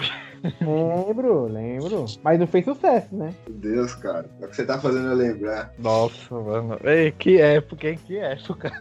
Lembro, 0.62 1.46
lembro. 1.46 2.06
Mas 2.22 2.40
não 2.40 2.48
fez 2.48 2.66
sucesso, 2.66 3.16
né? 3.16 3.34
Meu 3.48 3.58
Deus, 3.58 3.96
cara. 3.96 4.30
É 4.42 4.46
o 4.46 4.50
que 4.50 4.56
você 4.56 4.66
tá 4.66 4.78
fazendo 4.80 5.08
eu 5.08 5.16
lembrar. 5.16 5.74
Nossa, 5.80 6.36
mano. 6.36 6.78
Ei, 6.84 7.12
que 7.12 7.40
época, 7.40 7.90
hein? 7.90 8.00
Que 8.06 8.18
época. 8.18 8.72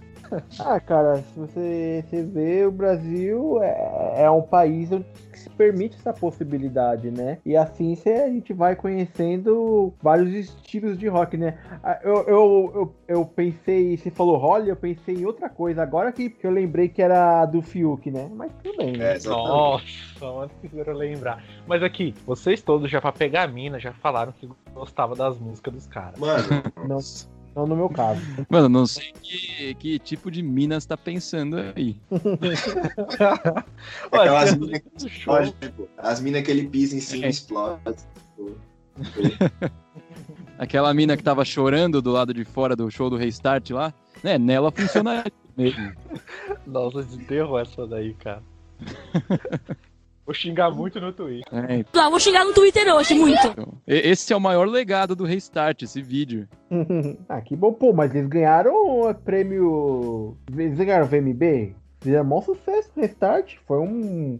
Ah, 0.60 0.78
cara, 0.80 1.16
se 1.18 1.38
você, 1.38 2.04
você 2.08 2.22
vê, 2.22 2.66
o 2.66 2.70
Brasil 2.72 3.62
é, 3.62 4.24
é 4.24 4.30
um 4.30 4.42
país 4.42 4.90
onde 4.92 5.06
se 5.34 5.50
permite 5.50 5.96
essa 5.96 6.12
possibilidade, 6.12 7.10
né? 7.10 7.38
E 7.44 7.56
assim 7.56 7.94
cê, 7.96 8.10
a 8.12 8.28
gente 8.28 8.52
vai 8.52 8.76
conhecendo 8.76 9.92
vários 10.00 10.30
estilos 10.32 10.98
de 10.98 11.08
rock, 11.08 11.36
né? 11.36 11.58
Ah, 11.82 11.98
Eu, 12.02 12.14
eu, 12.28 12.72
eu, 12.74 12.94
eu 13.08 13.24
pensei, 13.24 13.96
você 13.96 14.10
falou 14.10 14.36
Holly, 14.36 14.68
eu 14.68 14.76
pensei 14.76 15.16
em 15.16 15.24
outra 15.24 15.48
coisa. 15.48 15.82
Agora 15.82 16.12
que, 16.12 16.30
que 16.30 16.46
eu 16.46 16.50
lembrei 16.50 16.88
que 16.88 17.02
era 17.02 17.44
do 17.46 17.60
Fiuk, 17.60 18.10
né? 18.10 18.30
Mas 18.34 18.52
tudo 18.62 18.76
bem, 18.78 18.96
né? 18.96 19.16
É. 19.16 19.28
Nossa, 19.28 19.84
mano, 20.20 20.50
que 20.60 20.68
fizeram 20.68 20.92
lembrar. 20.94 21.42
Mas 21.66 21.82
aqui, 21.82 22.14
vocês 22.24 22.62
todos 22.62 22.90
já 22.90 23.00
pra 23.00 23.12
pegar 23.12 23.42
a 23.42 23.48
mina 23.48 23.78
já 23.78 23.92
falaram 23.92 24.32
que 24.32 24.48
gostavam 24.72 25.16
das 25.16 25.38
músicas 25.38 25.74
dos 25.74 25.86
caras. 25.86 26.18
Mano, 26.18 26.62
Não, 26.86 26.98
não 27.54 27.66
no 27.66 27.76
meu 27.76 27.88
caso. 27.88 28.20
Mano, 28.48 28.68
não 28.68 28.86
sei 28.86 29.12
que, 29.22 29.74
que 29.74 29.98
tipo 29.98 30.30
de 30.30 30.42
Minas 30.42 30.86
tá 30.86 30.96
pensando 30.96 31.56
aí. 31.76 31.96
aquelas 34.10 34.54
minas 34.56 34.80
que 34.80 35.06
explodem, 35.06 35.54
tipo, 35.60 35.88
as 35.98 36.20
minas 36.20 36.42
que 36.42 36.50
ele 36.50 36.66
pisa 36.68 36.96
em 36.96 37.00
cima 37.00 37.26
É. 37.26 37.28
explodem. 37.28 37.94
tipo. 37.94 38.56
Aquela 40.58 40.94
mina 40.94 41.16
que 41.16 41.22
tava 41.24 41.44
chorando 41.44 42.00
do 42.00 42.12
lado 42.12 42.32
de 42.32 42.44
fora 42.44 42.76
do 42.76 42.88
show 42.90 43.10
do 43.10 43.16
Restart 43.16 43.70
lá, 43.70 43.92
né? 44.22 44.38
Nela 44.38 44.70
funcionaria 44.70 45.32
mesmo. 45.56 45.92
Nossa, 46.66 47.02
desenterrou 47.02 47.58
essa 47.58 47.86
daí, 47.86 48.14
cara. 48.14 48.42
Vou 50.24 50.32
xingar 50.34 50.70
muito 50.70 51.00
no 51.00 51.12
Twitter. 51.12 51.52
É, 51.52 51.84
Ah, 51.98 52.08
vou 52.08 52.20
xingar 52.20 52.44
no 52.44 52.52
Twitter 52.52 52.86
hoje, 52.94 53.14
muito. 53.14 53.44
então, 53.48 53.66
esse 53.86 54.32
é 54.32 54.36
o 54.36 54.40
maior 54.40 54.68
legado 54.68 55.16
do 55.16 55.24
Restart, 55.24 55.82
esse 55.82 56.00
vídeo. 56.00 56.48
ah, 57.28 57.40
que 57.40 57.56
bom, 57.56 57.72
pô, 57.72 57.92
mas 57.92 58.14
eles 58.14 58.28
ganharam 58.28 58.72
o 58.72 59.14
prêmio. 59.14 60.36
Eles 60.56 60.78
ganharam 60.78 61.06
o 61.06 61.08
VMB? 61.08 61.74
Fizeram 62.00 62.24
maior 62.24 62.42
sucesso 62.42 62.90
Restart. 62.96 63.56
Foi 63.66 63.78
um. 63.80 64.38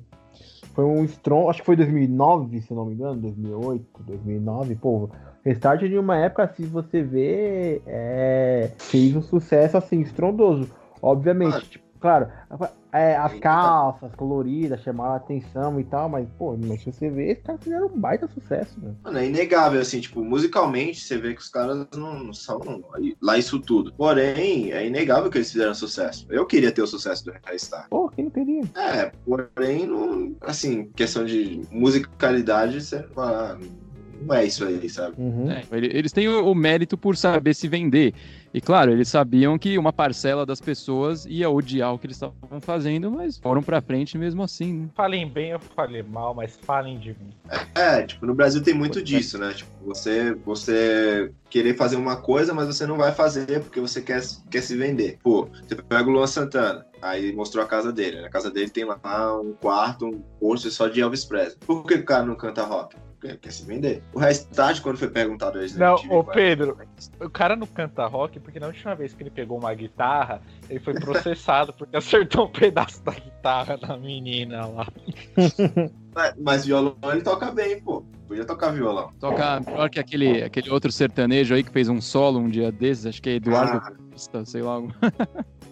Foi 0.74 0.84
um 0.84 1.04
strong. 1.04 1.48
Acho 1.50 1.60
que 1.60 1.66
foi 1.66 1.76
2009, 1.76 2.60
se 2.62 2.70
eu 2.70 2.76
não 2.76 2.86
me 2.86 2.94
engano. 2.94 3.16
2008, 3.20 3.84
2009. 4.06 4.76
Pô, 4.76 5.10
Restart 5.44 5.80
de 5.82 5.98
uma 5.98 6.16
época, 6.16 6.46
se 6.56 6.64
você 6.64 7.02
vê, 7.02 7.82
é, 7.86 8.70
fez 8.78 9.14
um 9.16 9.20
sucesso 9.22 9.76
assim, 9.76 10.00
estrondoso. 10.00 10.70
Obviamente, 11.02 11.56
Ah. 11.56 11.60
tipo, 11.60 11.84
claro, 12.00 12.28
é, 12.92 13.16
as 13.16 13.38
calças 13.40 14.14
coloridas 14.14 14.80
chamaram 14.82 15.14
a 15.14 15.16
atenção 15.16 15.80
e 15.80 15.84
tal, 15.84 16.08
mas, 16.08 16.28
pô, 16.38 16.56
se 16.78 16.92
você 16.92 17.08
vê, 17.08 17.30
esses 17.32 17.42
caras 17.42 17.62
fizeram 17.64 17.86
um 17.86 17.98
baita 17.98 18.28
sucesso, 18.28 18.78
né? 18.80 18.92
Mano, 19.02 19.18
é 19.18 19.26
inegável, 19.26 19.80
assim, 19.80 20.00
tipo, 20.00 20.22
musicalmente 20.22 21.00
você 21.00 21.16
vê 21.18 21.34
que 21.34 21.40
os 21.40 21.48
caras 21.48 21.86
não, 21.96 22.24
não 22.24 22.32
são 22.32 22.60
lá 23.20 23.38
isso 23.38 23.58
tudo. 23.60 23.92
Porém, 23.94 24.72
é 24.72 24.86
inegável 24.86 25.30
que 25.30 25.38
eles 25.38 25.50
fizeram 25.50 25.74
sucesso. 25.74 26.26
Eu 26.28 26.44
queria 26.46 26.70
ter 26.70 26.82
o 26.82 26.86
sucesso 26.86 27.24
do 27.24 27.32
Restart. 27.44 27.88
Pô, 27.88 28.08
quem 28.10 28.24
não 28.24 28.30
queria? 28.30 28.62
É, 28.76 29.12
porém, 29.24 29.86
não, 29.86 30.36
assim, 30.42 30.90
questão 30.94 31.24
de 31.24 31.62
musicalidade, 31.70 32.80
você 32.82 33.02
fala, 33.14 33.58
ah, 33.60 33.66
não 34.24 34.34
é 34.34 34.44
isso 34.44 34.64
aí, 34.64 34.88
sabe? 34.88 35.16
Uhum. 35.18 35.50
É, 35.50 35.64
ele- 35.72 35.90
eles 35.96 36.12
têm 36.12 36.28
o 36.28 36.54
mérito 36.54 36.96
por 36.96 37.16
saber 37.16 37.54
se 37.54 37.66
vender. 37.68 38.14
E 38.54 38.60
claro, 38.60 38.92
eles 38.92 39.08
sabiam 39.08 39.58
que 39.58 39.78
uma 39.78 39.92
parcela 39.92 40.44
das 40.44 40.60
pessoas 40.60 41.24
ia 41.24 41.48
odiar 41.48 41.94
o 41.94 41.98
que 41.98 42.06
eles 42.06 42.16
estavam 42.16 42.60
fazendo, 42.60 43.10
mas 43.10 43.38
foram 43.38 43.62
pra 43.62 43.80
frente 43.80 44.18
mesmo 44.18 44.42
assim, 44.42 44.72
né? 44.72 44.88
Falem 44.94 45.26
bem 45.26 45.54
ou 45.54 45.60
falem 45.60 46.02
mal, 46.02 46.34
mas 46.34 46.58
falem 46.62 46.98
de 46.98 47.10
mim. 47.10 47.30
É, 47.74 48.02
tipo, 48.02 48.26
no 48.26 48.34
Brasil 48.34 48.62
tem 48.62 48.74
muito 48.74 49.02
disso, 49.02 49.38
né? 49.38 49.54
Tipo, 49.54 49.70
você, 49.84 50.34
você 50.44 51.32
querer 51.48 51.76
fazer 51.76 51.96
uma 51.96 52.16
coisa, 52.16 52.52
mas 52.52 52.66
você 52.66 52.86
não 52.86 52.98
vai 52.98 53.12
fazer 53.12 53.60
porque 53.60 53.80
você 53.80 54.02
quer, 54.02 54.22
quer 54.50 54.62
se 54.62 54.76
vender. 54.76 55.18
Pô, 55.22 55.48
você 55.66 55.74
pega 55.74 56.08
o 56.08 56.12
Luan 56.12 56.26
Santana, 56.26 56.86
aí 57.00 57.34
mostrou 57.34 57.64
a 57.64 57.68
casa 57.68 57.90
dele. 57.90 58.20
Na 58.20 58.28
casa 58.28 58.50
dele 58.50 58.70
tem 58.70 58.84
lá 58.84 59.40
um 59.40 59.52
quarto, 59.52 60.06
um 60.06 60.20
posto 60.38 60.70
só 60.70 60.88
de 60.88 61.00
Elvis 61.00 61.24
Presley. 61.24 61.56
Por 61.66 61.84
que 61.84 61.94
o 61.94 62.04
cara 62.04 62.24
não 62.24 62.34
canta 62.34 62.62
rock? 62.64 62.96
Quer 63.40 63.52
se 63.52 63.64
vender. 63.64 64.02
O 64.12 64.18
Restart, 64.18 64.80
quando 64.80 64.98
foi 64.98 65.08
perguntado 65.08 65.58
a 65.58 65.62
Não, 65.78 65.94
ô 66.10 66.24
Pedro, 66.24 66.76
o 67.20 67.30
cara 67.30 67.54
não 67.54 67.68
canta 67.68 68.04
rock 68.06 68.40
porque 68.40 68.58
na 68.58 68.66
última 68.66 68.96
vez 68.96 69.14
que 69.14 69.22
ele 69.22 69.30
pegou 69.30 69.58
uma 69.58 69.72
guitarra, 69.74 70.42
ele 70.68 70.80
foi 70.80 70.94
processado 70.94 71.72
porque 71.72 71.96
acertou 71.96 72.46
um 72.46 72.50
pedaço 72.50 73.00
da 73.04 73.12
guitarra 73.12 73.76
da 73.76 73.96
menina 73.96 74.66
lá. 74.66 74.88
Mas, 76.12 76.34
mas 76.42 76.66
violão 76.66 76.96
ele 77.04 77.22
toca 77.22 77.52
bem, 77.52 77.80
pô. 77.80 78.04
Podia 78.26 78.44
tocar 78.44 78.70
violão. 78.72 79.12
Toca 79.20 79.60
melhor 79.60 79.88
que 79.88 80.00
aquele, 80.00 80.42
aquele 80.42 80.70
outro 80.70 80.90
sertanejo 80.90 81.54
aí 81.54 81.62
que 81.62 81.70
fez 81.70 81.88
um 81.88 82.00
solo 82.00 82.40
um 82.40 82.48
dia 82.48 82.72
desses, 82.72 83.06
acho 83.06 83.22
que 83.22 83.30
é 83.30 83.34
Eduardo 83.34 83.76
Ah, 83.76 83.92
Costa, 84.10 84.44
sei 84.44 84.62
lá. 84.62 84.80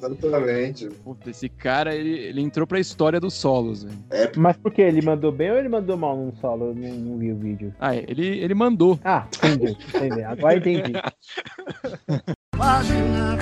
Exatamente. 0.02 0.88
Puta, 1.04 1.30
esse 1.30 1.48
cara, 1.48 1.94
ele, 1.94 2.18
ele 2.18 2.40
entrou 2.40 2.66
pra 2.66 2.80
história 2.80 3.20
dos 3.20 3.34
solos, 3.34 3.82
velho. 3.82 3.98
É, 4.10 4.30
Mas 4.36 4.56
por 4.56 4.72
que? 4.72 4.82
Ele 4.82 5.02
mandou 5.02 5.32
bem 5.32 5.50
ou 5.50 5.56
ele 5.56 5.68
mandou 5.68 5.96
mal 5.96 6.16
num 6.16 6.32
solo? 6.36 6.66
Eu 6.66 6.74
não, 6.74 6.88
não 6.88 7.18
vi 7.18 7.32
o 7.32 7.36
vídeo. 7.36 7.74
Ah, 7.78 7.94
ele, 7.94 8.26
ele 8.38 8.54
mandou. 8.54 8.98
Ah, 9.04 9.26
entendi, 9.44 9.76
entendi. 9.94 10.22
Agora 10.22 10.56
entendi. 10.56 10.92
página 12.56 13.38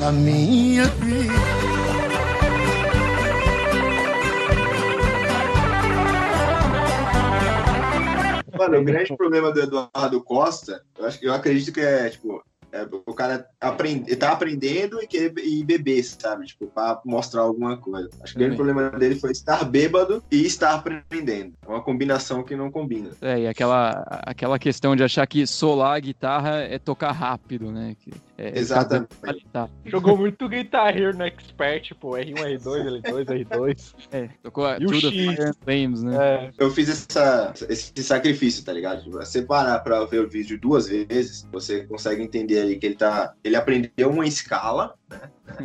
da 0.00 0.12
minha 0.12 0.86
vida. 0.86 1.32
Mano, 8.58 8.78
o 8.78 8.84
grande 8.84 9.16
problema 9.16 9.50
do 9.50 9.60
Eduardo 9.60 10.22
Costa, 10.22 10.82
eu, 10.98 11.06
acho, 11.06 11.24
eu 11.24 11.32
acredito 11.32 11.72
que 11.72 11.80
é, 11.80 12.10
tipo, 12.10 12.44
é, 12.72 12.86
o 13.06 13.14
cara 13.14 13.46
aprende, 13.60 14.14
tá 14.16 14.32
aprendendo 14.32 15.02
e 15.02 15.06
querer 15.06 15.32
e 15.38 15.64
beber, 15.64 16.02
sabe? 16.04 16.46
Tipo, 16.46 16.66
pra 16.66 17.00
mostrar 17.04 17.42
alguma 17.42 17.76
coisa. 17.76 18.08
Acho 18.22 18.32
que 18.32 18.38
o 18.38 18.40
grande 18.40 18.56
problema 18.56 18.90
dele 18.90 19.16
foi 19.16 19.32
estar 19.32 19.64
bêbado 19.64 20.22
e 20.30 20.44
estar 20.44 20.74
aprendendo. 20.74 21.54
É 21.66 21.68
uma 21.68 21.82
combinação 21.82 22.42
que 22.42 22.56
não 22.56 22.70
combina. 22.70 23.10
É, 23.20 23.40
e 23.40 23.46
aquela, 23.46 24.04
aquela 24.24 24.58
questão 24.58 24.94
de 24.94 25.02
achar 25.02 25.26
que 25.26 25.46
solar 25.46 25.96
a 25.96 26.00
guitarra 26.00 26.58
é 26.58 26.78
tocar 26.78 27.12
rápido, 27.12 27.70
né? 27.70 27.96
Que 28.00 28.12
é, 28.40 28.58
Exatamente. 28.58 29.14
ficar 29.14 29.32
dando 29.32 29.42
qualidade. 29.42 29.72
Jogou 29.84 30.16
muito 30.16 30.48
Guitar 30.48 30.96
Hero 30.96 31.14
no 31.14 31.24
Expert, 31.24 31.92
pô, 32.00 32.12
R1, 32.12 32.58
R2, 32.58 33.02
L2, 33.02 33.46
R2. 33.46 33.94
É, 34.10 34.28
tocou 34.42 34.64
a 34.64 34.78
E 34.78 34.86
o 34.86 34.88
Through 34.88 35.00
the 35.02 35.42
X? 35.46 35.56
Flames, 35.62 36.02
né? 36.02 36.16
É, 36.16 36.50
Eu 36.56 36.70
fiz 36.70 36.88
essa, 36.88 37.52
esse 37.68 37.92
sacrifício, 38.02 38.64
tá 38.64 38.72
ligado? 38.72 39.02
Tipo, 39.02 39.18
você 39.18 39.42
parar 39.42 39.78
pra 39.80 40.02
ver 40.06 40.20
o 40.24 40.28
vídeo 40.28 40.58
duas 40.58 40.88
vezes, 40.88 41.46
você 41.52 41.84
consegue 41.84 42.22
entender 42.22 42.60
ali 42.60 42.78
que 42.78 42.86
ele 42.86 42.94
tá. 42.96 43.34
Ele 43.44 43.56
aprendeu 43.56 44.08
uma 44.08 44.26
escala, 44.26 44.94
né? 45.10 45.20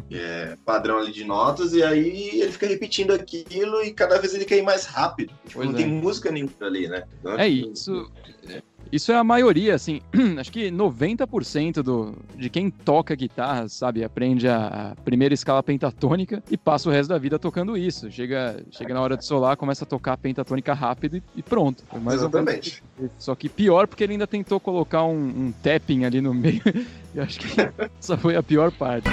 Que 0.10 0.18
é 0.20 0.58
padrão 0.66 0.98
ali 0.98 1.14
de 1.14 1.24
notas, 1.24 1.72
e 1.74 1.82
aí 1.82 2.42
ele 2.42 2.52
fica 2.52 2.68
repetindo 2.68 3.12
aquilo 3.14 3.82
e 3.84 3.94
cada 3.94 4.20
vez 4.20 4.34
ele 4.34 4.44
quer 4.44 4.58
ir 4.58 4.64
mais 4.64 4.86
rápido. 4.86 5.34
Tipo, 5.48 5.64
não 5.64 5.72
é. 5.72 5.76
tem 5.76 5.88
música 5.88 6.30
nenhuma 6.30 6.52
ali, 6.60 6.90
né? 6.90 7.06
Então, 7.20 7.40
É 7.40 7.48
isso. 7.48 8.12
é, 8.50 8.62
Isso 8.92 9.12
é 9.12 9.16
a 9.16 9.24
maioria, 9.24 9.76
assim, 9.76 10.02
acho 10.40 10.52
que 10.52 10.70
90% 10.70 11.82
do, 11.82 12.14
de 12.36 12.50
quem 12.50 12.70
toca 12.70 13.16
guitarra, 13.16 13.68
sabe, 13.68 14.04
aprende 14.04 14.48
a, 14.48 14.92
a 14.92 14.96
primeira 15.04 15.34
escala 15.34 15.62
pentatônica 15.62 16.44
e 16.50 16.58
passa 16.58 16.90
o 16.90 16.92
resto 16.92 17.10
da 17.10 17.18
vida 17.18 17.38
tocando 17.40 17.78
isso. 17.78 18.12
Chega, 18.12 18.64
chega 18.72 18.94
na 18.94 19.02
hora 19.02 19.18
de 19.18 19.26
solar, 19.26 19.58
começa 19.58 19.84
a 19.84 19.88
tocar 19.88 20.14
a 20.14 20.18
pentatônica 20.18 20.74
rápido 20.74 21.18
e, 21.18 21.24
e 21.36 21.44
pronto. 21.44 21.84
Mais 21.92 22.22
ou 22.24 22.30
menos 22.30 22.46
Exatamente. 22.46 22.84
Só 23.18 23.36
que 23.36 23.50
pior 23.50 23.88
porque 23.88 24.04
ele 24.04 24.14
ainda 24.14 24.28
tentou 24.28 24.60
colocar 24.60 25.04
um, 25.04 25.14
um 25.14 25.54
tapping 25.64 26.06
ali 26.06 26.22
no 26.22 26.34
meio. 26.34 26.62
Eu 27.14 27.24
acho 27.24 27.40
que 27.40 27.48
essa 28.00 28.18
foi 28.18 28.36
a 28.36 28.44
pior 28.44 28.72
parte. 28.72 29.08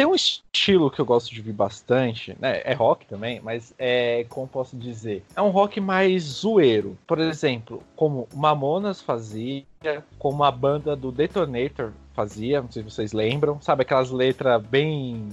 Tem 0.00 0.06
um 0.06 0.14
estilo 0.14 0.90
que 0.90 0.98
eu 0.98 1.04
gosto 1.04 1.30
de 1.30 1.40
ouvir 1.40 1.52
bastante, 1.52 2.34
né? 2.40 2.62
É 2.64 2.72
rock 2.72 3.04
também, 3.04 3.38
mas 3.42 3.74
é, 3.78 4.24
como 4.30 4.48
posso 4.48 4.74
dizer, 4.74 5.22
é 5.36 5.42
um 5.42 5.50
rock 5.50 5.78
mais 5.78 6.22
zoeiro. 6.22 6.96
Por 7.06 7.18
exemplo, 7.18 7.82
como 7.94 8.26
Mamonas 8.32 9.02
fazia, 9.02 9.62
como 10.18 10.42
a 10.42 10.50
banda 10.50 10.96
do 10.96 11.12
Detonator 11.12 11.92
fazia, 12.14 12.62
não 12.62 12.70
sei 12.70 12.82
se 12.82 12.90
vocês 12.90 13.12
lembram, 13.12 13.60
sabe 13.60 13.82
aquelas 13.82 14.10
letras 14.10 14.62
bem, 14.62 15.28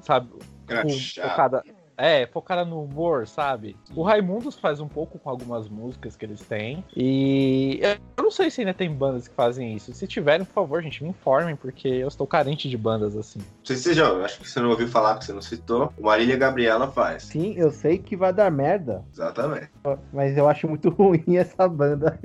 sabe, 0.00 0.28
com- 0.32 0.42
Crachá. 0.66 1.28
focada, 1.30 1.64
é, 2.00 2.26
focada 2.26 2.64
no 2.64 2.82
humor, 2.82 3.26
sabe? 3.26 3.76
O 3.94 4.02
Raimundos 4.02 4.56
faz 4.56 4.80
um 4.80 4.88
pouco 4.88 5.18
com 5.18 5.28
algumas 5.28 5.68
músicas 5.68 6.16
que 6.16 6.24
eles 6.24 6.40
têm. 6.40 6.84
E 6.96 7.80
eu 8.16 8.24
não 8.24 8.30
sei 8.30 8.50
se 8.50 8.60
ainda 8.60 8.74
tem 8.74 8.92
bandas 8.92 9.28
que 9.28 9.34
fazem 9.34 9.74
isso. 9.74 9.92
Se 9.92 10.06
tiverem, 10.06 10.44
por 10.46 10.52
favor, 10.52 10.82
gente, 10.82 11.02
me 11.02 11.10
informem, 11.10 11.56
porque 11.56 11.88
eu 11.88 12.08
estou 12.08 12.26
carente 12.26 12.68
de 12.68 12.76
bandas 12.76 13.16
assim. 13.16 13.40
Não 13.40 13.64
sei 13.64 13.76
se 13.76 13.82
você 13.82 13.94
já, 13.94 14.04
eu 14.04 14.24
acho 14.24 14.40
que 14.40 14.48
você 14.48 14.60
não 14.60 14.70
ouviu 14.70 14.88
falar, 14.88 15.14
porque 15.14 15.26
você 15.26 15.32
não 15.32 15.42
citou. 15.42 15.92
O 15.98 16.04
Marília 16.04 16.36
Gabriela 16.36 16.88
faz. 16.90 17.24
Sim, 17.24 17.54
eu 17.56 17.70
sei 17.70 17.98
que 17.98 18.16
vai 18.16 18.32
dar 18.32 18.50
merda, 18.50 19.04
Exatamente. 19.12 19.70
mas 20.12 20.36
eu 20.36 20.48
acho 20.48 20.68
muito 20.68 20.88
ruim 20.94 21.36
essa 21.36 21.68
banda. 21.68 22.18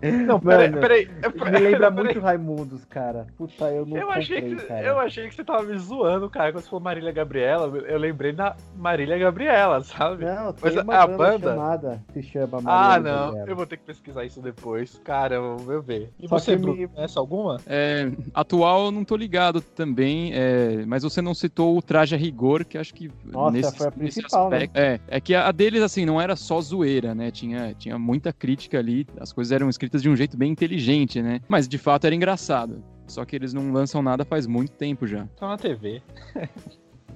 Não, 0.00 0.38
peraí, 0.38 0.70
Mano, 0.70 0.80
peraí. 0.80 1.06
Me 1.08 1.58
lembra 1.58 1.90
peraí. 1.90 2.04
muito 2.04 2.20
Raimundos, 2.20 2.84
cara. 2.84 3.26
Puta, 3.36 3.64
eu 3.70 3.84
não 3.84 3.96
Eu 3.96 4.10
achei, 4.12 4.40
comprei, 4.40 4.56
que, 4.58 4.66
cara. 4.66 4.86
eu 4.86 4.98
achei 4.98 5.28
que 5.28 5.34
você 5.34 5.42
tava 5.44 5.62
me 5.64 5.76
zoando, 5.78 6.30
cara. 6.30 6.52
Quando 6.52 6.62
você 6.62 6.70
falou 6.70 6.84
Marília 6.84 7.10
Gabriela, 7.12 7.66
eu 7.78 7.98
lembrei 7.98 8.32
da 8.32 8.56
Marília 8.76 9.18
Gabriela, 9.18 9.82
sabe? 9.82 10.24
Não, 10.24 10.54
Mas 10.60 10.74
tem 10.74 10.82
uma 10.82 10.94
a 10.96 11.06
banda, 11.06 11.50
chamada, 11.50 12.04
se 12.12 12.22
chama 12.22 12.58
ah, 12.58 12.62
Maria 12.62 12.98
não. 13.12 13.24
Gabriela. 13.26 13.48
Eu 13.50 13.56
vou 13.56 13.66
ter 13.66 13.76
que 13.76 13.84
pesquisar 13.84 14.24
isso 14.24 14.40
depois. 14.40 15.00
Cara, 15.04 15.34
eu 15.36 15.56
vou 15.56 15.82
ver. 15.82 16.10
E 16.20 16.28
Só 16.28 16.38
você, 16.38 16.56
Bruno, 16.56 16.76
me- 16.78 16.86
conhece 16.88 17.18
alguma? 17.18 17.58
É, 17.66 18.08
atual 18.32 18.86
eu 18.86 18.90
não 18.92 19.04
tô 19.04 19.16
ligado 19.16 19.60
também, 19.60 20.30
é, 20.32 20.84
mas 20.86 21.02
você 21.02 21.20
não 21.20 21.34
citou 21.34 21.76
o 21.76 21.82
Traje 21.82 22.14
a 22.14 22.18
Rigor, 22.18 22.64
que 22.64 22.78
acho 22.78 22.94
que 22.94 23.10
Nossa, 23.24 23.50
nesse, 23.50 23.76
foi 23.76 23.86
a 23.88 23.90
principal, 23.90 24.48
né? 24.50 24.56
aspecto. 24.58 24.76
É, 24.76 25.00
é 25.08 25.20
que 25.20 25.34
a 25.34 25.50
deles, 25.50 25.82
assim, 25.82 26.04
não 26.06 26.20
era 26.20 26.36
só 26.36 26.60
zoeira, 26.60 27.14
né? 27.16 27.30
Tinha, 27.32 27.74
tinha 27.74 27.98
muita 27.98 28.32
crítica 28.32 28.78
ali, 28.78 29.04
as 29.18 29.32
coisas 29.32 29.50
eram 29.52 29.68
escritas 29.68 29.87
de 29.90 30.08
um 30.08 30.16
jeito 30.16 30.36
bem 30.36 30.52
inteligente, 30.52 31.20
né? 31.22 31.40
Mas 31.48 31.66
de 31.68 31.78
fato 31.78 32.06
era 32.06 32.14
engraçado. 32.14 32.82
Só 33.06 33.24
que 33.24 33.34
eles 33.34 33.54
não 33.54 33.72
lançam 33.72 34.02
nada 34.02 34.24
faz 34.24 34.46
muito 34.46 34.72
tempo 34.72 35.06
já. 35.06 35.24
Estão 35.24 35.48
na 35.48 35.56
TV. 35.56 36.02
É, 36.36 36.48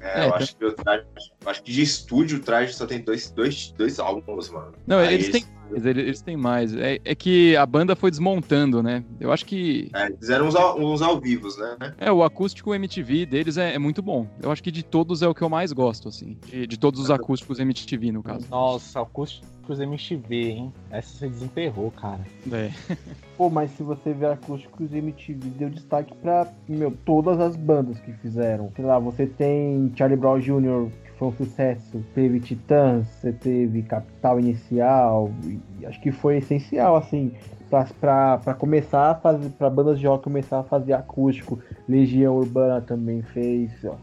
É, 0.00 0.26
eu 0.26 0.30
tá- 0.30 0.36
acho 0.38 0.56
que 0.56 0.64
o 0.64 0.72
traje. 0.72 1.04
eu 1.44 1.50
Acho 1.50 1.62
que 1.62 1.70
de 1.72 1.82
estúdio 1.82 2.38
o 2.38 2.40
traje 2.40 2.72
só 2.74 2.86
tem 2.86 3.00
dois, 3.00 3.30
dois, 3.30 3.72
dois 3.76 3.98
álbuns, 4.00 4.48
mano. 4.50 4.72
Não, 4.86 4.98
Aí 4.98 5.14
eles 5.14 5.28
têm 5.30 5.44
mais, 5.72 5.86
eles, 5.86 6.04
eles 6.04 6.22
têm 6.22 6.36
mais. 6.36 6.74
É, 6.76 7.00
é 7.04 7.14
que 7.14 7.56
a 7.56 7.66
banda 7.66 7.96
foi 7.96 8.10
desmontando, 8.10 8.82
né? 8.82 9.04
Eu 9.20 9.32
acho 9.32 9.44
que 9.44 9.90
É, 9.94 10.10
fizeram 10.12 10.46
uns 10.46 10.54
ao, 10.54 10.78
uns 10.78 11.02
ao 11.02 11.20
vivos, 11.20 11.56
né? 11.56 11.94
É, 11.98 12.10
o 12.12 12.22
acústico 12.22 12.74
MTV 12.74 13.26
deles 13.26 13.56
é, 13.56 13.74
é 13.74 13.78
muito 13.78 14.02
bom. 14.02 14.26
Eu 14.42 14.50
acho 14.50 14.62
que 14.62 14.70
de 14.70 14.82
todos 14.82 15.22
é 15.22 15.28
o 15.28 15.34
que 15.34 15.42
eu 15.42 15.48
mais 15.48 15.72
gosto, 15.72 16.08
assim. 16.08 16.36
De, 16.46 16.66
de 16.66 16.78
todos 16.78 17.00
os 17.00 17.10
acústicos 17.10 17.58
MTV, 17.58 18.12
no 18.12 18.22
caso. 18.22 18.46
Nossa, 18.50 19.00
acústicos 19.00 19.80
MTV, 19.80 20.50
hein? 20.50 20.72
Essa 20.90 21.18
você 21.18 21.28
desenterrou, 21.28 21.90
cara. 21.90 22.20
É. 22.50 22.70
Pô, 23.36 23.48
mas 23.48 23.70
se 23.72 23.82
você 23.82 24.12
ver 24.12 24.26
acústicos 24.26 24.92
MTV, 24.92 25.50
deu 25.50 25.70
destaque 25.70 26.14
pra, 26.16 26.46
meu, 26.68 26.96
todas 27.04 27.40
as 27.40 27.56
bandas 27.56 27.98
que 28.00 28.12
fizeram. 28.14 28.70
Sei 28.76 28.84
lá, 28.84 28.98
você 28.98 29.26
tem 29.26 29.92
Charlie 29.96 30.18
Brown 30.18 30.38
Jr., 30.38 30.88
foi 31.22 31.28
um 31.28 31.32
sucesso. 31.32 32.04
Teve 32.14 32.40
Titãs, 32.40 33.06
você 33.06 33.32
teve 33.32 33.82
Capital 33.82 34.40
Inicial. 34.40 35.30
Acho 35.86 36.00
que 36.00 36.10
foi 36.10 36.38
essencial, 36.38 36.96
assim, 36.96 37.32
pra 38.00 38.56
começar 38.58 39.12
a 39.12 39.14
fazer, 39.14 39.48
pra 39.50 39.70
bandas 39.70 40.00
de 40.00 40.06
rock 40.06 40.24
começar 40.24 40.60
a 40.60 40.64
fazer 40.64 40.94
acústico. 40.94 41.60
Legião 41.88 42.36
Urbana 42.36 42.80
também 42.80 43.22
fez, 43.22 43.70
ó. 43.84 43.94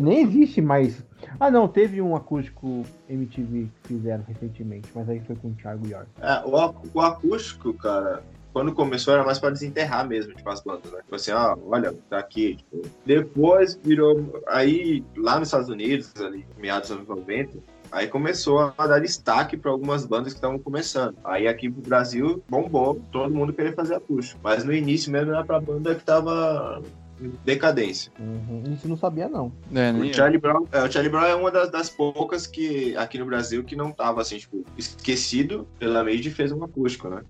Nem 0.00 0.22
existe 0.22 0.62
mais. 0.62 1.04
Ah, 1.38 1.50
não, 1.50 1.68
teve 1.68 2.00
um 2.00 2.16
acústico 2.16 2.84
MTV 3.06 3.68
que 3.82 3.88
fizeram 3.88 4.24
recentemente, 4.26 4.88
mas 4.94 5.06
aí 5.10 5.20
foi 5.20 5.36
com 5.36 5.48
o 5.48 5.52
Thiago 5.52 5.86
York. 5.86 6.08
É, 6.22 6.42
o, 6.46 6.74
o 6.94 7.00
acústico, 7.02 7.74
cara, 7.74 8.22
quando 8.54 8.72
começou 8.72 9.12
era 9.12 9.24
mais 9.24 9.40
pra 9.40 9.50
desenterrar 9.50 10.06
mesmo, 10.06 10.32
tipo, 10.32 10.48
as 10.48 10.62
bandas, 10.62 10.90
né? 10.92 11.00
Tipo 11.02 11.16
assim, 11.16 11.32
ó, 11.32 11.56
olha, 11.66 11.92
tá 12.08 12.18
aqui. 12.18 12.54
Tipo. 12.54 12.88
Depois 13.04 13.78
virou. 13.82 14.40
Aí, 14.46 15.04
lá 15.16 15.40
nos 15.40 15.48
Estados 15.48 15.68
Unidos, 15.68 16.12
ali, 16.20 16.46
meados 16.56 16.88
dos 16.88 16.98
anos 16.98 17.08
90, 17.08 17.58
aí 17.90 18.06
começou 18.06 18.72
a 18.78 18.86
dar 18.86 19.00
destaque 19.00 19.56
pra 19.56 19.72
algumas 19.72 20.06
bandas 20.06 20.32
que 20.32 20.38
estavam 20.38 20.58
começando. 20.58 21.16
Aí 21.24 21.48
aqui 21.48 21.68
pro 21.68 21.82
Brasil 21.82 22.44
bombou, 22.48 23.02
todo 23.10 23.34
mundo 23.34 23.52
queria 23.52 23.72
fazer 23.72 23.96
acústico. 23.96 24.40
Mas 24.42 24.62
no 24.64 24.72
início 24.72 25.10
mesmo 25.10 25.32
era 25.32 25.44
pra 25.44 25.58
banda 25.58 25.92
que 25.96 26.04
tava 26.04 26.80
em 27.20 27.32
decadência. 27.44 28.12
Uhum, 28.20 28.62
Isso 28.72 28.86
não 28.86 28.96
sabia, 28.96 29.28
não. 29.28 29.50
É, 29.74 29.90
O. 29.92 30.14
Charlie 30.14 30.38
Brown, 30.38 30.64
é, 30.70 30.80
o 30.82 30.90
Charlie 30.90 31.10
Brown 31.10 31.24
é 31.24 31.34
uma 31.34 31.50
das, 31.50 31.70
das 31.70 31.90
poucas 31.90 32.46
que 32.46 32.96
aqui 32.96 33.18
no 33.18 33.26
Brasil 33.26 33.64
que 33.64 33.74
não 33.74 33.90
tava 33.90 34.20
assim, 34.20 34.38
tipo, 34.38 34.64
esquecido 34.78 35.66
pela 35.78 36.04
Made 36.04 36.28
e 36.28 36.32
fez 36.32 36.52
um 36.52 36.62
acústico, 36.62 37.08
né? 37.08 37.22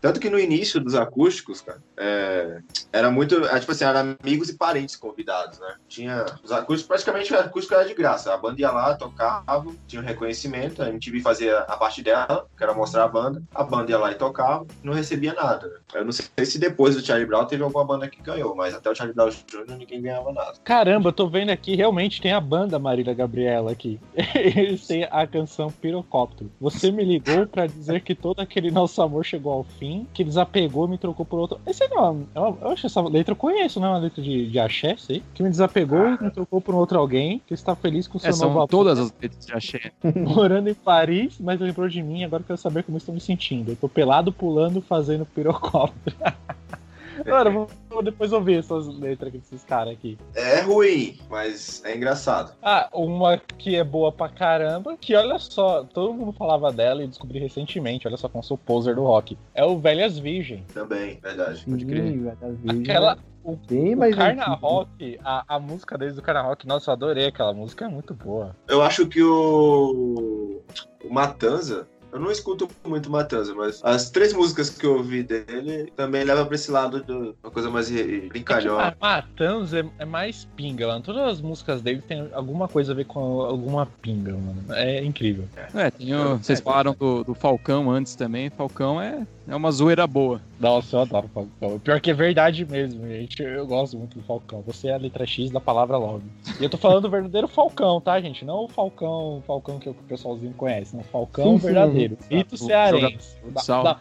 Tanto 0.00 0.20
que 0.20 0.28
no 0.28 0.38
início 0.38 0.80
dos 0.80 0.94
acústicos, 0.94 1.60
cara, 1.60 1.82
é, 1.96 2.60
era 2.92 3.10
muito. 3.10 3.44
é, 3.46 3.58
tipo 3.60 3.72
assim, 3.72 3.84
eram 3.84 4.16
amigos 4.22 4.48
e 4.48 4.56
parentes 4.56 4.96
convidados, 4.96 5.58
né? 5.58 5.74
Tinha. 5.88 6.24
Os 6.42 6.52
acústicos, 6.52 6.88
praticamente 6.88 7.32
o 7.32 7.38
acústico 7.38 7.74
era 7.74 7.86
de 7.86 7.94
graça. 7.94 8.32
A 8.32 8.36
banda 8.36 8.60
ia 8.60 8.70
lá, 8.70 8.94
tocava, 8.94 9.72
tinha 9.86 10.02
um 10.02 10.04
reconhecimento, 10.04 10.82
a 10.82 10.88
MTV 10.88 11.20
fazia 11.20 11.60
a 11.60 11.76
parte 11.76 12.02
dela, 12.02 12.46
que 12.56 12.62
era 12.62 12.74
mostrar 12.74 13.04
a 13.04 13.08
banda, 13.08 13.42
a 13.54 13.62
banda 13.62 13.90
ia 13.90 13.98
lá 13.98 14.10
e 14.10 14.14
tocava, 14.14 14.66
não 14.82 14.92
recebia 14.92 15.32
nada. 15.34 15.66
né? 15.68 15.74
Eu 15.94 16.04
não 16.04 16.12
sei 16.12 16.26
se 16.44 16.58
depois 16.58 16.94
do 16.96 17.04
Charlie 17.04 17.26
Brown 17.26 17.44
teve 17.46 17.62
alguma 17.62 17.84
banda 17.84 18.08
que 18.08 18.20
ganhou, 18.20 18.54
mas 18.54 18.74
até 18.74 18.90
o 18.90 18.94
Charlie 18.94 19.14
Brown 19.14 19.30
Jr. 19.30 19.76
ninguém 19.78 20.02
ganhava 20.02 20.32
nada. 20.32 20.54
Caramba, 20.64 21.08
eu 21.08 21.12
tô 21.12 21.28
vendo 21.28 21.50
aqui, 21.50 21.74
realmente 21.76 22.20
tem 22.20 22.32
a 22.32 22.40
banda 22.40 22.78
Marília 22.78 23.14
Gabriela 23.14 23.70
aqui. 23.72 24.00
Eles 24.34 24.86
têm 24.86 25.06
a 25.10 25.26
canção 25.26 25.70
Pirocóptero. 25.70 26.50
Você 26.60 26.90
me 26.90 27.04
ligou 27.04 27.46
pra 27.46 27.66
dizer 27.66 28.00
que 28.02 28.14
todo 28.14 28.40
aquele 28.40 28.70
nosso 28.70 29.00
amor 29.00 29.24
chegou 29.24 29.51
ao 29.52 29.64
fim, 29.64 30.06
que 30.12 30.24
desapegou 30.24 30.86
e 30.86 30.90
me 30.90 30.98
trocou 30.98 31.24
por 31.26 31.38
outro. 31.38 31.60
Esse 31.66 31.84
é 31.84 31.88
uma- 31.88 32.16
eu 32.34 32.58
acho 32.70 32.86
essa 32.86 33.00
letra 33.00 33.32
eu 33.32 33.36
conheço, 33.36 33.78
não 33.80 33.88
é 33.88 33.90
uma 33.90 33.98
letra 33.98 34.22
de, 34.22 34.48
de 34.50 34.58
axé, 34.58 34.96
sei. 34.96 35.22
Que 35.34 35.42
me 35.42 35.50
desapegou 35.50 36.06
e 36.20 36.22
me 36.24 36.30
trocou 36.30 36.60
por 36.60 36.74
outro 36.74 36.98
alguém, 36.98 37.40
que 37.46 37.54
está 37.54 37.74
feliz 37.74 38.06
com 38.08 38.18
o 38.18 38.20
seu 38.20 38.30
É, 38.30 38.36
novo 38.36 38.58
são 38.58 38.66
todas 38.66 38.98
as 38.98 39.12
letras 39.20 39.46
de 39.46 39.52
axé. 39.52 39.92
morando 40.16 40.68
em 40.68 40.74
Paris, 40.74 41.36
mas 41.40 41.60
lembrou 41.60 41.88
de 41.88 42.02
mim, 42.02 42.24
agora 42.24 42.42
eu 42.42 42.46
quero 42.46 42.58
saber 42.58 42.82
como 42.84 42.98
estou 42.98 43.14
me 43.14 43.20
sentindo. 43.20 43.72
Eu 43.72 43.76
tô 43.76 43.88
pelado, 43.88 44.32
pulando, 44.32 44.80
fazendo 44.80 45.24
pirocóptero. 45.26 46.16
Agora, 47.26 47.50
vou, 47.50 47.68
vou 47.88 48.02
depois 48.02 48.32
ouvir 48.32 48.58
essas 48.58 48.86
letras 48.98 49.28
aqui 49.28 49.38
desses 49.38 49.64
caras 49.64 49.92
aqui. 49.94 50.18
É 50.34 50.60
ruim, 50.60 51.18
mas 51.30 51.82
é 51.84 51.94
engraçado. 51.96 52.52
Ah, 52.62 52.88
uma 52.92 53.38
que 53.58 53.76
é 53.76 53.84
boa 53.84 54.10
pra 54.12 54.28
caramba, 54.28 54.96
que 54.96 55.14
olha 55.14 55.38
só, 55.38 55.84
todo 55.84 56.12
mundo 56.14 56.32
falava 56.32 56.72
dela 56.72 57.02
e 57.02 57.06
descobri 57.06 57.38
recentemente, 57.38 58.06
olha 58.06 58.16
só 58.16 58.28
como 58.28 58.42
sou 58.42 58.58
poser 58.58 58.94
do 58.94 59.02
rock. 59.04 59.36
É 59.54 59.64
o 59.64 59.78
Velhas 59.78 60.18
Virgem. 60.18 60.64
Também, 60.72 61.18
verdade. 61.22 61.64
Pode 61.68 61.84
crer. 61.86 62.02
Virgens, 62.02 62.34
Aquela. 62.80 63.14
né? 63.16 63.22
O, 63.44 63.56
Bem 63.56 63.94
o 63.94 63.98
mais 63.98 64.14
Carna 64.14 64.42
antigo. 64.52 64.66
Rock, 64.66 65.18
a, 65.24 65.56
a 65.56 65.58
música 65.58 65.98
deles 65.98 66.14
do 66.14 66.22
Carna 66.22 66.42
Rock, 66.42 66.64
nossa, 66.64 66.90
eu 66.90 66.92
adorei 66.92 67.26
aquela 67.26 67.52
música, 67.52 67.86
é 67.86 67.88
muito 67.88 68.14
boa. 68.14 68.54
Eu 68.68 68.80
acho 68.82 69.04
que 69.08 69.20
o, 69.20 70.62
o 71.04 71.12
Matanza, 71.12 71.88
eu 72.12 72.20
não 72.20 72.30
escuto 72.30 72.68
muito 72.84 73.10
Matanza, 73.10 73.54
mas 73.54 73.80
as 73.82 74.10
três 74.10 74.32
músicas 74.32 74.68
que 74.70 74.84
eu 74.86 74.96
ouvi 74.98 75.22
dele 75.22 75.92
também 75.96 76.24
levam 76.24 76.44
pra 76.46 76.54
esse 76.54 76.70
lado 76.70 77.02
de 77.02 77.12
uma 77.12 77.50
coisa 77.50 77.70
mais 77.70 77.88
ri- 77.88 78.28
brincalhona. 78.28 78.88
A 78.88 78.94
Matanz 79.00 79.72
é, 79.72 79.84
é 79.98 80.04
mais 80.04 80.46
pinga, 80.56 80.86
mano. 80.88 81.00
Todas 81.02 81.22
as 81.22 81.40
músicas 81.40 81.80
dele 81.82 82.02
tem 82.06 82.28
alguma 82.32 82.68
coisa 82.68 82.92
a 82.92 82.94
ver 82.94 83.04
com 83.06 83.40
alguma 83.40 83.86
pinga, 83.86 84.32
mano. 84.32 84.64
É 84.70 85.02
incrível. 85.02 85.48
É, 85.74 85.90
tem 85.90 86.14
o- 86.14 86.36
vocês 86.38 86.60
falaram 86.60 86.94
do, 86.98 87.24
do 87.24 87.34
Falcão 87.34 87.90
antes 87.90 88.14
também. 88.14 88.50
Falcão 88.50 89.00
é, 89.00 89.26
é 89.48 89.56
uma 89.56 89.70
zoeira 89.72 90.06
boa. 90.06 90.40
Nossa, 90.60 90.96
eu 90.96 91.00
adoro 91.02 91.26
o 91.26 91.28
Falcão. 91.28 91.78
Pior 91.80 92.00
que 92.00 92.10
é 92.10 92.14
verdade 92.14 92.64
mesmo, 92.64 93.06
gente. 93.08 93.42
Eu 93.42 93.66
gosto 93.66 93.98
muito 93.98 94.18
do 94.18 94.24
Falcão. 94.24 94.62
Você 94.66 94.88
é 94.88 94.94
a 94.94 94.98
letra 94.98 95.26
X 95.26 95.50
da 95.50 95.60
palavra 95.60 95.96
logo. 95.96 96.22
E 96.60 96.64
eu 96.64 96.70
tô 96.70 96.76
falando 96.78 97.02
do 97.02 97.10
verdadeiro 97.10 97.48
Falcão, 97.48 98.00
tá, 98.00 98.20
gente? 98.20 98.44
Não 98.44 98.64
o 98.64 98.68
Falcão, 98.68 99.38
o 99.38 99.42
Falcão 99.46 99.78
que 99.78 99.88
o 99.88 99.94
pessoalzinho 99.94 100.52
conhece. 100.54 100.94
Não, 100.94 101.02
o 101.02 101.06
Falcão 101.06 101.56
verdadeiro. 101.58 102.16
sim. 102.20 102.36
Rito 102.36 102.54
O 102.54 102.58
cearense. 102.58 103.36
Da- 103.66 103.82
da- 103.82 104.00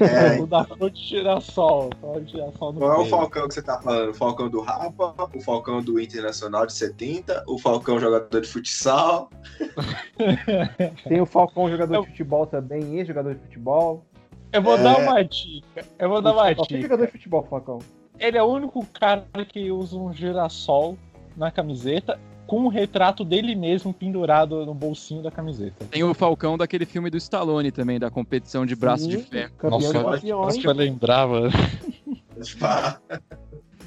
É, 0.00 0.40
O 0.42 0.46
da 0.46 0.64
flor 0.64 0.90
de 0.90 1.00
girassol. 1.00 1.90
De 2.24 2.32
qual 2.58 2.72
é 2.94 2.98
o. 2.98 3.06
Falcão 3.06 3.48
que 3.48 3.54
você 3.54 3.62
tá 3.62 3.80
falando? 3.80 4.10
O 4.10 4.14
Falcão 4.14 4.48
do 4.48 4.60
Rapa, 4.60 5.14
o 5.34 5.40
Falcão 5.40 5.82
do 5.82 6.00
Internacional 6.00 6.66
de 6.66 6.72
70, 6.72 7.44
o 7.46 7.58
Falcão 7.58 7.98
jogador 7.98 8.40
de 8.40 8.48
futsal. 8.48 9.30
Tem 11.08 11.20
o 11.20 11.26
Falcão 11.26 11.70
jogador 11.70 12.02
de 12.02 12.08
futebol 12.08 12.46
também, 12.46 12.98
ex-jogador 12.98 13.34
de 13.34 13.40
futebol. 13.40 14.04
Eu 14.52 14.62
vou 14.62 14.76
É. 14.78 14.82
dar 14.82 14.98
uma 14.98 15.22
dica. 15.22 15.84
Eu 15.98 16.08
vou 16.08 16.22
dar 16.22 16.32
uma 16.32 16.54
tem 16.54 16.64
dica. 16.64 16.82
jogador 16.82 17.06
de 17.06 17.12
futebol, 17.12 17.42
Falcão. 17.48 17.78
Ele 18.18 18.38
é 18.38 18.42
o 18.42 18.46
único 18.46 18.84
cara 18.86 19.26
que 19.48 19.70
usa 19.72 19.96
um 19.96 20.12
girassol 20.12 20.96
na 21.36 21.50
camiseta 21.50 22.18
com 22.54 22.60
um 22.60 22.68
retrato 22.68 23.24
dele 23.24 23.56
mesmo 23.56 23.92
pendurado 23.92 24.64
no 24.64 24.72
bolsinho 24.72 25.20
da 25.20 25.30
camiseta. 25.30 25.84
Tem 25.90 26.04
o 26.04 26.14
Falcão 26.14 26.56
daquele 26.56 26.86
filme 26.86 27.10
do 27.10 27.16
Stallone 27.16 27.72
também, 27.72 27.98
da 27.98 28.12
competição 28.12 28.64
de 28.64 28.76
braço 28.76 29.08
de 29.08 29.18
Sim, 29.18 29.24
ferro. 29.24 29.52
Nossa, 29.64 29.88
de 29.88 29.92
campeões. 29.92 30.48
Acho 30.48 30.60
que 30.60 30.68
eu 30.68 30.72
lembrava. 30.72 31.48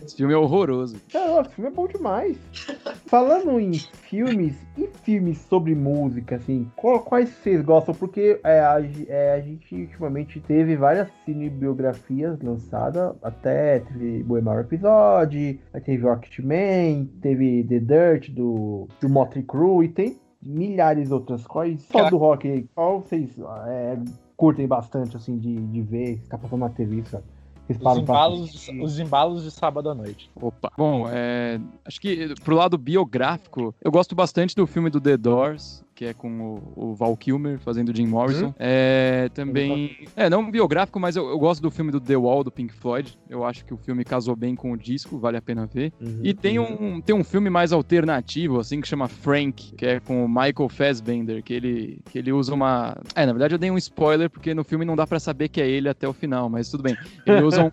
Esse 0.03 0.15
filme 0.15 0.33
é 0.33 0.37
horroroso. 0.37 0.97
Cara, 1.11 1.41
o 1.41 1.45
filme 1.49 1.69
é 1.69 1.73
bom 1.73 1.87
demais. 1.87 2.37
Falando 3.07 3.59
em 3.59 3.73
filmes 3.73 4.55
e 4.77 4.87
filmes 5.03 5.37
sobre 5.39 5.73
música, 5.73 6.35
assim, 6.35 6.69
qual- 6.75 6.99
quais 7.01 7.29
vocês 7.29 7.61
gostam? 7.63 7.93
Porque 7.95 8.39
é, 8.43 8.59
a, 8.59 8.77
é, 9.07 9.33
a 9.33 9.41
gente 9.41 9.73
ultimamente 9.75 10.39
teve 10.41 10.75
várias 10.75 11.07
cinebiografias 11.25 12.39
lançadas, 12.41 13.15
até 13.23 13.79
teve 13.79 14.23
Bohemian 14.23 14.53
Rhapsody, 14.53 15.59
aí 15.73 15.81
teve 15.81 16.03
Rocketman, 16.03 17.05
teve 17.21 17.63
The 17.63 17.79
Dirt 17.79 18.29
do, 18.31 18.87
do 19.01 19.09
Motley 19.09 19.43
Crue 19.43 19.85
e 19.85 19.89
tem 19.89 20.17
milhares 20.41 21.11
outras. 21.11 21.45
Quais 21.47 21.81
só 21.83 22.09
do 22.09 22.17
rock? 22.17 22.67
Qual 22.75 23.01
vocês 23.01 23.29
é, 23.67 23.97
curtem 24.35 24.67
bastante, 24.67 25.17
assim, 25.17 25.37
de, 25.37 25.55
de 25.55 25.81
ver, 25.81 26.17
ficar 26.19 26.37
passando 26.37 26.59
na 26.61 26.69
TV, 26.69 27.03
sabe? 27.09 27.23
Os 27.69 27.97
embalos, 27.97 28.69
os 28.81 28.99
embalos 28.99 29.43
de 29.43 29.51
sábado 29.51 29.89
à 29.89 29.95
noite. 29.95 30.29
Opa. 30.35 30.71
Bom, 30.77 31.07
é, 31.09 31.59
acho 31.85 31.99
que 31.99 32.33
pro 32.43 32.55
lado 32.55 32.77
biográfico, 32.77 33.75
eu 33.81 33.91
gosto 33.91 34.15
bastante 34.15 34.55
do 34.55 34.65
filme 34.65 34.89
do 34.89 35.01
The 35.01 35.17
Doors, 35.17 35.83
que 35.97 36.05
é 36.05 36.13
com 36.13 36.61
o, 36.75 36.89
o 36.91 36.93
Val 36.93 37.17
Kilmer 37.17 37.57
fazendo 37.57 37.93
Jim 37.93 38.05
Morrison. 38.05 38.53
É, 38.59 39.31
também. 39.33 40.07
É, 40.15 40.29
não 40.29 40.51
biográfico, 40.51 40.99
mas 40.99 41.15
eu, 41.15 41.27
eu 41.27 41.39
gosto 41.39 41.59
do 41.59 41.71
filme 41.71 41.91
do 41.91 41.99
The 41.99 42.15
Wall, 42.15 42.43
do 42.43 42.51
Pink 42.51 42.71
Floyd. 42.71 43.17
Eu 43.27 43.43
acho 43.43 43.65
que 43.65 43.73
o 43.73 43.77
filme 43.77 44.05
casou 44.05 44.35
bem 44.35 44.55
com 44.55 44.71
o 44.71 44.77
disco, 44.77 45.17
vale 45.17 45.37
a 45.37 45.41
pena 45.41 45.65
ver. 45.65 45.91
Uhum, 45.99 46.19
E 46.23 46.35
tem 46.35 46.59
um, 46.59 47.01
tem 47.01 47.15
um 47.15 47.23
filme 47.23 47.49
mais 47.49 47.73
alternativo, 47.73 48.59
assim, 48.59 48.79
que 48.79 48.87
chama 48.87 49.07
Frank, 49.07 49.73
que 49.73 49.87
é 49.87 49.99
com 49.99 50.23
o 50.23 50.29
Michael 50.29 50.69
Fassbender, 50.69 51.41
que 51.41 51.51
ele, 51.51 51.99
que 52.11 52.19
ele 52.19 52.31
usa 52.31 52.53
uma. 52.53 52.95
É, 53.15 53.25
na 53.25 53.33
verdade 53.33 53.55
eu 53.55 53.59
dei 53.59 53.71
um 53.71 53.77
spoiler, 53.77 54.29
porque 54.29 54.53
no 54.53 54.63
filme 54.63 54.85
não 54.85 54.95
dá 54.95 55.07
pra 55.07 55.19
saber 55.19 55.49
que 55.49 55.59
é 55.59 55.67
ele 55.67 55.89
até 55.89 56.07
o 56.07 56.13
final, 56.13 56.47
mas 56.47 56.69
tudo 56.69 56.83
bem. 56.83 56.95
Ele 57.25 57.41
usa 57.41 57.63
um, 57.63 57.71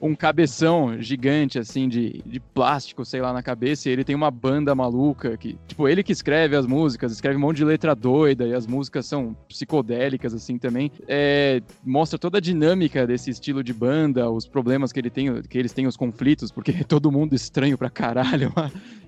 um, 0.00 0.08
um 0.12 0.14
cabeção 0.14 0.98
gigante, 0.98 1.58
assim, 1.58 1.90
de, 1.90 2.22
de 2.24 2.40
plástico, 2.40 3.04
sei 3.04 3.20
lá, 3.20 3.34
na 3.34 3.42
cabeça, 3.42 3.90
e 3.90 3.92
ele 3.92 4.02
tem 4.02 4.16
uma 4.16 4.30
banda 4.30 4.74
maluca 4.74 5.36
que. 5.36 5.58
Tipo, 5.68 5.86
ele 5.86 6.02
que 6.02 6.12
escreve 6.12 6.56
as 6.56 6.64
músicas, 6.64 7.12
escreve 7.12 7.36
um 7.36 7.49
monte 7.50 7.58
de 7.58 7.64
letra 7.64 7.94
doida, 7.94 8.46
e 8.46 8.54
as 8.54 8.66
músicas 8.66 9.06
são 9.06 9.36
psicodélicas, 9.48 10.32
assim, 10.32 10.58
também. 10.58 10.90
É, 11.06 11.60
mostra 11.84 12.18
toda 12.18 12.38
a 12.38 12.40
dinâmica 12.40 13.06
desse 13.06 13.30
estilo 13.30 13.62
de 13.62 13.72
banda, 13.72 14.30
os 14.30 14.46
problemas 14.46 14.92
que, 14.92 15.00
ele 15.00 15.10
tem, 15.10 15.42
que 15.42 15.58
eles 15.58 15.72
têm, 15.72 15.86
os 15.86 15.96
conflitos, 15.96 16.50
porque 16.50 16.70
é 16.70 16.84
todo 16.84 17.10
mundo 17.12 17.34
estranho 17.34 17.76
pra 17.76 17.90
caralho. 17.90 18.52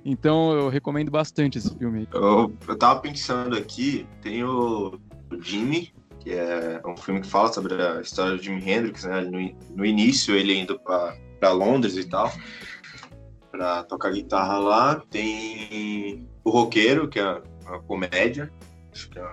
Então 0.04 0.52
eu 0.52 0.68
recomendo 0.68 1.10
bastante 1.10 1.58
esse 1.58 1.72
filme. 1.76 2.08
Eu, 2.12 2.52
eu 2.66 2.76
tava 2.76 3.00
pensando 3.00 3.56
aqui, 3.56 4.06
tem 4.20 4.42
o, 4.42 4.98
Jimmy, 5.40 5.92
que 6.20 6.32
é 6.32 6.80
um 6.84 6.96
filme 6.96 7.20
que 7.20 7.28
fala 7.28 7.52
sobre 7.52 7.74
a 7.74 8.00
história 8.00 8.36
do 8.36 8.42
Jimi 8.42 8.68
Hendrix, 8.68 9.04
né? 9.04 9.20
No, 9.20 9.76
no 9.76 9.84
início 9.84 10.34
ele 10.34 10.58
indo 10.58 10.78
pra 10.78 11.52
Londres 11.52 11.96
e 11.96 12.04
tal, 12.04 12.32
pra 13.50 13.84
tocar 13.84 14.12
guitarra 14.12 14.58
lá. 14.58 15.02
Tem 15.10 16.28
o 16.44 16.50
Roqueiro, 16.50 17.08
que 17.08 17.20
é 17.20 17.40
uma 17.66 17.80
comédia. 17.80 18.50
Acho 18.92 19.08
que 19.10 19.18
é 19.18 19.24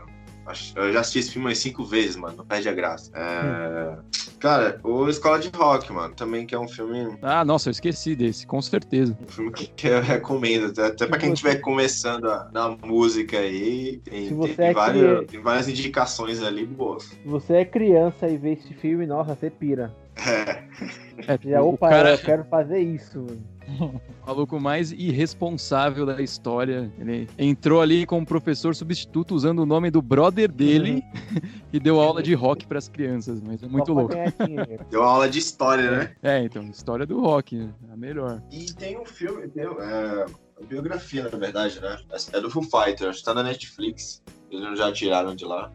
eu 0.75 0.91
já 0.91 1.01
assisti 1.01 1.19
esse 1.19 1.31
filme 1.33 1.47
umas 1.47 1.59
cinco 1.59 1.85
vezes, 1.85 2.15
mano. 2.15 2.37
Não 2.37 2.45
perde 2.45 2.67
a 2.67 2.73
graça. 2.73 3.11
É, 3.13 3.97
Cara, 4.39 4.79
o 4.83 5.07
Escola 5.07 5.37
de 5.37 5.49
Rock, 5.55 5.91
mano, 5.93 6.15
também 6.15 6.43
que 6.47 6.55
é 6.55 6.59
um 6.59 6.67
filme 6.67 7.15
Ah, 7.21 7.45
nossa, 7.45 7.69
eu 7.69 7.71
esqueci 7.71 8.15
desse, 8.15 8.47
com 8.47 8.59
certeza. 8.59 9.15
um 9.21 9.27
filme 9.27 9.51
que 9.51 9.67
que 9.67 9.87
eu 9.87 10.01
recomendo, 10.01 10.67
até, 10.71 10.87
até 10.87 11.05
pra 11.05 11.19
quem 11.19 11.33
estiver 11.33 11.57
começando 11.57 12.25
a- 12.31 12.49
na 12.51 12.69
música 12.83 13.37
aí, 13.37 13.97
tem, 13.99 14.29
Se 14.29 14.33
você 14.33 14.53
tem 14.55 14.67
é 14.69 14.73
várias, 14.73 15.17
cri- 15.19 15.27
tem 15.27 15.41
várias 15.41 15.67
indicações 15.67 16.41
ali 16.41 16.65
boas. 16.65 17.03
Se 17.03 17.19
você 17.25 17.53
é 17.57 17.65
criança 17.65 18.27
e 18.27 18.35
vê 18.37 18.53
esse 18.53 18.73
filme, 18.73 19.05
nossa, 19.05 19.35
você 19.35 19.51
pira. 19.51 19.93
É, 20.25 20.63
É, 21.27 21.39
Já, 21.43 21.61
o 21.61 21.73
opa, 21.73 21.89
cara 21.89 22.11
eu 22.13 22.17
quero 22.17 22.43
fazer 22.45 22.79
isso. 22.79 23.19
mano. 23.19 23.58
O 23.79 24.01
maluco 24.25 24.59
mais 24.59 24.91
irresponsável 24.91 26.05
da 26.05 26.21
história. 26.21 26.91
Ele 26.99 27.27
entrou 27.37 27.81
ali 27.81 28.05
como 28.05 28.25
professor 28.25 28.75
substituto 28.75 29.35
usando 29.35 29.59
o 29.59 29.65
nome 29.65 29.91
do 29.91 30.01
brother 30.01 30.51
dele 30.51 31.03
e 31.71 31.79
deu 31.79 31.99
aula 31.99 32.23
de 32.23 32.33
rock 32.33 32.65
pras 32.65 32.87
crianças, 32.87 33.41
mas 33.41 33.61
é 33.61 33.67
muito 33.67 33.93
louco. 33.93 34.13
deu 34.89 35.03
aula 35.03 35.29
de 35.29 35.39
história, 35.39 35.91
né? 35.91 36.15
É, 36.21 36.43
então, 36.43 36.63
história 36.63 37.05
do 37.05 37.21
rock, 37.21 37.55
né? 37.55 37.69
a 37.91 37.95
melhor. 37.95 38.41
E 38.51 38.73
tem 38.73 38.99
um 38.99 39.05
filme, 39.05 39.47
tem, 39.49 39.63
é, 39.63 39.67
uma 39.67 40.67
biografia, 40.67 41.23
na 41.23 41.37
verdade, 41.37 41.79
né? 41.79 41.97
É 42.33 42.39
do 42.39 42.49
Foo 42.49 42.63
Fighters, 42.63 43.09
acho 43.09 43.19
que 43.19 43.25
tá 43.25 43.33
na 43.33 43.43
Netflix. 43.43 44.21
Eles 44.51 44.77
já 44.79 44.91
tiraram 44.91 45.35
de 45.35 45.45
lá. 45.45 45.71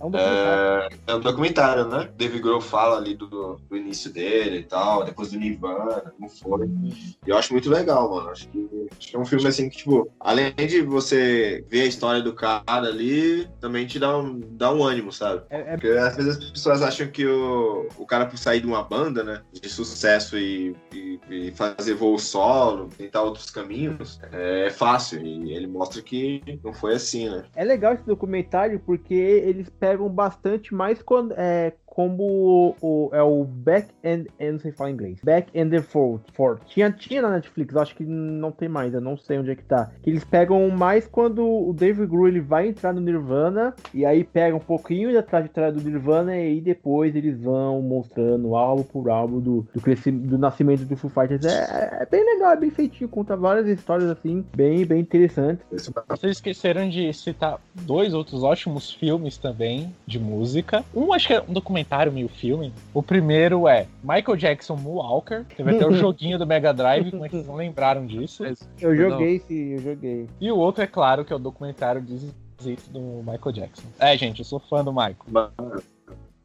É 0.00 0.04
um 0.04 0.10
documentário. 0.10 0.98
É, 1.06 1.12
é 1.12 1.14
um 1.14 1.20
documentário, 1.20 1.84
né? 1.88 2.08
Dave 2.16 2.40
Grohl 2.40 2.60
fala 2.60 2.96
ali 2.96 3.14
do, 3.14 3.60
do 3.70 3.76
início 3.76 4.10
dele 4.12 4.58
e 4.58 4.62
tal, 4.64 5.04
depois 5.04 5.30
do 5.30 5.38
Nirvana, 5.38 6.12
como 6.16 6.28
foi. 6.28 6.66
E 6.66 7.30
eu 7.30 7.36
acho 7.36 7.52
muito 7.52 7.70
legal, 7.70 8.10
mano. 8.10 8.30
Acho 8.30 8.48
que, 8.48 8.68
acho 8.98 9.08
que 9.10 9.16
é 9.16 9.18
um 9.18 9.24
filme 9.24 9.46
assim 9.46 9.68
que, 9.68 9.76
tipo, 9.76 10.10
além 10.18 10.52
de 10.54 10.80
você 10.82 11.64
ver 11.68 11.82
a 11.82 11.86
história 11.86 12.20
do 12.20 12.34
cara 12.34 12.64
ali, 12.88 13.48
também 13.60 13.86
te 13.86 13.98
dá 14.00 14.18
um, 14.18 14.40
dá 14.40 14.72
um 14.72 14.82
ânimo, 14.82 15.12
sabe? 15.12 15.42
É, 15.50 15.60
é- 15.60 15.76
Porque 15.76 15.88
às 15.88 16.16
vezes 16.16 16.38
as 16.38 16.50
pessoas 16.50 16.82
acham 16.82 17.06
que 17.08 17.24
o, 17.24 17.86
o 17.96 18.04
cara, 18.06 18.26
por 18.26 18.38
sair 18.38 18.60
de 18.60 18.66
uma 18.66 18.82
banda, 18.82 19.22
né, 19.22 19.42
de 19.52 19.68
sucesso 19.68 20.36
e, 20.36 20.74
e- 20.92 21.20
e 21.30 21.52
fazer 21.52 21.94
voo 21.94 22.18
solo, 22.18 22.88
tentar 22.98 23.22
outros 23.22 23.50
caminhos, 23.50 24.18
é 24.32 24.68
fácil. 24.70 25.24
E 25.24 25.52
ele 25.54 25.66
mostra 25.68 26.02
que 26.02 26.42
não 26.64 26.72
foi 26.72 26.94
assim, 26.94 27.28
né? 27.28 27.44
é 27.54 27.62
legal 27.64 27.96
esse 28.02 28.06
documentário 28.06 28.80
porque 28.80 29.14
eles 29.14 29.70
pegam 29.70 30.08
bastante 30.08 30.74
mais 30.74 31.00
é, 31.36 31.72
como 31.94 32.22
o, 32.22 32.76
o- 32.80 33.10
é 33.14 33.22
o 33.22 33.44
Back 33.44 33.88
and. 34.02 34.24
Eu 34.40 34.52
não 34.52 34.58
sei 34.58 34.72
falar 34.72 34.90
inglês. 34.90 35.18
Back 35.22 35.58
and 35.58 35.68
the 35.68 35.82
Fort. 35.82 36.22
Fort. 36.32 36.62
Tinha, 36.66 36.90
tinha 36.90 37.20
na 37.20 37.30
Netflix, 37.32 37.76
acho 37.76 37.94
que 37.94 38.02
não 38.02 38.50
tem 38.50 38.66
mais, 38.66 38.94
eu 38.94 39.00
não 39.00 39.14
sei 39.14 39.38
onde 39.38 39.50
é 39.50 39.54
que 39.54 39.62
tá. 39.62 39.90
Que 40.02 40.08
eles 40.08 40.24
pegam 40.24 40.70
mais 40.70 41.06
quando 41.06 41.46
o 41.46 41.70
Dave 41.74 42.06
Grohl 42.06 42.28
ele 42.28 42.40
vai 42.40 42.68
entrar 42.68 42.94
no 42.94 43.00
Nirvana 43.00 43.74
e 43.92 44.06
aí 44.06 44.24
pega 44.24 44.56
um 44.56 44.60
pouquinho 44.60 45.12
da 45.12 45.22
trajetória 45.22 45.70
do 45.70 45.82
Nirvana 45.82 46.34
e 46.34 46.40
aí 46.40 46.60
depois 46.62 47.14
eles 47.14 47.38
vão 47.38 47.82
mostrando 47.82 48.56
álbum 48.56 48.84
por 48.84 49.10
álbum 49.10 49.38
do, 49.40 49.68
do, 49.74 49.80
crescimento, 49.82 50.26
do 50.28 50.38
nascimento 50.38 50.86
do 50.86 50.96
Foo 50.96 51.10
Fighters. 51.10 51.44
É, 51.44 51.98
é 52.00 52.06
bem 52.10 52.24
legal, 52.24 52.52
é 52.52 52.56
bem 52.56 52.70
feitinho, 52.70 53.10
conta 53.10 53.36
várias 53.36 53.66
histórias 53.66 54.08
assim, 54.08 54.42
bem, 54.56 54.86
bem 54.86 55.00
interessantes. 55.00 55.62
Vocês 56.08 56.36
esqueceram 56.36 56.88
de 56.88 57.12
citar 57.12 57.60
dois 57.74 58.14
outros 58.14 58.42
ótimos 58.42 58.90
filmes 58.90 59.36
também 59.36 59.94
de 60.06 60.18
música. 60.18 60.82
Um 60.94 61.12
acho 61.12 61.26
que 61.26 61.34
é 61.34 61.42
um 61.42 61.52
documentário 61.52 61.81
meio 62.12 62.28
filme. 62.28 62.72
O 62.94 63.02
primeiro 63.02 63.66
é 63.68 63.86
Michael 64.02 64.36
Jackson 64.36 64.76
Moonwalker. 64.76 65.44
Teve 65.56 65.70
até 65.76 65.86
o 65.86 65.92
joguinho 65.94 66.38
do 66.38 66.46
Mega 66.46 66.72
Drive, 66.72 67.10
como 67.10 67.24
é 67.24 67.28
que 67.28 67.36
vocês 67.36 67.46
não 67.46 67.56
lembraram 67.56 68.06
disso? 68.06 68.44
Eu 68.80 68.94
Não. 68.94 69.10
joguei 69.10 69.38
sim, 69.40 69.72
eu 69.74 69.78
joguei. 69.80 70.28
E 70.40 70.50
o 70.50 70.56
outro, 70.56 70.82
é 70.82 70.86
claro, 70.86 71.24
que 71.24 71.32
é 71.32 71.36
o 71.36 71.38
documentário 71.38 72.00
de 72.00 72.30
It 72.64 72.90
do 72.90 73.00
Michael 73.00 73.52
Jackson. 73.52 73.82
É, 73.98 74.16
gente, 74.16 74.38
eu 74.40 74.44
sou 74.44 74.60
fã 74.60 74.84
do 74.84 74.92
Michael. 74.92 75.16
Mano, 75.28 75.82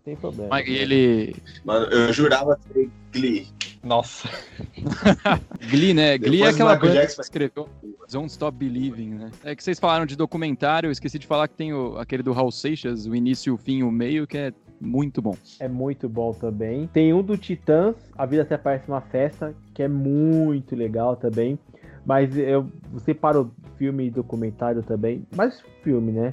Sem 0.04 0.16
problema. 0.16 0.50
Mas 0.50 0.68
ele. 0.68 1.36
mano, 1.64 1.86
eu 1.88 2.12
jurava 2.14 2.58
ser 2.74 2.90
Glee. 3.14 3.48
Nossa. 3.84 4.28
Glee, 5.70 5.94
né? 5.94 6.18
Glee 6.18 6.42
é 6.42 6.46
Depois 6.48 6.56
aquela 6.56 6.74
Michael 6.74 6.90
banda 6.92 7.02
Jackson- 7.02 7.16
que 7.18 7.22
escreveu 7.22 7.70
Don't 8.12 8.28
Stop 8.32 8.58
Believing, 8.58 9.10
né? 9.16 9.32
É 9.44 9.56
que 9.56 9.64
vocês 9.64 9.80
falaram 9.80 10.06
de 10.06 10.16
documentário, 10.16 10.88
eu 10.88 10.92
esqueci 10.92 11.20
de 11.20 11.28
falar 11.28 11.48
que 11.48 11.56
tem 11.56 11.74
o, 11.74 11.98
aquele 11.98 12.24
do 12.24 12.34
Hal 12.34 12.52
Seixas, 12.52 13.06
o 13.06 13.16
início, 13.16 13.54
o 13.54 13.58
fim 13.58 13.78
e 13.80 13.84
o 13.84 13.92
meio, 13.92 14.26
que 14.26 14.38
é 14.38 14.54
muito 14.80 15.22
bom. 15.22 15.36
É 15.60 15.68
muito 15.68 16.08
bom 16.08 16.32
também. 16.32 16.88
Tem 16.88 17.14
um 17.14 17.24
do 17.24 17.38
Titãs, 17.38 17.96
A 18.18 18.26
Vida 18.26 18.44
Até 18.44 18.58
Parece 18.58 18.88
Uma 18.88 19.02
Festa, 19.02 19.54
que 19.74 19.84
é 19.84 19.88
muito 19.88 20.76
legal 20.76 21.16
também. 21.16 21.58
Mas 22.06 22.38
eu 22.38 22.68
separo 23.00 23.52
filme 23.76 24.08
e 24.08 24.10
documentário 24.10 24.82
também. 24.82 25.26
Mais 25.36 25.62
filme, 25.84 26.12
né? 26.12 26.30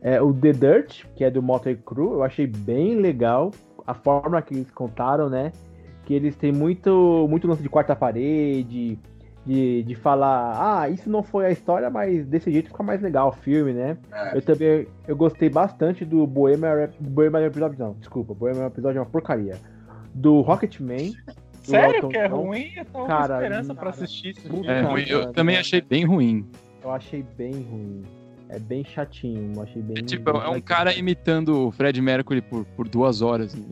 É, 0.00 0.22
o 0.22 0.32
The 0.32 0.52
Dirt, 0.52 1.04
que 1.16 1.24
é 1.24 1.30
do 1.30 1.42
Motley 1.42 1.76
Crue, 1.76 2.12
eu 2.12 2.22
achei 2.22 2.46
bem 2.46 2.96
legal. 2.96 3.50
A 3.86 3.94
forma 3.94 4.40
que 4.42 4.54
eles 4.54 4.70
contaram, 4.70 5.28
né? 5.28 5.52
Que 6.04 6.14
eles 6.14 6.36
têm 6.36 6.52
muito, 6.52 7.26
muito 7.28 7.46
lance 7.46 7.62
de 7.62 7.68
quarta 7.68 7.96
parede. 7.96 8.98
De, 9.46 9.82
de 9.82 9.94
falar, 9.94 10.80
ah, 10.82 10.88
isso 10.88 11.08
não 11.08 11.22
foi 11.22 11.46
a 11.46 11.50
história, 11.50 11.88
mas 11.88 12.26
desse 12.26 12.50
jeito 12.50 12.68
fica 12.68 12.82
mais 12.82 13.00
legal 13.00 13.28
o 13.28 13.32
filme, 13.32 13.72
né? 13.72 13.96
É. 14.12 14.36
Eu 14.36 14.42
também 14.42 14.86
eu 15.06 15.16
gostei 15.16 15.48
bastante 15.48 16.04
do 16.04 16.26
Bohemian 16.26 16.90
Bohemian 17.00 17.40
Rhapsody, 17.44 17.78
não, 17.78 17.94
desculpa, 17.94 18.34
Bohemian 18.34 18.64
Rhapsody 18.64 18.98
é 18.98 19.00
uma 19.00 19.06
porcaria. 19.06 19.56
Do 20.14 20.40
Rocketman. 20.40 21.10
do 21.10 21.14
Sério 21.62 21.96
Elton 21.96 22.08
que 22.08 22.16
é 22.18 22.28
John. 22.28 22.36
ruim? 22.36 22.72
Eu 22.76 22.84
tava 22.86 23.06
Cara, 23.06 23.28
com 23.28 23.34
esperança 23.34 23.68
cara, 23.68 23.78
pra 23.80 23.90
assistir 23.90 24.28
esse 24.30 24.40
filme. 24.42 24.66
É, 24.66 24.80
ruim. 24.82 25.04
eu 25.08 25.20
cara, 25.20 25.32
também 25.32 25.54
cara. 25.54 25.60
achei 25.66 25.80
bem 25.80 26.04
ruim. 26.04 26.46
Eu 26.82 26.90
achei 26.90 27.24
bem 27.36 27.52
ruim. 27.52 28.02
É 28.50 28.58
bem 28.58 28.82
chatinho, 28.84 29.52
eu 29.54 29.62
achei 29.62 29.82
bem. 29.82 29.98
É, 29.98 30.02
tipo, 30.02 30.32
bem 30.32 30.42
é 30.42 30.48
um 30.48 30.60
cara 30.60 30.94
imitando 30.94 31.66
o 31.66 31.70
Fred 31.70 32.00
Mercury 32.00 32.40
por, 32.40 32.64
por 32.64 32.88
duas 32.88 33.20
horas. 33.20 33.54
né? 33.54 33.64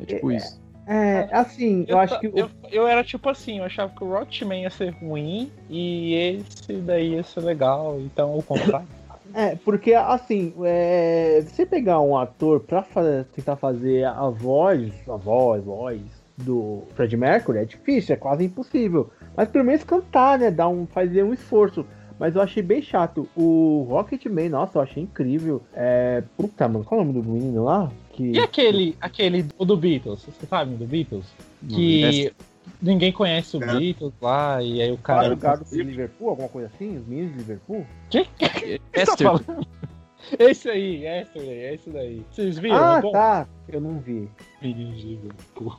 É 0.00 0.04
tipo 0.04 0.30
É, 0.32 0.36
isso. 0.36 0.60
É, 0.86 1.28
assim, 1.32 1.84
eu, 1.88 1.98
acho 1.98 2.14
ta- 2.14 2.20
que. 2.20 2.26
eu, 2.34 2.50
eu 2.70 2.86
era 2.86 3.02
tipo 3.02 3.28
assim, 3.28 3.58
eu 3.58 3.64
achava 3.64 3.90
que 3.96 4.04
o 4.04 4.08
Rocketman 4.10 4.62
ia 4.62 4.70
ser 4.70 4.90
ruim 4.90 5.50
e 5.70 6.14
esse 6.14 6.72
daí 6.80 7.12
ia 7.14 7.22
ser 7.22 7.40
legal, 7.40 7.98
então 8.00 8.36
o 8.38 8.42
contrário. 8.42 8.86
É, 9.32 9.56
porque 9.56 9.94
assim, 9.94 10.52
é, 10.64 11.42
você 11.44 11.64
pegar 11.64 12.00
um 12.00 12.16
ator 12.16 12.60
pra 12.60 12.82
fa- 12.82 13.24
tentar 13.34 13.56
fazer 13.56 14.04
a 14.04 14.28
voz, 14.28 14.92
a 15.08 15.16
voz, 15.16 15.64
voz 15.64 16.00
do 16.36 16.82
Fred 16.94 17.16
Mercury 17.16 17.58
é 17.58 17.64
difícil, 17.64 18.14
é 18.14 18.18
quase 18.18 18.44
impossível. 18.44 19.10
Mas 19.36 19.48
pelo 19.48 19.64
menos 19.64 19.82
cantar, 19.82 20.38
né? 20.38 20.50
Dar 20.50 20.68
um, 20.68 20.86
fazer 20.86 21.22
um 21.24 21.32
esforço. 21.32 21.84
Mas 22.18 22.36
eu 22.36 22.42
achei 22.42 22.62
bem 22.62 22.80
chato. 22.80 23.28
O 23.34 23.86
Rocketman, 23.88 24.48
nossa, 24.50 24.78
eu 24.78 24.82
achei 24.82 25.02
incrível. 25.02 25.60
É. 25.74 26.22
Puta, 26.36 26.68
mano, 26.68 26.84
qual 26.84 27.00
é 27.00 27.02
o 27.02 27.06
nome 27.06 27.20
do 27.20 27.28
menino 27.28 27.64
lá? 27.64 27.90
Que... 28.14 28.32
E 28.32 28.38
aquele, 28.40 28.96
aquele 29.00 29.42
do, 29.42 29.64
do 29.64 29.76
Beatles, 29.76 30.22
você 30.22 30.46
sabe 30.46 30.74
do 30.76 30.86
Beatles? 30.86 31.26
Que 31.68 32.32
ninguém 32.80 33.12
conhece 33.12 33.56
o 33.56 33.62
É. 33.62 33.78
Beatles 33.78 34.12
lá, 34.20 34.62
e 34.62 34.80
aí 34.82 34.90
o 34.92 34.98
Cara, 34.98 35.22
cara. 35.22 35.34
o 35.34 35.36
garoto 35.36 35.70
de 35.70 35.82
Liverpool, 35.82 36.30
alguma 36.30 36.48
coisa 36.48 36.70
assim? 36.74 36.96
Os 36.96 37.06
meninos 37.06 37.32
de 37.32 37.38
Liverpool? 37.38 37.86
Que? 38.10 38.26
Esther, 38.92 39.38
tá? 39.40 39.56
Esse 40.38 40.70
aí, 40.70 41.04
esse 41.04 41.38
aí, 41.38 41.48
é 41.50 41.74
esse 41.74 41.90
daí. 41.90 42.22
Vocês 42.30 42.58
viram? 42.58 42.76
ah, 42.78 42.96
É 42.98 43.02
bom? 43.02 43.12
tá. 43.12 43.46
Eu 43.68 43.78
não 43.78 43.98
vi. 44.00 44.26
Menino 44.62 44.94
de 44.96 45.06
Liverpool. 45.08 45.78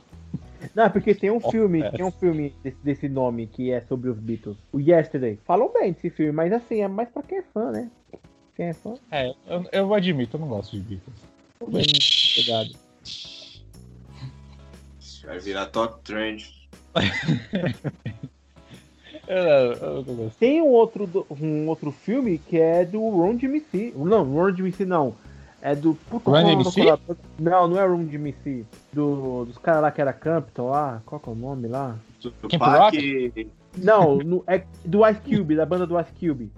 Não, 0.72 0.84
é 0.84 0.88
porque 0.88 1.14
tem 1.16 1.30
um 1.32 1.40
Oh, 1.42 1.50
filme, 1.50 1.82
é. 1.82 1.90
tem 1.90 2.04
um 2.04 2.12
filme 2.12 2.54
desse, 2.62 2.76
desse 2.82 3.08
nome 3.08 3.48
que 3.48 3.72
é 3.72 3.80
sobre 3.80 4.08
os 4.08 4.16
Beatles. 4.18 4.56
O 4.72 4.78
Yesterday. 4.78 5.38
Falam 5.44 5.72
bem 5.72 5.92
desse 5.92 6.10
filme, 6.10 6.30
mas 6.30 6.52
assim, 6.52 6.80
é 6.80 6.86
mais 6.86 7.08
pra 7.08 7.24
quem 7.24 7.38
é 7.38 7.42
fã, 7.42 7.72
né? 7.72 7.90
Quem 8.54 8.66
é 8.66 8.72
fã, 8.72 8.94
É, 9.10 9.34
eu, 9.48 9.64
eu 9.72 9.94
admito, 9.94 10.36
eu 10.36 10.40
não 10.40 10.48
gosto 10.48 10.76
de 10.76 10.80
Beatles. 10.82 11.16
Tô 11.58 11.66
bem 11.66 11.84
pegado. 12.34 12.70
Vai 15.24 15.38
virar 15.40 15.66
top 15.66 16.00
trend. 16.04 16.48
Eu, 19.28 19.36
eu 19.72 20.04
não 20.06 20.14
gosto. 20.14 20.38
Tem 20.38 20.62
um 20.62 20.68
outro, 20.68 21.26
um 21.40 21.66
outro 21.66 21.90
filme 21.90 22.38
que 22.38 22.60
é 22.60 22.84
do 22.84 23.00
Ron 23.08 23.34
DMC. 23.34 23.92
Não, 23.96 24.22
Ron 24.24 24.52
DMC 24.52 24.84
não. 24.84 25.16
É 25.60 25.74
do. 25.74 25.94
Puta, 26.08 26.30
é 26.38 26.42
do 26.44 26.62
DMC? 26.62 26.80
colador? 26.82 27.16
Não, 27.36 27.66
não 27.68 27.80
é 27.80 27.86
Ron 27.86 28.04
DMC. 28.04 28.64
Do, 28.92 29.44
dos 29.46 29.58
caras 29.58 29.82
lá 29.82 29.90
que 29.90 30.00
era 30.00 30.12
Campton 30.12 30.68
lá. 30.70 31.02
Qual 31.04 31.20
que 31.20 31.28
é 31.28 31.32
o 31.32 31.34
nome 31.34 31.66
lá? 31.66 31.96
Parque. 32.56 33.48
Não, 33.76 34.16
no- 34.18 34.44
é 34.46 34.64
do 34.84 35.04
Ice 35.08 35.20
Cube, 35.20 35.56
da 35.56 35.66
banda 35.66 35.88
do 35.88 35.98
Ice 36.00 36.12
Cube. 36.20 36.52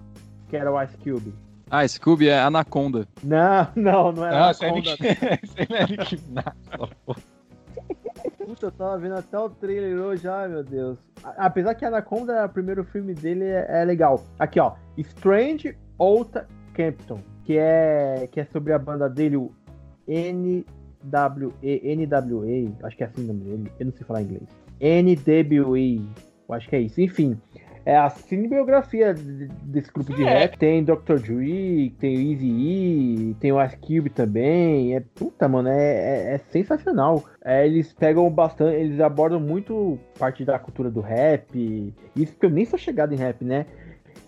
Que 0.47 0.55
era 0.55 0.71
o 0.71 0.79
Ice 0.83 0.95
Cube. 0.97 1.33
Ah, 1.71 1.87
Scooby 1.87 2.29
é 2.29 2.39
Anaconda. 2.39 3.07
Não, 3.23 3.67
não, 3.75 4.11
não 4.11 4.25
era 4.25 4.47
Ah, 4.47 4.51
é 4.59 4.65
Anaconda. 4.65 4.97
É 6.71 6.77
pô. 7.05 7.15
Puta, 8.45 8.65
eu 8.65 8.71
tava 8.71 8.97
vendo 8.97 9.15
até 9.15 9.37
o 9.37 9.49
trailer 9.49 9.97
hoje, 9.99 10.27
ai 10.27 10.47
meu 10.47 10.63
Deus. 10.63 10.97
Apesar 11.37 11.75
que 11.75 11.85
Anaconda, 11.85 12.45
o 12.45 12.49
primeiro 12.49 12.83
filme 12.83 13.13
dele 13.13 13.45
é, 13.45 13.81
é 13.81 13.85
legal. 13.85 14.23
Aqui, 14.39 14.59
ó. 14.59 14.73
Strange 14.97 15.77
Old 15.99 16.31
Campton, 16.73 17.19
que 17.45 17.57
é, 17.57 18.27
que 18.31 18.39
é 18.39 18.45
sobre 18.45 18.73
a 18.73 18.79
banda 18.79 19.07
dele, 19.07 19.37
o 19.37 19.51
NWE, 20.07 21.53
NWA, 21.95 22.87
acho 22.87 22.97
que 22.97 23.03
é 23.03 23.07
assim 23.07 23.23
o 23.23 23.27
nome 23.27 23.41
dele, 23.41 23.71
eu 23.79 23.85
não 23.85 23.93
sei 23.93 24.05
falar 24.05 24.23
inglês. 24.23 24.47
NWE, 24.81 26.09
eu 26.47 26.55
acho 26.55 26.67
que 26.67 26.75
é 26.75 26.81
isso. 26.81 26.99
Enfim, 27.01 27.39
é 27.89 27.97
a 27.97 28.09
cinebiografia 28.09 29.13
de- 29.13 29.47
desse 29.63 29.91
grupo 29.91 30.13
de 30.13 30.23
É. 30.23 30.39
rap. 30.39 30.57
Tem 30.57 30.83
Dr. 30.83 31.19
Dre, 31.23 31.89
tem 31.99 32.17
o 32.17 32.21
Easy 32.31 32.47
E, 32.47 33.35
tem 33.39 33.51
o 33.51 33.63
Ice 33.63 33.77
Cube 33.77 34.09
também. 34.09 34.95
É 34.95 34.99
puta, 35.15 35.47
mano, 35.47 35.69
é, 35.69 35.73
é- 36.31 36.33
é 36.35 36.37
sensacional. 36.37 37.23
É, 37.43 37.65
eles 37.65 37.91
pegam 37.93 38.29
bastante, 38.29 38.75
eles 38.75 38.99
abordam 38.99 39.39
muito 39.39 39.97
parte 40.19 40.45
da 40.45 40.59
cultura 40.59 40.91
do 40.91 41.01
rap. 41.01 41.93
Isso 42.15 42.35
que 42.37 42.45
eu 42.45 42.49
nem 42.49 42.65
sou 42.65 42.77
chegado 42.77 43.13
em 43.13 43.17
rap, 43.17 43.43
né? 43.43 43.65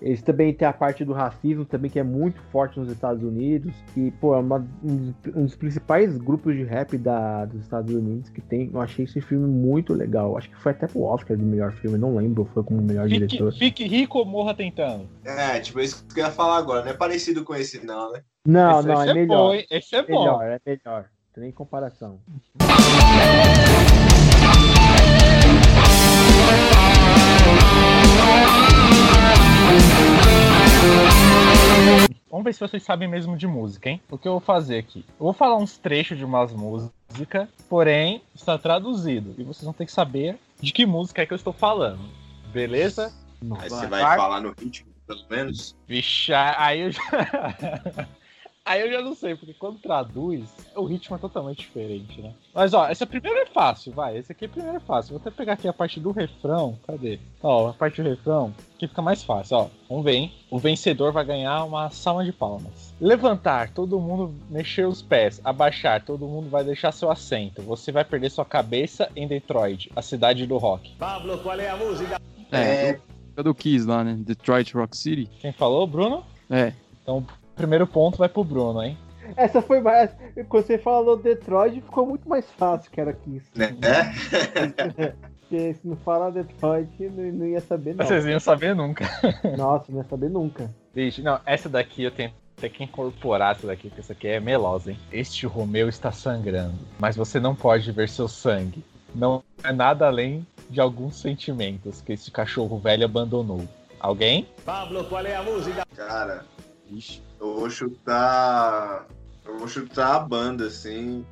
Eles 0.02 0.22
também 0.22 0.52
têm 0.52 0.68
a 0.68 0.74
parte 0.74 1.06
do 1.06 1.14
racismo 1.14 1.64
também, 1.64 1.92
que 1.92 2.00
é 2.00 2.04
muito 2.04 2.42
forte 2.52 2.80
nos 2.80 2.92
Estados 2.92 3.22
Unidos. 3.24 3.72
E, 3.96 4.10
pô, 4.20 4.34
é 4.34 4.40
uma- 4.40 4.66
um, 4.84 4.96
dos, 4.96 5.36
um 5.36 5.46
dos 5.46 5.56
principais 5.56 6.18
grupos 6.18 6.56
de 6.56 6.64
rap 6.64 6.98
da, 6.98 7.46
dos 7.46 7.62
Estados 7.62 7.94
Unidos 7.94 8.30
que 8.30 8.42
tem. 8.42 8.72
Eu 8.74 8.82
achei 8.82 9.06
esse 9.06 9.22
filme 9.22 9.46
muito 9.48 9.94
legal. 9.94 10.36
Acho 10.38 10.50
que 10.50 10.56
foi 10.58 10.72
até 10.72 10.88
pro 10.88 11.04
Oscar 11.04 11.38
do 11.38 11.44
melhor 11.44 11.72
filme, 11.74 12.00
não 12.00 12.16
lembro, 12.16 12.46
foi 12.52 12.64
como 12.64 12.82
melhor 12.82 13.08
diretor. 13.08 13.52
Fique, 13.54 13.84
fique 13.84 13.88
rico 13.88 14.18
ou 14.18 14.26
morra 14.26 14.56
tentando. 14.56 15.08
É, 15.24 15.60
tipo, 15.60 15.80
é 15.80 15.84
isso 15.84 16.04
que 16.12 16.20
eu 16.20 16.26
ia 16.26 16.32
falar 16.32 16.58
agora. 16.58 16.82
Não 16.84 16.90
é 16.90 16.94
parecido 16.96 17.44
com 17.44 17.54
esse, 17.54 17.86
não, 17.86 18.12
né? 18.12 18.22
Não, 18.48 18.80
esse, 18.80 18.88
não, 18.88 19.02
esse 19.02 19.10
é 19.10 19.14
melhor. 19.14 19.38
bom? 19.38 19.54
Esse 19.70 19.96
é 19.96 20.02
bom. 20.02 20.08
melhor, 20.08 20.44
é 20.44 20.60
melhor. 20.66 21.06
Tem 21.34 21.44
nem 21.44 21.52
comparação. 21.52 22.20
Ver 32.52 32.54
se 32.54 32.60
vocês 32.60 32.84
sabem 32.84 33.08
mesmo 33.08 33.38
de 33.38 33.48
música, 33.48 33.90
hein? 33.90 34.02
O 34.10 34.18
que 34.18 34.28
eu 34.28 34.34
vou 34.34 34.42
fazer 34.42 34.78
aqui? 34.78 35.06
Eu 35.20 35.26
vou 35.26 35.34
falar 35.34 35.58
uns 35.58 35.78
trechos 35.78 36.18
de 36.18 36.26
umas 36.26 36.54
músicas, 36.54 37.48
porém 37.70 38.22
está 38.36 38.58
traduzido. 38.58 39.34
E 39.38 39.44
vocês 39.44 39.64
vão 39.64 39.74
ter 39.74 39.86
que 39.86 39.92
saber 39.92 40.38
de 40.60 40.72
que 40.72 40.86
música 40.86 41.22
é 41.22 41.26
que 41.26 41.34
eu 41.34 41.38
estou 41.38 41.54
falando. 41.54 42.02
Beleza? 42.52 43.14
Aí 43.58 43.70
você 43.70 43.88
vai 43.88 44.02
Vai. 44.02 44.18
falar 44.18 44.42
no 44.42 44.54
ritmo, 44.60 44.92
pelo 45.08 45.26
menos. 45.30 45.76
Vixe, 45.88 46.34
aí 46.34 46.82
eu 46.82 46.92
já. 46.92 47.02
aí 48.66 48.82
eu 48.82 48.92
já 48.92 49.02
não 49.02 49.16
sei, 49.16 49.36
porque 49.36 49.54
quando 49.54 49.80
traduz, 49.80 50.44
o 50.76 50.86
ritmo 50.86 51.16
é 51.16 51.20
totalmente 51.20 51.60
diferente, 51.60 52.22
né? 52.22 52.34
Mas 52.54 52.74
ó, 52.74 52.90
esse 52.90 53.06
primeiro 53.06 53.40
é 53.40 53.46
fácil, 53.46 53.92
vai. 53.94 54.18
Esse 54.18 54.32
aqui 54.32 54.48
primeiro 54.48 54.78
é 54.78 54.80
fácil. 54.80 55.12
Vou 55.12 55.20
até 55.22 55.32
pegar 55.32 55.54
aqui 55.54 55.68
a 55.68 55.74
parte 55.74 56.00
do 56.00 56.12
refrão. 56.12 56.78
Cadê? 56.86 57.20
Ó, 57.42 57.70
a 57.70 57.74
parte 57.74 58.02
do 58.02 58.10
refrão, 58.10 58.54
que 58.78 58.88
fica 58.88 59.02
mais 59.02 59.24
fácil, 59.24 59.58
ó. 59.58 59.68
Vamos 59.90 60.04
ver, 60.04 60.14
hein? 60.14 60.34
O 60.50 60.58
vencedor 60.60 61.12
vai 61.12 61.26
ganhar 61.26 61.64
uma 61.64 61.90
salva 61.90 62.24
de 62.24 62.32
palmas. 62.32 62.94
Levantar, 63.00 63.72
todo 63.74 64.00
mundo 64.00 64.34
mexer 64.50 64.88
os 64.88 65.02
pés. 65.02 65.42
Abaixar, 65.44 66.04
todo 66.04 66.28
mundo 66.28 66.50
vai 66.50 66.64
deixar 66.64 66.92
seu 66.92 67.10
assento. 67.12 67.62
Você 67.64 67.92
vai 67.92 68.04
perder 68.06 68.30
sua 68.30 68.46
cabeça 68.46 69.10
em 69.16 69.28
Detroit, 69.28 69.92
a 69.96 70.02
cidade 70.02 70.46
do 70.46 70.58
rock. 70.58 70.96
É, 72.52 72.90
É. 72.90 72.94
do, 72.94 73.02
é 73.38 73.44
do 73.44 73.56
Kiss 73.56 73.86
lá, 73.86 74.04
né? 74.04 74.16
Detroit 74.20 74.74
Rock 74.74 74.96
City. 74.98 75.30
Quem 75.40 75.52
falou, 75.52 75.88
Bruno? 75.88 76.24
É. 76.50 76.74
Então, 77.02 77.26
primeiro 77.56 77.88
ponto 77.88 78.18
vai 78.18 78.30
pro 78.30 78.44
Bruno, 78.44 78.82
hein? 78.84 78.98
Essa 79.36 79.62
foi 79.62 79.80
mais. 79.80 80.12
Quando 80.50 80.66
você 80.66 80.78
falou 80.78 81.18
Detroit, 81.18 81.82
ficou 81.82 82.06
muito 82.06 82.28
mais 82.28 82.50
fácil 82.52 82.92
que 82.92 83.00
era 83.00 83.14
Kiss. 83.14 83.46
Né? 83.56 83.68
Porque 85.42 85.74
se 85.74 85.88
não 85.88 85.98
falar 85.98 86.30
Detroit, 86.32 86.90
não, 87.00 87.32
não 87.32 87.46
ia 87.46 87.60
saber, 87.62 87.96
não. 87.96 88.06
Vocês 88.06 88.26
iam 88.26 88.40
saber 88.40 88.76
nunca. 88.76 89.06
Nossa, 89.58 89.92
não 89.92 90.00
ia 90.00 90.06
saber 90.06 90.30
nunca. 90.30 90.70
Vixe, 90.94 91.22
não, 91.22 91.40
essa 91.46 91.68
daqui 91.68 92.04
eu 92.04 92.12
tenho 92.12 92.34
até 92.58 92.70
que 92.70 92.84
incorporar 92.84 93.56
essa 93.56 93.68
daqui, 93.68 93.90
porque 93.90 94.02
essa 94.02 94.14
aqui 94.14 94.28
é 94.28 94.40
melosa, 94.40 94.92
hein? 94.92 95.00
Este 95.12 95.46
Romeu 95.46 95.90
está 95.90 96.12
sangrando, 96.12 96.78
mas 97.00 97.16
você 97.16 97.40
não 97.40 97.56
pode 97.56 97.92
ver 97.92 98.08
seu 98.08 98.28
sangue. 98.28 98.84
Não 99.14 99.44
é 99.64 99.74
nada 99.74 100.08
além 100.08 100.46
de 100.70 100.80
alguns 100.80 101.20
sentimentos 101.20 102.02
que 102.02 102.14
esse 102.14 102.32
cachorro 102.32 102.78
velho 102.78 103.04
abandonou. 103.04 103.68
Alguém? 104.00 104.48
Cara, 105.96 106.46
Ixi. 106.90 107.22
Eu 107.42 107.56
vou 107.60 107.70
chutar. 107.70 109.06
Eu 109.46 109.58
vou 109.58 109.68
chutar 109.68 110.16
a 110.16 110.20
banda, 110.20 110.68
assim. 110.68 111.26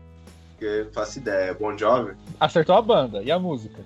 Que 0.57 0.65
eu 0.65 0.85
não 0.85 0.91
faço 0.91 1.19
ideia. 1.19 1.53
Bon 1.53 1.77
Jovi? 1.77 2.13
Acertou 2.39 2.75
a 2.75 2.81
banda. 2.81 3.21
E 3.23 3.31
a 3.31 3.39
música? 3.39 3.79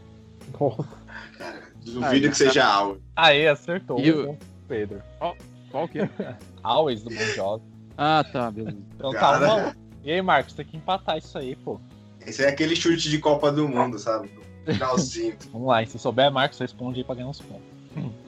Duvido 1.85 2.29
que 2.29 2.37
seja 2.37 2.65
algo. 2.65 3.01
Aê, 3.15 3.47
acertou. 3.47 3.99
E 3.99 4.11
o- 4.11 4.27
ponto, 4.27 4.45
Pedro. 4.67 5.01
Qual 5.69 5.87
que 5.87 5.99
é? 5.99 6.09
Always 6.63 7.03
do 7.03 7.09
Bon 7.09 7.25
Jovi. 7.35 7.63
Ah, 7.97 8.25
tá, 8.31 8.49
beleza. 8.49 8.77
Então 8.95 9.11
Cara. 9.11 9.45
calma. 9.45 9.75
E 10.03 10.11
aí, 10.11 10.21
Marcos, 10.21 10.53
tem 10.53 10.65
que 10.65 10.77
empatar 10.77 11.17
isso 11.17 11.37
aí, 11.37 11.55
pô. 11.55 11.79
Esse 12.25 12.43
é 12.43 12.49
aquele 12.49 12.75
chute 12.75 13.09
de 13.09 13.19
Copa 13.19 13.51
do 13.51 13.67
Mundo, 13.67 13.99
sabe? 13.99 14.31
Finalzinho. 14.65 15.35
Vamos 15.51 15.67
lá, 15.67 15.83
e 15.83 15.87
se 15.87 15.99
souber, 15.99 16.31
Marcos, 16.31 16.57
responde 16.59 16.99
aí 16.99 17.03
pra 17.03 17.15
ganhar 17.15 17.27
uns 17.27 17.41
pontos. 17.41 17.72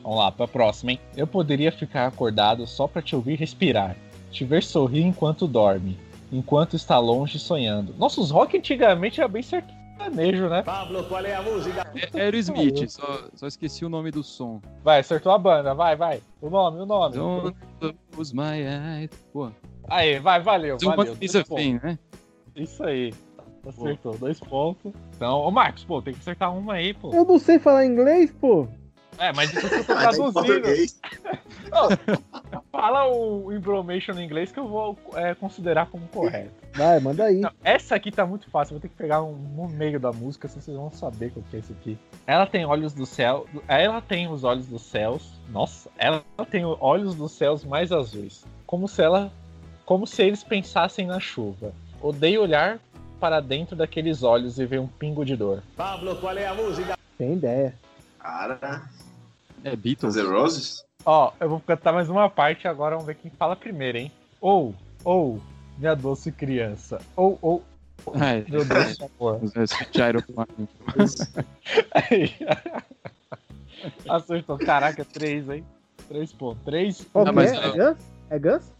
Vamos 0.04 0.18
lá, 0.20 0.32
pra 0.32 0.48
próxima, 0.48 0.92
hein? 0.92 1.00
Eu 1.18 1.26
poderia 1.28 1.72
ficar 1.72 2.08
acordado 2.08 2.66
só 2.68 2.88
pra 2.88 3.02
te 3.02 3.16
ouvir 3.16 3.36
respirar, 3.40 3.96
te 4.32 4.44
ver 4.46 4.64
sorrir 4.64 5.02
enquanto 5.02 5.48
dorme, 5.48 5.98
enquanto 6.32 6.76
está 6.76 7.00
longe 7.00 7.40
sonhando. 7.40 7.94
Nossa, 7.98 8.22
os 8.22 8.32
rock 8.32 8.58
antigamente 8.58 9.20
era 9.20 9.28
bem 9.28 9.42
sertanejo, 9.42 10.50
né? 10.50 10.64
É 12.14 12.22
Aerosmith, 12.22 12.88
só, 12.90 13.24
só 13.34 13.48
esqueci 13.48 13.84
o 13.86 13.90
nome 13.90 14.12
do 14.12 14.24
som. 14.24 14.62
Vai, 14.84 15.00
acertou 15.00 15.32
a 15.32 15.38
banda, 15.38 15.74
vai, 15.74 15.96
vai. 15.96 16.22
O 16.42 16.50
nome, 16.50 16.82
o 16.82 16.86
nome. 16.86 17.16
Don't 17.80 17.98
close 18.12 18.36
my 18.36 18.62
eyes. 18.62 19.10
Pô, 19.34 19.50
Aí, 19.88 20.20
vai, 20.20 20.40
valeu, 20.42 20.80
Someone 20.80 20.98
valeu. 20.98 21.18
is 21.22 21.32
dois 21.34 21.36
a 21.36 21.48
pontos. 21.48 21.64
thing, 21.64 21.80
né? 21.84 22.00
Isso 22.56 22.84
aí. 22.84 23.14
Acertou, 23.68 24.16
dois 24.18 24.40
pontos. 24.40 24.94
Então, 25.16 25.40
ô 25.40 25.50
Marcos, 25.50 25.84
pô, 25.84 26.00
tem 26.02 26.14
que 26.14 26.20
acertar 26.20 26.56
uma 26.56 26.74
aí, 26.74 26.94
pô. 26.94 27.12
Eu 27.12 27.26
não 27.26 27.40
sei 27.40 27.58
falar 27.58 27.86
inglês, 27.86 28.32
pô. 28.32 28.68
É, 29.18 29.34
mas 29.34 29.54
isso 29.54 29.68
que 29.68 29.76
eu 29.76 29.84
tô 29.84 29.94
em 29.94 29.98
traduzindo. 29.98 30.34
Fala 32.72 33.08
o 33.08 33.54
information 33.54 34.14
em 34.14 34.26
inglês 34.26 34.52
que 34.52 34.60
eu 34.60 34.68
vou 34.68 34.98
é, 35.14 35.34
considerar 35.34 35.88
como 35.88 36.08
correto. 36.08 36.52
Vai, 36.74 37.00
manda 37.00 37.24
aí. 37.24 37.40
Não, 37.40 37.52
essa 37.64 37.96
aqui 37.96 38.12
tá 38.12 38.26
muito 38.26 38.50
fácil, 38.50 38.74
vou 38.74 38.82
ter 38.82 38.90
que 38.90 38.96
pegar 38.96 39.24
um 39.24 39.34
no 39.34 39.70
meio 39.70 40.00
da 40.00 40.12
música, 40.12 40.48
senão 40.48 40.62
vocês 40.62 40.78
vão 40.78 40.92
saber 40.92 41.32
qual 41.32 41.44
que 41.50 41.56
é 41.56 41.60
isso 41.60 41.74
aqui. 41.74 41.98
Ela 42.28 42.46
tem 42.46 42.66
olhos 42.66 42.94
do 42.94 43.06
céu. 43.06 43.48
Ela 43.68 44.02
tem 44.02 44.28
os 44.28 44.44
olhos 44.44 44.68
dos 44.68 44.82
céus. 44.82 45.32
Nossa, 45.50 45.90
ela 45.98 46.24
tem 46.50 46.66
olhos 46.66 47.16
dos 47.16 47.32
céus 47.32 47.64
mais 47.64 47.92
azuis. 47.92 48.46
Como 48.66 48.88
se 48.88 49.02
ela. 49.02 49.32
Como 49.86 50.06
se 50.06 50.24
eles 50.24 50.44
pensassem 50.44 51.08
na 51.08 51.20
chuva. 51.20 51.72
Odeio 52.02 52.42
olhar 52.42 52.80
para 53.20 53.40
dentro 53.40 53.76
daqueles 53.76 54.24
olhos 54.24 54.60
e 54.60 54.66
ver 54.66 54.80
um 54.80 54.88
pingo 54.88 55.24
de 55.24 55.36
dor. 55.36 55.64
Tem 57.18 57.34
ideia. 57.34 57.74
Cara, 58.20 58.82
É 59.66 59.76
Beatles. 59.76 60.14
The 60.14 60.22
Roses? 60.22 60.86
Ó, 61.04 61.34
eu 61.40 61.50
vou 61.50 61.60
cantar 61.60 61.92
mais 61.92 62.08
uma 62.08 62.30
parte 62.30 62.68
agora, 62.68 62.92
vamos 62.96 63.08
ver 63.08 63.16
quem 63.16 63.32
fala 63.32 63.56
primeiro, 63.56 63.98
hein? 63.98 64.12
Ou, 64.40 64.76
ou, 65.04 65.42
minha 65.78 65.96
doce 65.96 66.32
criança. 66.32 67.02
Ou, 67.16 67.40
ou, 67.42 67.64
Ah, 68.14 68.36
é. 68.36 68.46
meu 68.48 68.64
doce 68.64 68.98
amor. 69.04 69.42
É. 69.56 69.66
Aí. 71.92 72.36
Acertou. 74.08 74.58
Caraca, 74.60 75.04
três, 75.04 75.50
hein? 75.50 75.66
Três 76.08 76.32
pontos. 76.32 76.64
Três. 76.64 77.08
Mas 77.34 77.52
é? 77.52 77.56
É 77.58 77.72
Gus? 77.72 77.98
É 78.30 78.40
Gus? 78.40 78.72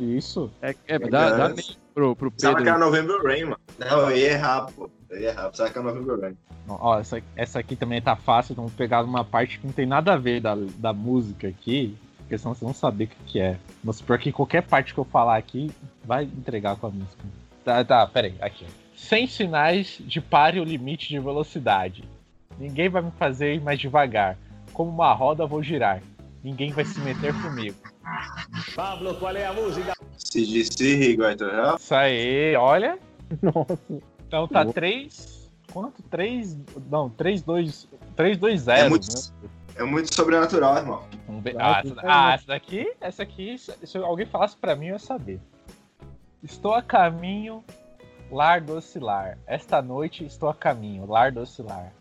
Isso. 0.00 0.50
É, 0.60 0.74
é, 0.88 0.98
dá, 0.98 1.30
dá 1.36 1.48
meio 1.50 1.76
pro, 1.94 2.16
pro 2.16 2.32
Sabe 2.36 2.56
que 2.56 2.62
Pedro. 2.64 2.70
era 2.70 2.78
November 2.78 3.22
Rain, 3.22 3.44
mano. 3.44 3.60
Não, 3.78 4.10
eu 4.10 4.16
ia 4.16 4.32
errar, 4.32 4.66
pô. 4.72 4.90
Eu 5.14 5.20
ia 5.20 5.28
errar. 5.28 5.50
Que 5.50 5.78
é 5.78 5.82
November 5.82 6.20
Rain. 6.20 6.36
Ó, 6.68 6.98
essa, 6.98 7.22
essa 7.36 7.60
aqui 7.60 7.76
também 7.76 8.02
tá 8.02 8.16
fácil, 8.16 8.52
então 8.52 8.66
vou 8.66 8.76
pegar 8.76 9.02
uma 9.02 9.24
parte 9.24 9.58
que 9.58 9.66
não 9.66 9.72
tem 9.72 9.86
nada 9.86 10.14
a 10.14 10.16
ver 10.16 10.40
da, 10.40 10.56
da 10.78 10.92
música 10.92 11.46
aqui, 11.46 11.96
porque 12.18 12.36
senão 12.36 12.54
vocês 12.54 12.62
vão 12.62 12.74
saber 12.74 13.04
o 13.04 13.08
que, 13.08 13.16
que 13.26 13.40
é. 13.40 13.56
Mas 13.82 14.00
porque 14.00 14.32
qualquer 14.32 14.62
parte 14.62 14.92
que 14.92 14.98
eu 14.98 15.04
falar 15.04 15.36
aqui 15.36 15.70
vai 16.04 16.24
entregar 16.24 16.76
com 16.76 16.88
a 16.88 16.90
música. 16.90 17.22
Tá, 17.64 17.84
tá, 17.84 18.06
peraí, 18.06 18.34
aqui. 18.40 18.66
ó. 18.68 18.84
Sem 18.96 19.26
sinais 19.26 19.98
de 20.00 20.20
pare 20.20 20.58
o 20.58 20.64
limite 20.64 21.08
de 21.08 21.18
velocidade. 21.18 22.04
Ninguém 22.58 22.88
vai 22.88 23.02
me 23.02 23.10
fazer 23.12 23.54
ir 23.54 23.60
mais 23.60 23.78
devagar. 23.78 24.36
Como 24.72 24.90
uma 24.90 25.12
roda 25.12 25.46
vou 25.46 25.62
girar. 25.62 26.02
Ninguém 26.42 26.72
vai 26.72 26.84
se 26.84 27.00
meter 27.00 27.32
comigo. 27.40 27.76
CDC, 30.16 30.94
Rigo 30.96 31.36
to 31.36 31.44
Hell. 31.44 31.76
Isso 31.76 31.94
aí, 31.94 32.56
olha. 32.56 32.98
Nossa. 33.42 34.13
Então 34.34 34.48
tá 34.48 34.64
Boa. 34.64 34.74
3. 34.74 35.50
Quanto? 35.72 36.02
3. 36.02 36.58
Não, 36.90 37.08
3, 37.08 37.42
2. 37.42 37.88
3, 38.16 38.36
2, 38.38 38.60
0. 38.62 38.80
É 38.80 38.88
muito, 38.88 39.06
é 39.76 39.84
muito 39.84 40.12
sobrenatural, 40.12 40.76
irmão. 40.76 41.04
Vamos 41.28 41.44
ver. 41.44 41.56
Ah, 41.56 41.76
Ah, 41.76 41.80
essa, 41.80 41.94
que 41.94 42.06
ah, 42.06 42.34
essa 42.34 42.46
daqui, 42.46 42.92
essa 43.00 43.22
aqui, 43.22 43.58
se 43.58 43.72
se 43.86 43.98
alguém 43.98 44.26
falasse 44.26 44.56
pra 44.56 44.74
mim, 44.74 44.86
eu 44.86 44.94
ia 44.94 44.98
saber. 44.98 45.40
Estou 46.42 46.74
a 46.74 46.82
caminho, 46.82 47.64
lar 48.28 48.60
do 48.60 48.74
oscilar. 48.76 49.38
Esta 49.46 49.80
noite 49.80 50.24
estou 50.24 50.48
a 50.48 50.54
caminho, 50.54 51.06
lar 51.06 51.30
do 51.30 51.40
oscilar. 51.40 51.92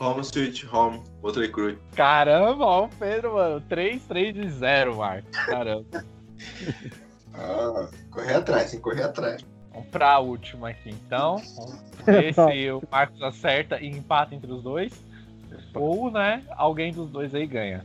Home 0.00 0.20
Sweet 0.22 0.68
Home, 0.72 1.02
Motley 1.22 1.50
Crue. 1.50 1.78
Caramba, 1.94 2.64
ó, 2.64 2.84
o 2.84 2.88
Pedro, 2.88 3.34
mano. 3.34 3.60
3, 3.68 4.04
3 4.06 4.36
e 4.36 4.50
0, 4.50 4.96
Marcos. 4.96 5.30
Caramba. 5.46 6.04
Ah, 7.34 7.88
correr 8.10 8.34
atrás, 8.34 8.70
tem 8.70 8.80
que 8.80 8.84
correr 8.84 9.02
atrás. 9.04 9.44
Vamos 9.78 9.90
pra 9.90 10.18
última 10.18 10.70
aqui, 10.70 10.90
então. 10.90 11.36
Vamos 12.04 12.22
ver 12.22 12.34
se 12.34 12.70
o 12.70 12.82
Marcos 12.90 13.22
acerta 13.22 13.80
e 13.80 13.86
empata 13.86 14.34
entre 14.34 14.50
os 14.50 14.62
dois. 14.62 14.92
Ou, 15.74 16.10
né, 16.10 16.42
alguém 16.50 16.92
dos 16.92 17.08
dois 17.10 17.34
aí 17.34 17.46
ganha. 17.46 17.84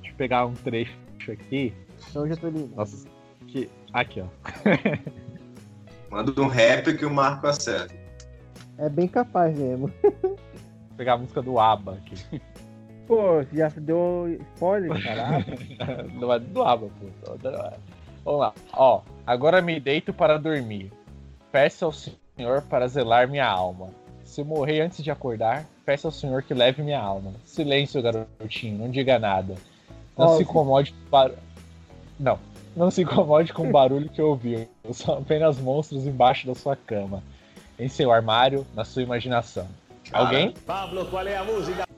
Deixa 0.00 0.12
eu 0.12 0.16
pegar 0.16 0.46
um 0.46 0.54
trecho 0.54 0.92
aqui. 1.28 1.74
Então 2.08 2.22
eu 2.22 2.28
já 2.28 2.36
tô 2.36 2.46
ali. 2.46 2.70
Nossa, 2.76 3.08
que... 3.48 3.68
aqui, 3.92 4.20
ó. 4.20 4.26
Manda 6.10 6.40
um 6.40 6.46
rap 6.46 6.96
que 6.96 7.04
o 7.04 7.10
Marco 7.10 7.46
acerta. 7.46 7.94
É 8.78 8.88
bem 8.88 9.08
capaz 9.08 9.56
mesmo. 9.56 9.90
Vou 10.22 10.36
pegar 10.96 11.14
a 11.14 11.18
música 11.18 11.42
do 11.42 11.58
ABBA 11.58 11.94
aqui. 11.94 12.40
Pô, 13.08 13.42
já 13.52 13.68
deu 13.68 14.38
spoiler, 14.54 15.02
caralho. 15.02 15.44
do, 16.20 16.38
do 16.38 16.62
ABBA, 16.62 16.88
pô. 16.88 17.36
Vamos 18.24 18.40
lá. 18.40 18.54
Ó, 18.74 19.02
agora 19.26 19.60
me 19.60 19.80
deito 19.80 20.12
para 20.12 20.38
dormir. 20.38 20.92
Peço 21.52 21.84
ao 21.84 21.92
Senhor 21.92 22.62
para 22.62 22.88
zelar 22.88 23.28
minha 23.28 23.46
alma. 23.46 23.90
Se 24.24 24.40
eu 24.40 24.44
morrer 24.46 24.80
antes 24.80 25.04
de 25.04 25.10
acordar, 25.10 25.66
peço 25.84 26.06
ao 26.06 26.12
Senhor 26.12 26.42
que 26.42 26.54
leve 26.54 26.82
minha 26.82 26.98
alma. 27.00 27.32
Silêncio, 27.44 28.00
garotinho, 28.00 28.78
não 28.78 28.90
diga 28.90 29.18
nada. 29.18 29.54
Não 30.16 30.36
se 30.36 30.42
incomode 30.42 30.92
com 30.92 31.10
bar... 31.10 31.30
Não. 32.18 32.38
Não 32.74 32.90
se 32.90 33.02
incomode 33.02 33.52
com 33.52 33.68
o 33.68 33.70
barulho 33.72 34.08
que 34.08 34.22
ouviu. 34.22 34.66
São 34.92 35.18
apenas 35.18 35.58
monstros 35.58 36.06
embaixo 36.06 36.46
da 36.46 36.54
sua 36.54 36.74
cama. 36.74 37.22
Em 37.78 37.88
seu 37.88 38.10
armário, 38.10 38.66
na 38.74 38.84
sua 38.84 39.02
imaginação. 39.02 39.68
Cara, 40.10 40.24
Alguém? 40.24 40.54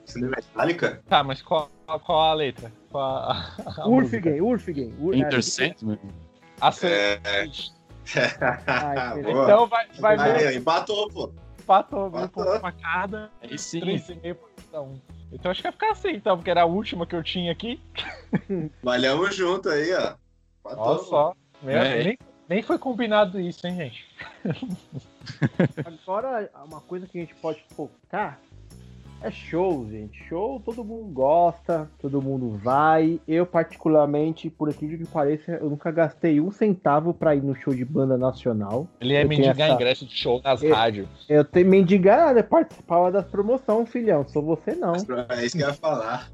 Você 0.05 0.18
não 0.18 0.28
é 0.28 0.30
Metallica? 0.36 1.00
Tá, 1.09 1.22
mas 1.22 1.40
qual, 1.40 1.70
qual 2.05 2.20
a 2.20 2.34
letra? 2.34 2.72
Qual 2.90 3.02
a, 3.05 3.55
a 3.66 3.88
música? 3.88 4.30
Urfigen, 4.30 4.40
Urfigen. 4.40 4.94
Ur... 5.00 5.14
A 6.61 6.72
sua- 6.72 6.88
É. 6.90 7.48
Ai. 8.66 9.20
Então 9.26 9.66
vai, 9.66 9.86
vai 9.98 10.16
ver 10.38 10.57
empatou, 10.57 11.09
pô. 11.09 11.32
empatou, 11.61 12.11
viu? 12.11 12.28
Ponto 12.28 12.61
pra 12.61 12.72
cada, 12.72 13.30
Aí 13.42 13.59
sim. 13.59 13.80
3,5 13.80 14.34
por 14.34 14.50
cada 14.70 14.82
um. 14.82 15.00
Então 15.32 15.50
acho 15.50 15.61
que 15.61 15.64
vai 15.68 15.72
ficar 15.72 15.90
assim, 15.92 16.11
então, 16.11 16.36
porque 16.36 16.50
era 16.50 16.62
a 16.62 16.66
última 16.66 17.07
que 17.07 17.16
eu 17.16 17.22
tinha 17.22 17.50
aqui. 17.50 17.80
Valhamos 18.82 19.34
junto 19.34 19.68
aí, 19.68 19.92
ó. 19.94 20.14
Empatou, 20.61 20.86
Olha 20.86 20.98
só. 21.05 21.34
Meu, 21.62 21.76
É. 21.78 22.05
nem, 22.05 22.18
nem 22.48 22.62
foi 22.62 22.78
combinado 22.78 23.40
isso, 23.40 23.66
hein, 23.66 23.76
gente? 23.76 24.07
Agora, 25.84 26.50
uma 26.66 26.80
coisa 26.80 27.07
que 27.07 27.18
a 27.18 27.20
gente 27.22 27.34
pode 27.36 27.64
focar 27.74 28.38
é 29.26 29.30
show, 29.30 29.86
gente. 29.90 30.22
Show 30.28 30.60
todo 30.64 30.84
mundo 30.84 31.04
gosta, 31.12 31.88
todo 32.00 32.20
mundo 32.20 32.58
vai. 32.62 33.20
Eu, 33.26 33.46
particularmente, 33.46 34.48
por 34.50 34.68
aquilo 34.68 34.98
que 34.98 35.06
pareça, 35.06 35.52
eu 35.52 35.70
nunca 35.70 35.90
gastei 35.90 36.40
um 36.40 36.50
centavo 36.50 37.12
pra 37.14 37.34
ir 37.34 37.42
no 37.42 37.54
show 37.54 37.74
de 37.74 37.84
banda 37.84 38.16
nacional. 38.16 38.86
Ele 39.00 39.14
é 39.14 39.24
Eu 39.24 39.28
mendigar 39.28 39.60
essa- 39.60 39.74
ingresso 39.74 40.06
de 40.06 40.14
show 40.16 40.40
nas 40.42 40.62
Eu- 40.62 40.74
rádios. 40.74 41.08
Eu 41.28 41.44
tenho 41.44 41.68
mendigar 41.68 42.26
nada, 42.26 42.40
eu 42.40 42.44
participava 42.44 43.10
das 43.10 43.24
promoções, 43.26 43.88
filhão. 43.88 44.26
Sou 44.28 44.42
você 44.42 44.74
não. 44.74 44.94
É 45.28 45.44
isso 45.44 45.56
que 45.56 45.62
eu 45.62 45.68
ia 45.68 45.74
falar. 45.74 46.28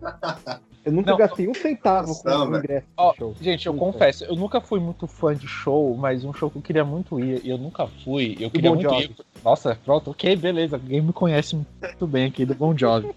Eu 0.84 0.92
nunca 0.92 1.10
Não, 1.10 1.18
gastei 1.18 1.46
um 1.46 1.52
centavo 1.52 2.14
com 2.22 2.28
o 2.30 2.56
ingresso 2.56 2.86
Ó, 2.96 3.10
do 3.12 3.16
show. 3.18 3.34
Gente, 3.38 3.66
eu 3.66 3.72
Nunca. 3.74 3.84
confesso, 3.84 4.24
eu 4.24 4.34
nunca 4.34 4.62
fui 4.62 4.80
muito 4.80 5.06
fã 5.06 5.34
de 5.34 5.46
show, 5.46 5.94
mas 5.94 6.24
um 6.24 6.32
show 6.32 6.50
que 6.50 6.56
eu 6.56 6.62
queria 6.62 6.84
muito 6.86 7.20
ir 7.20 7.42
e 7.44 7.50
eu 7.50 7.58
nunca 7.58 7.86
fui. 8.02 8.34
Eu 8.40 8.50
queria 8.50 8.70
muito 8.70 8.84
Jovi. 8.88 9.04
ir. 9.04 9.16
Nossa, 9.44 9.78
pronto, 9.84 10.10
ok, 10.10 10.36
beleza. 10.36 10.76
Alguém 10.76 11.02
me 11.02 11.12
conhece 11.12 11.54
muito 11.54 12.06
bem 12.06 12.26
aqui 12.26 12.46
do 12.46 12.54
Bon 12.54 12.74
Jovi. 12.80 13.10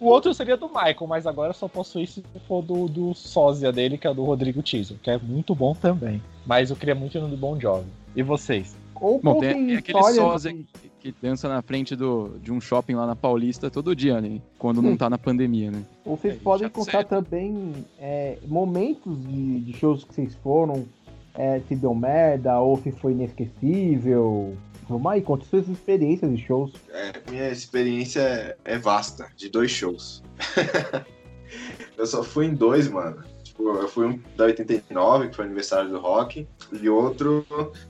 O 0.00 0.06
outro 0.06 0.32
seria 0.32 0.56
do 0.56 0.68
Michael, 0.68 1.06
mas 1.08 1.26
agora 1.26 1.50
eu 1.50 1.54
só 1.54 1.66
posso 1.68 1.98
ir 1.98 2.06
se 2.06 2.22
for 2.46 2.62
do, 2.62 2.86
do 2.88 3.14
sósia 3.14 3.72
dele, 3.72 3.98
que 3.98 4.06
é 4.06 4.14
do 4.14 4.24
Rodrigo 4.24 4.62
Tiso, 4.62 4.94
que 5.02 5.10
é 5.10 5.18
muito 5.18 5.54
bom 5.54 5.74
também. 5.74 6.22
Mas 6.46 6.70
eu 6.70 6.76
queria 6.76 6.94
muito 6.94 7.18
ir 7.18 7.20
no 7.20 7.28
do 7.28 7.36
Bon 7.36 7.58
Jovi. 7.60 7.86
E 8.14 8.22
vocês? 8.22 8.76
Ou 9.00 9.20
Bom, 9.22 9.38
tem, 9.40 9.66
tem 9.66 9.76
aquele 9.76 9.98
histórias 9.98 10.16
sósia 10.16 10.52
de- 10.52 10.64
que, 11.00 11.12
que 11.12 11.14
dança 11.22 11.48
na 11.48 11.62
frente 11.62 11.94
do, 11.94 12.30
de 12.42 12.50
um 12.52 12.60
shopping 12.60 12.94
lá 12.94 13.06
na 13.06 13.14
Paulista 13.14 13.70
todo 13.70 13.94
dia, 13.94 14.20
né? 14.20 14.40
Quando 14.58 14.80
não 14.82 14.96
tá 14.96 15.08
na 15.10 15.18
pandemia, 15.18 15.70
né? 15.70 15.82
Ou 16.04 16.16
vocês 16.16 16.34
É, 16.34 16.38
podem 16.38 16.68
contar 16.68 16.90
sei. 16.98 17.04
também 17.04 17.72
é, 18.00 18.38
momentos 18.46 19.16
de, 19.26 19.60
de 19.60 19.72
shows 19.72 20.02
que 20.04 20.14
vocês 20.14 20.34
foram, 20.42 20.84
é, 21.34 21.60
se 21.68 21.76
deu 21.76 21.94
merda, 21.94 22.58
ou 22.60 22.76
se 22.78 22.90
foi 22.90 23.12
inesquecível. 23.12 24.56
Vamos 24.88 25.12
aí, 25.12 25.20
conta 25.20 25.44
suas 25.44 25.68
experiências 25.68 26.30
de 26.34 26.42
shows. 26.42 26.72
É, 26.90 27.12
minha 27.30 27.50
experiência 27.50 28.56
é- 28.64 28.78
vasta, 28.78 29.28
de 29.36 29.50
dois 29.50 29.70
shows. 29.70 30.22
eu 31.96 32.06
só 32.06 32.22
fui 32.22 32.46
em 32.46 32.54
dois, 32.54 32.88
mano. 32.88 33.22
Tipo, 33.42 33.68
eu 33.76 33.88
fui 33.88 34.06
um 34.06 34.20
da 34.36 34.44
89, 34.44 35.28
que 35.28 35.36
foi 35.36 35.44
aniversário 35.44 35.90
do 35.90 35.98
rock, 35.98 36.48
e 36.72 36.88
outro 36.88 37.44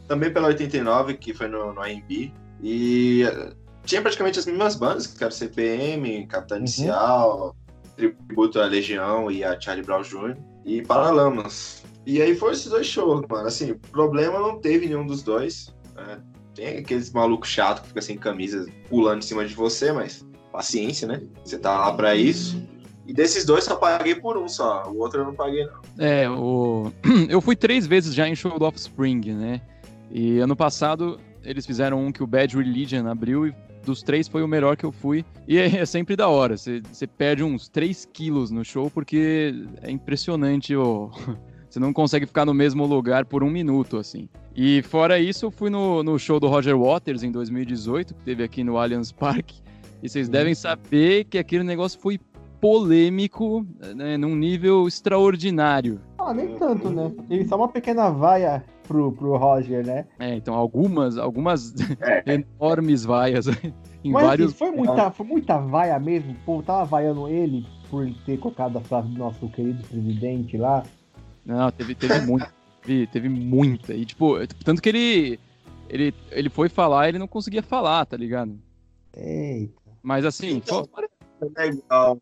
também 0.09 0.33
pela 0.33 0.49
89, 0.49 1.15
que 1.15 1.33
foi 1.33 1.47
no, 1.47 1.73
no 1.73 1.81
AMB. 1.81 2.33
E 2.61 3.23
eh, 3.23 3.53
tinha 3.85 4.03
praticamente 4.03 4.39
as 4.39 4.47
mesmas 4.47 4.75
bandas, 4.75 5.07
que 5.07 5.23
era 5.23 5.33
CPM, 5.33 6.27
Capitão 6.27 6.59
Inicial, 6.59 7.55
Tributo 7.95 8.61
à 8.61 8.67
Legião 8.67 9.31
e 9.31 9.45
a 9.45 9.61
Charlie 9.61 9.85
Brown 9.85 10.03
Jr. 10.03 10.37
e 10.65 10.83
Paralamas. 10.83 11.85
E 12.05 12.21
aí 12.23 12.35
foram 12.35 12.55
esses 12.55 12.67
dois 12.67 12.87
shows, 12.87 13.25
mano. 13.29 13.47
Assim, 13.47 13.75
problema 13.93 14.41
não 14.41 14.59
teve 14.59 14.87
nenhum 14.87 15.07
dos 15.07 15.23
dois. 15.23 15.73
né? 15.95 16.19
Tem 16.59 16.79
aqueles 16.79 17.13
malucos 17.13 17.49
chatos 17.49 17.83
que 17.83 17.89
ficam 17.89 18.03
sem 18.03 18.19
camisa 18.19 18.67
pulando 18.89 19.19
em 19.19 19.23
cima 19.23 19.47
de 19.47 19.55
você, 19.55 19.93
mas 19.93 20.27
paciência, 20.51 21.07
né? 21.07 21.23
Você 21.45 21.57
tá 21.57 21.71
lá 21.79 21.93
pra 21.95 22.17
isso. 22.17 22.61
E 23.07 23.13
desses 23.13 23.45
dois 23.45 23.63
só 23.63 23.77
paguei 23.77 24.17
por 24.17 24.37
um 24.37 24.49
só. 24.49 24.83
O 24.89 24.99
outro 24.99 25.21
eu 25.21 25.27
não 25.27 25.35
paguei, 25.37 25.65
não. 25.65 26.05
É, 26.05 26.29
o... 26.29 26.93
eu 27.31 27.41
fui 27.41 27.55
três 27.55 27.87
vezes 27.87 28.13
já 28.13 28.29
em 28.29 28.35
show 28.35 28.59
do 28.59 28.65
Offspring, 28.65 29.21
né? 29.35 29.61
E 30.11 30.41
ano 30.41 30.57
passado 30.57 31.21
eles 31.45 31.65
fizeram 31.65 32.05
um 32.05 32.11
que 32.11 32.25
o 32.25 32.27
Bad 32.27 32.57
Religion 32.57 33.07
abriu 33.07 33.47
e 33.47 33.55
dos 33.85 34.03
três 34.03 34.27
foi 34.27 34.43
o 34.43 34.49
melhor 34.49 34.77
que 34.77 34.85
eu 34.85 34.91
fui. 34.91 35.25
E 35.47 35.59
é, 35.59 35.77
é 35.77 35.87
sempre 35.87 36.17
da 36.17 36.27
hora. 36.27 36.57
Você, 36.57 36.83
perde 37.07 37.45
uns 37.45 37.69
3 37.69 38.05
quilos 38.13 38.51
no 38.51 38.65
show 38.65 38.91
porque 38.91 39.55
é 39.81 39.93
impressionante. 39.93 40.75
Ó. 40.75 41.09
Você 41.69 41.79
não 41.79 41.93
consegue 41.93 42.27
ficar 42.27 42.45
no 42.45 42.55
mesmo 42.55 42.87
lugar 42.87 43.25
por 43.27 43.43
um 43.45 43.51
minuto, 43.51 43.99
assim. 43.99 44.29
E 44.57 44.83
fora 44.83 45.19
isso, 45.19 45.47
eu 45.47 45.51
fui 45.51 45.71
no, 45.71 46.03
no 46.03 46.19
show 46.19 46.41
do 46.41 46.49
Roger 46.49 46.77
Waters 46.77 47.23
em 47.23 47.31
2018, 47.31 48.15
que 48.15 48.23
teve 48.23 48.43
aqui 48.43 48.65
no 48.65 48.79
Allianz 48.79 49.13
Parque. 49.13 49.61
E 50.03 50.09
vocês 50.09 50.29
devem 50.29 50.55
saber 50.55 51.25
que 51.25 51.39
aquele 51.39 51.65
negócio 51.65 52.01
foi 52.01 52.19
polêmico 52.61 53.67
né, 53.95 54.17
num 54.17 54.35
nível 54.35 54.87
extraordinário. 54.89 56.01
Ah, 56.19 56.35
nem 56.35 56.57
tanto, 56.57 56.91
né? 56.91 57.13
Ele 57.31 57.45
só 57.47 57.57
uma 57.57 57.69
pequena 57.69 58.11
vaia 58.11 58.65
pro, 58.87 59.13
pro 59.13 59.37
Roger, 59.37 59.87
né? 59.87 60.07
É, 60.19 60.35
então 60.35 60.55
algumas, 60.55 61.17
algumas 61.19 61.75
É. 62.01 62.35
enormes 62.61 63.05
vaias 63.05 63.47
em 64.03 64.13
Mas 64.13 64.25
vários. 64.25 64.49
assim, 64.49 64.59
foi, 64.59 64.71
muita, 64.71 65.11
foi 65.11 65.27
muita 65.27 65.59
vaia 65.59 65.99
mesmo. 65.99 66.33
O 66.33 66.37
povo 66.45 66.63
tava 66.63 66.85
vaiando 66.85 67.29
ele 67.29 67.65
por 67.91 68.05
ele 68.05 68.17
ter 68.27 68.39
colocado 68.39 68.77
a 68.77 68.81
frase 68.81 69.09
do 69.09 69.19
nosso 69.19 69.49
querido 69.49 69.83
presidente 69.85 70.57
lá. 70.57 70.83
Não, 71.49 71.71
teve, 71.73 71.95
teve 71.95 72.21
muito. 72.21 72.47
Teve, 72.83 73.07
teve 73.07 73.29
muita. 73.29 73.95
E, 73.95 74.05
tipo, 74.05 74.35
tanto 74.65 74.83
que 74.83 74.89
ele, 74.91 75.41
ele. 75.89 76.15
Ele 76.31 76.51
foi 76.51 76.69
falar 76.69 77.07
e 77.07 77.09
ele 77.13 77.19
não 77.19 77.27
conseguia 77.27 77.63
falar, 77.63 78.05
tá 78.05 78.17
ligado? 78.19 78.57
Eita. 79.17 79.73
Mas 80.03 80.25
assim, 80.27 80.57
Então, 80.57 80.87
é 81.57 81.63
legal. 81.65 82.19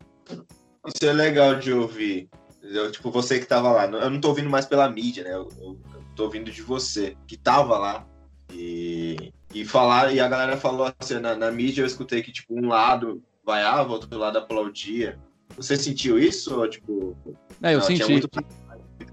Isso 0.87 1.05
é 1.05 1.11
legal 1.11 1.55
de 1.59 1.73
ouvir. 1.73 2.29
Entendeu? 2.57 2.89
Tipo, 2.91 3.11
você 3.11 3.37
que 3.39 3.45
tava 3.45 3.69
lá. 3.71 3.85
Eu 3.85 4.09
não 4.09 4.21
tô 4.21 4.29
ouvindo 4.29 4.49
mais 4.49 4.65
pela 4.65 4.89
mídia, 4.89 5.23
né? 5.25 5.31
Eu, 5.33 5.49
eu- 5.59 5.77
eu 5.93 6.03
tô 6.15 6.23
ouvindo 6.23 6.49
de 6.49 6.61
você, 6.61 7.15
que 7.27 7.35
tava 7.37 7.77
lá. 7.77 8.05
E, 8.53 9.31
e 9.53 9.65
falar, 9.65 10.13
e 10.13 10.21
a 10.21 10.27
galera 10.27 10.55
falou 10.55 10.91
assim, 10.99 11.19
na, 11.19 11.35
na 11.35 11.51
mídia 11.51 11.81
eu 11.81 11.85
escutei 11.85 12.23
que, 12.23 12.31
tipo, 12.31 12.57
um 12.57 12.67
lado 12.69 13.21
vaiava, 13.45 13.91
outro 13.91 14.17
lado 14.17 14.37
aplaudia. 14.37 15.19
Você 15.57 15.75
sentiu 15.75 16.17
isso? 16.17 16.57
Ou, 16.57 16.69
tipo, 16.69 17.15
é, 17.61 17.73
eu 17.75 17.79
não, 17.79 17.85
tinha 17.85 17.97
senti. 17.97 18.11
muito 18.11 18.29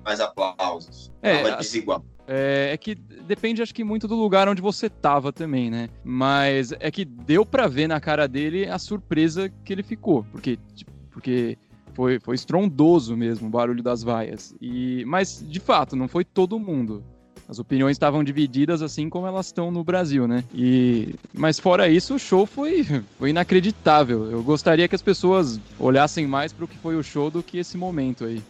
mais 0.05 0.21
aplausos. 0.21 1.11
É, 1.23 1.43
Tava 1.43 1.57
desigual. 1.57 2.05
É, 2.27 2.71
é 2.73 2.77
que 2.77 2.95
depende, 2.95 3.63
acho 3.63 3.75
que 3.75 3.85
muito 3.85 4.09
do 4.09 4.15
lugar 4.15 4.49
onde 4.49 4.63
você 4.63 4.89
tava 4.89 5.33
também, 5.33 5.71
né? 5.71 5.89
Mas 6.03 6.73
é 6.81 6.91
que 6.91 7.05
deu 7.05 7.45
pra 7.45 7.67
ver 7.67 7.87
na 7.87 8.01
cara 8.01 8.27
dele 8.27 8.69
a 8.69 8.79
surpresa 8.79 9.51
que 9.65 9.73
ele 9.73 9.83
ficou, 9.83 10.25
porque, 10.33 10.59
tipo, 10.75 10.93
porque 11.11 11.57
foi, 11.95 12.19
foi 12.19 12.35
estrondoso 12.35 13.17
mesmo 13.17 13.47
o 13.47 13.51
barulho 13.51 13.83
das 13.83 14.03
vaias. 14.03 14.55
E, 14.61 15.05
mas, 15.07 15.45
de 15.49 15.61
fato, 15.61 15.95
não 15.95 16.09
foi 16.09 16.25
todo 16.25 16.59
mundo. 16.59 17.05
As 17.49 17.59
opiniões 17.59 17.95
estavam 17.95 18.25
divididas 18.25 18.81
assim 18.81 19.09
como 19.09 19.27
elas 19.27 19.47
estão 19.47 19.71
no 19.71 19.85
Brasil, 19.85 20.27
né? 20.27 20.43
E, 20.53 21.15
mas 21.33 21.61
fora 21.61 21.89
isso, 21.89 22.15
o 22.15 22.19
show 22.19 22.47
foi, 22.47 22.85
foi 23.19 23.31
inacreditável. 23.31 24.31
Eu 24.31 24.43
gostaria 24.43 24.89
que 24.89 24.95
as 24.95 25.03
pessoas 25.03 25.61
olhassem 25.79 26.27
mais 26.27 26.53
pro 26.53 26.67
que 26.67 26.77
foi 26.79 26.97
o 26.97 27.03
show 27.03 27.31
do 27.31 27.43
que 27.43 27.59
esse 27.59 27.77
momento 27.77 28.25
aí. 28.25 28.43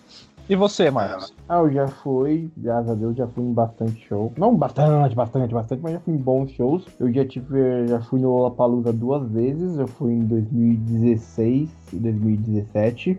E 0.47 0.55
você, 0.55 0.91
Marcos? 0.91 1.33
Ah, 1.49 1.61
eu 1.61 1.73
já 1.73 1.89
fui, 1.89 2.51
graças 2.55 2.91
a 2.91 2.95
Deus, 2.95 3.17
já 3.17 3.27
fui 3.27 3.43
em 3.45 3.53
bastante 3.55 3.99
show. 4.07 4.31
Não 4.37 4.55
bastante, 4.55 5.15
bastante, 5.15 5.55
bastante, 5.55 5.83
mas 5.83 5.95
já 5.95 6.01
fui 6.01 6.13
em 6.13 6.19
bons 6.19 6.51
shows. 6.53 6.87
Eu 7.01 7.11
já 7.11 7.25
tive, 7.25 7.87
já 7.87 7.99
fui 8.03 8.21
no 8.21 8.29
Lollapalooza 8.29 8.93
duas 8.93 9.27
vezes. 9.31 9.79
Eu 9.79 9.87
fui 9.87 10.13
em 10.13 10.27
2016 10.27 11.71
e 11.95 11.97
2017. 11.97 13.19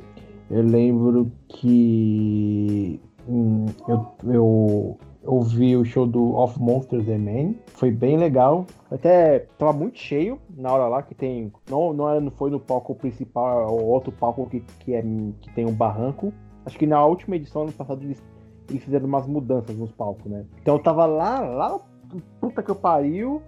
Eu 0.51 0.61
lembro 0.61 1.31
que 1.47 2.99
hum, 3.27 3.65
eu, 3.87 4.05
eu, 4.25 4.97
eu 5.23 5.41
vi 5.41 5.75
o 5.75 5.83
show 5.83 6.05
do 6.05 6.35
Of 6.35 6.61
Monsters 6.61 7.09
and 7.09 7.17
Men. 7.17 7.59
Foi 7.65 7.89
bem 7.89 8.17
legal. 8.17 8.67
Até 8.91 9.47
tava 9.57 9.73
muito 9.73 9.97
cheio 9.97 10.39
na 10.55 10.71
hora 10.71 10.87
lá 10.87 11.01
que 11.01 11.15
tem. 11.15 11.51
Não, 11.67 11.91
não, 11.91 12.21
não 12.21 12.31
foi 12.31 12.51
no 12.51 12.59
palco 12.59 12.93
principal, 12.93 13.61
é 13.61 13.65
o 13.65 13.83
outro 13.83 14.11
palco 14.11 14.47
que, 14.47 14.59
que, 14.81 14.93
é, 14.93 15.01
que 15.01 15.49
tem 15.55 15.65
um 15.65 15.73
barranco. 15.73 16.31
Acho 16.65 16.77
que 16.77 16.87
na 16.87 17.03
última 17.05 17.35
edição, 17.35 17.63
ano 17.63 17.71
passado, 17.71 18.01
eles, 18.03 18.21
eles 18.69 18.83
fizeram 18.83 19.05
umas 19.05 19.27
mudanças 19.27 19.75
nos 19.77 19.91
palcos, 19.91 20.25
né? 20.31 20.45
Então 20.61 20.75
eu 20.75 20.81
tava 20.81 21.05
lá, 21.05 21.39
lá, 21.41 21.79
puta 22.41 22.63
que 22.63 22.71
eu 22.71 22.75
pariu. 22.75 23.41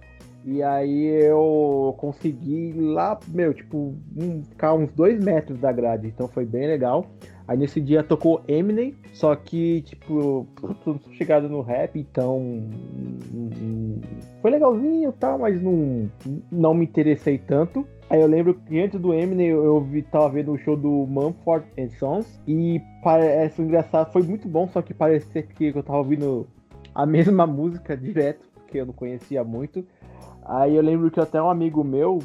E 0.44 0.62
aí 0.62 1.04
eu 1.26 1.94
consegui 1.98 2.72
lá, 2.72 3.18
meu, 3.28 3.52
tipo, 3.52 3.92
um- 4.16 4.42
ficar 4.44 4.72
uns 4.72 4.90
dois 4.92 5.22
metros 5.22 5.58
da 5.58 5.70
grade. 5.72 6.06
Então 6.06 6.28
foi 6.28 6.46
bem 6.46 6.66
legal. 6.66 7.04
Aí 7.46 7.58
nesse 7.58 7.80
dia 7.80 8.02
tocou 8.04 8.40
Eminem, 8.46 8.94
só 9.12 9.34
que, 9.34 9.82
tipo, 9.82 10.46
não 10.62 10.74
sou 10.84 10.98
chegado 11.12 11.48
no 11.48 11.60
rap, 11.60 11.98
então. 11.98 12.38
hum, 12.38 13.18
hum, 13.34 14.00
Foi 14.40 14.50
legalzinho 14.50 15.10
e 15.10 15.12
tal, 15.14 15.38
mas 15.40 15.60
não, 15.60 16.08
não 16.50 16.72
me 16.72 16.84
interessei 16.84 17.36
tanto. 17.36 17.86
Aí 18.10 18.20
eu 18.20 18.26
lembro 18.26 18.54
que 18.54 18.80
antes 18.80 18.98
do 18.98 19.12
Eminem 19.12 19.48
eu, 19.48 19.64
eu 19.64 19.80
vi, 19.80 20.02
tava 20.02 20.30
vendo 20.30 20.52
o 20.52 20.58
show 20.58 20.76
do 20.76 21.06
Mumford 21.06 21.66
and 21.78 21.90
Sons 21.98 22.40
e 22.46 22.80
parece 23.02 23.60
engraçado, 23.60 24.10
foi 24.10 24.22
muito 24.22 24.48
bom, 24.48 24.66
só 24.68 24.80
que 24.80 24.94
parecia 24.94 25.42
que 25.42 25.66
eu 25.66 25.82
tava 25.82 25.98
ouvindo 25.98 26.46
a 26.94 27.04
mesma 27.06 27.46
música 27.46 27.96
direto, 27.96 28.48
porque 28.54 28.78
eu 28.78 28.86
não 28.86 28.94
conhecia 28.94 29.44
muito. 29.44 29.84
Aí 30.44 30.74
eu 30.74 30.82
lembro 30.82 31.10
que 31.10 31.20
até 31.20 31.42
um 31.42 31.50
amigo 31.50 31.84
meu, 31.84 32.20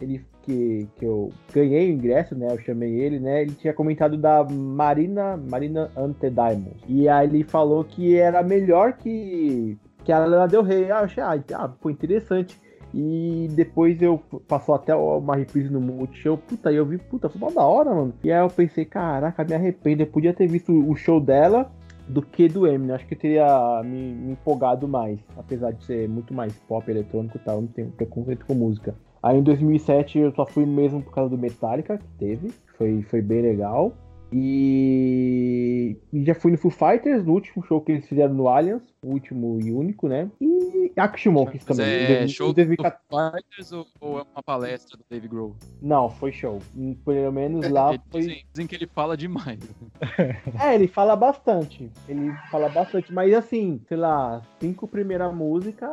ele 0.00 0.24
que, 0.46 0.88
que 0.96 1.04
eu 1.04 1.30
ganhei 1.52 1.90
o 1.90 1.94
ingresso, 1.94 2.34
né? 2.36 2.48
Eu 2.50 2.58
chamei 2.60 2.94
ele, 2.94 3.18
né? 3.18 3.42
Ele 3.42 3.52
tinha 3.52 3.74
comentado 3.74 4.16
da 4.16 4.44
Marina, 4.44 5.36
Marina 5.36 5.90
Ante 5.96 6.30
Diamond. 6.30 6.76
E 6.88 7.08
aí 7.08 7.26
ele 7.26 7.42
falou 7.42 7.82
que 7.82 8.16
era 8.16 8.42
melhor 8.44 8.92
que, 8.92 9.76
que 10.04 10.12
a 10.12 10.20
Lana 10.20 10.46
Del 10.46 10.62
Rey. 10.62 10.84
Ah, 10.84 11.00
eu 11.00 11.04
achei, 11.04 11.22
ah, 11.22 11.42
ah, 11.54 11.68
pô, 11.68 11.90
interessante. 11.90 12.58
E 12.98 13.46
depois 13.50 14.00
eu 14.00 14.18
passou 14.48 14.74
até 14.74 14.96
uma 14.96 15.36
reprise 15.36 15.68
no 15.68 15.82
Multishow. 15.82 16.38
Puta, 16.38 16.70
aí 16.70 16.76
eu 16.76 16.86
vi, 16.86 16.96
puta, 16.96 17.28
foi 17.28 17.52
da 17.52 17.62
hora, 17.62 17.94
mano. 17.94 18.14
E 18.24 18.32
aí 18.32 18.42
eu 18.42 18.48
pensei, 18.48 18.86
caraca, 18.86 19.44
me 19.44 19.52
arrependo. 19.52 20.02
Eu 20.02 20.06
podia 20.06 20.32
ter 20.32 20.46
visto 20.46 20.72
o 20.72 20.96
show 20.96 21.20
dela 21.20 21.70
do 22.08 22.22
que 22.22 22.48
do 22.48 22.66
Eminem. 22.66 22.96
Acho 22.96 23.06
que 23.06 23.12
eu 23.12 23.18
teria 23.18 23.82
me, 23.84 24.14
me 24.14 24.32
empolgado 24.32 24.88
mais. 24.88 25.20
Apesar 25.36 25.72
de 25.72 25.84
ser 25.84 26.08
muito 26.08 26.32
mais 26.32 26.54
pop, 26.60 26.90
eletrônico 26.90 27.36
e 27.36 27.40
tal. 27.40 27.56
eu 27.56 27.60
Não 27.60 27.68
tenho 27.68 27.90
preconceito 27.90 28.46
com 28.46 28.54
música. 28.54 28.94
Aí 29.22 29.36
em 29.36 29.42
2007 29.42 30.18
eu 30.18 30.32
só 30.32 30.46
fui 30.46 30.64
mesmo 30.64 31.02
por 31.02 31.12
causa 31.12 31.28
do 31.28 31.36
Metallica, 31.36 31.98
que 31.98 32.08
teve. 32.18 32.50
Foi, 32.78 33.02
foi 33.02 33.20
bem 33.20 33.42
legal. 33.42 33.92
E... 34.32 35.98
e 36.10 36.24
já 36.24 36.34
fui 36.34 36.50
no 36.50 36.58
Foo 36.58 36.70
Fighters, 36.70 37.26
no 37.26 37.34
último 37.34 37.62
show 37.62 37.80
que 37.80 37.92
eles 37.92 38.08
fizeram 38.08 38.34
no 38.34 38.48
Allianz, 38.48 38.82
último 39.08 39.60
e 39.60 39.72
único, 39.72 40.08
né? 40.08 40.30
E 40.40 40.92
Monkeys 41.30 41.64
Mas 41.66 41.76
também. 41.76 41.86
é 41.86 42.24
em 42.24 42.28
show 42.28 42.48
do 42.48 42.54
2014. 42.54 42.98
Fighters 43.10 43.72
ou, 43.72 43.86
ou 44.00 44.18
é 44.18 44.22
uma 44.34 44.42
palestra 44.42 44.96
do 44.96 45.04
Dave 45.08 45.28
Grohl? 45.28 45.54
Não, 45.82 46.08
foi 46.08 46.32
show. 46.32 46.58
Pelo 47.04 47.32
menos 47.32 47.68
lá 47.70 47.90
Eles 47.92 48.02
foi. 48.10 48.20
dizem, 48.22 48.44
dizem 48.52 48.66
que 48.66 48.74
ele 48.74 48.86
fala 48.86 49.16
demais. 49.16 49.60
É, 50.60 50.74
ele 50.74 50.88
fala 50.88 51.14
bastante. 51.14 51.90
Ele 52.08 52.32
fala 52.50 52.68
bastante, 52.68 53.12
mas 53.12 53.32
assim, 53.34 53.80
sei 53.88 53.96
lá, 53.96 54.40
cinco 54.58 54.86
primeira 54.88 55.30
música 55.30 55.86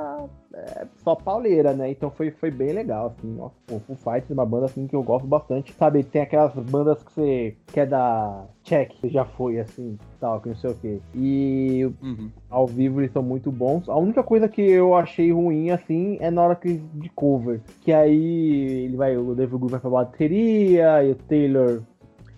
é 0.53 0.88
só 1.03 1.16
pauleira, 1.16 1.74
né? 1.74 1.89
Então 1.89 2.09
foi, 2.11 2.32
foi 2.32 2.51
bem 2.51 2.72
legal, 2.72 3.07
assim. 3.07 3.28
Nossa, 3.34 3.55
pô, 3.66 3.80
Foo 3.80 3.95
Fighters 3.95 4.30
é 4.32 4.34
uma 4.34 4.45
banda 4.45 4.66
assim 4.66 4.88
que 4.88 4.95
eu 4.95 5.03
gosto 5.03 5.28
bastante. 5.28 5.74
Sabe, 5.74 6.03
tem 6.03 6.22
aquelas 6.22 6.53
bandas 6.53 7.03
que 7.03 7.11
você 7.11 7.57
quer 7.74 7.88
dar 7.88 8.47
check, 8.64 8.91
já 9.05 9.26
foi, 9.26 9.59
assim, 9.59 9.97
tal, 10.20 10.39
que 10.39 10.49
não 10.49 10.55
sei 10.55 10.72
o 10.72 10.76
quê. 10.76 10.99
E 11.14 11.91
Uhum. 12.01 12.30
ao 12.49 12.66
vivo 12.66 13.01
eles 13.01 13.11
são 13.11 13.22
muito 13.22 13.51
bons. 13.51 13.88
A 13.89 13.95
única 13.97 14.24
coisa 14.24 14.47
que 14.47 14.61
eu 14.61 14.95
achei 14.95 15.32
ruim, 15.32 15.70
assim, 15.70 16.18
é 16.20 16.32
na 16.32 16.41
hora 16.41 16.55
que 16.55 16.76
de 16.93 17.09
cover. 17.09 17.61
Que 17.82 17.91
aí 17.91 18.86
ele 18.86 18.95
vai, 18.97 19.18
o 19.18 19.36
David 19.36 19.57
Grohl 19.57 19.70
vai 19.70 19.80
pra 19.80 19.89
bateria, 19.89 21.03
e 21.03 21.11
o 21.11 21.16
Taylor 21.16 21.82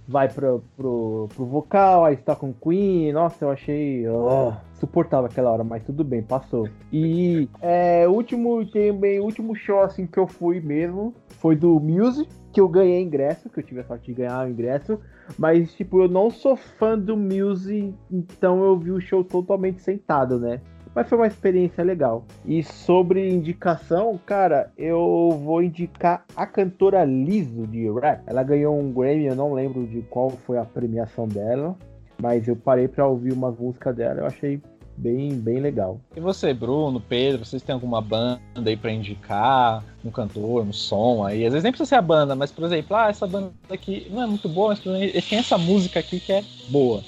vai 0.07 0.28
pro, 0.28 0.63
pro, 0.78 1.28
pro 1.36 1.45
vocal, 1.45 2.05
aí 2.05 2.15
está 2.15 2.36
com 2.36 2.53
Queen. 2.53 3.11
Nossa, 3.11 3.45
eu 3.45 3.49
achei 3.49 4.05
ah, 4.05 4.61
suportável 4.86 5.25
aquela 5.25 5.51
hora, 5.51 5.63
mas 5.63 5.83
tudo 5.83 6.03
bem, 6.03 6.21
passou. 6.21 6.69
E 6.93 7.49
é, 7.61 8.07
último, 8.07 8.65
também, 8.67 9.19
último 9.19 9.55
show 9.55 9.81
assim 9.81 10.05
que 10.05 10.19
eu 10.19 10.27
fui 10.27 10.59
mesmo 10.59 11.13
foi 11.39 11.55
do 11.55 11.79
Muse, 11.79 12.27
que 12.53 12.61
eu 12.61 12.69
ganhei 12.69 13.01
ingresso, 13.01 13.49
que 13.49 13.59
eu 13.59 13.63
tive 13.63 13.81
a 13.81 13.83
sorte 13.83 14.05
de 14.05 14.13
ganhar 14.13 14.45
o 14.45 14.49
ingresso. 14.49 14.99
Mas, 15.38 15.73
tipo, 15.73 16.03
eu 16.03 16.07
não 16.07 16.29
sou 16.29 16.55
fã 16.55 16.97
do 16.97 17.17
Muse, 17.17 17.93
então 18.11 18.63
eu 18.63 18.77
vi 18.77 18.91
o 18.91 19.01
show 19.01 19.23
totalmente 19.23 19.81
sentado, 19.81 20.39
né? 20.39 20.61
Mas 20.93 21.09
foi 21.09 21.17
uma 21.17 21.27
experiência 21.27 21.83
legal. 21.83 22.23
E 22.45 22.63
sobre 22.63 23.27
indicação, 23.29 24.17
cara, 24.25 24.71
eu 24.77 25.29
vou 25.43 25.61
indicar 25.61 26.23
a 26.33 26.47
cantora 26.47 27.03
Liso 27.03 27.67
de 27.67 27.91
rap. 27.91 28.21
Ela 28.25 28.43
ganhou 28.43 28.79
um 28.79 28.93
Grammy, 28.93 29.25
eu 29.25 29.36
não 29.36 29.53
lembro 29.53 29.86
de 29.86 30.01
qual 30.03 30.29
foi 30.29 30.57
a 30.57 30.63
premiação 30.63 31.27
dela. 31.27 31.75
Mas 32.21 32.47
eu 32.47 32.55
parei 32.55 32.88
pra 32.88 33.05
ouvir 33.05 33.33
uma 33.33 33.51
música 33.51 33.91
dela, 33.91 34.21
eu 34.21 34.25
achei 34.25 34.61
bem, 34.98 35.34
bem 35.34 35.60
legal. 35.60 36.00
E 36.16 36.20
você, 36.20 36.54
Bruno, 36.54 37.00
Pedro, 37.00 37.46
vocês 37.46 37.62
têm 37.62 37.74
alguma 37.74 38.02
banda 38.02 38.39
aí 38.66 38.78
pra 38.78 38.91
indicar? 38.91 39.84
Um 40.04 40.12
cantor, 40.12 40.64
um 40.64 40.74
som 40.74 41.26
aí? 41.26 41.46
Às 41.46 41.54
vezes 41.54 41.64
nem 41.64 41.72
precisa 41.72 41.89
ser 41.89 41.96
a 41.96 42.02
banda, 42.02 42.36
mas, 42.36 42.52
por 42.52 42.64
exemplo, 42.66 42.96
ah, 42.96 43.10
essa 43.10 43.26
banda 43.26 43.52
aqui 43.70 44.08
não 44.10 44.24
é 44.24 44.26
muito 44.26 44.48
boa, 44.48 44.70
mas 44.70 44.86
exemplo, 44.86 45.22
tem 45.22 45.39
essa 45.39 45.58
música 45.58 46.00
aqui 46.00 46.20
que 46.20 46.32
é 46.32 46.43
boa. 46.70 47.04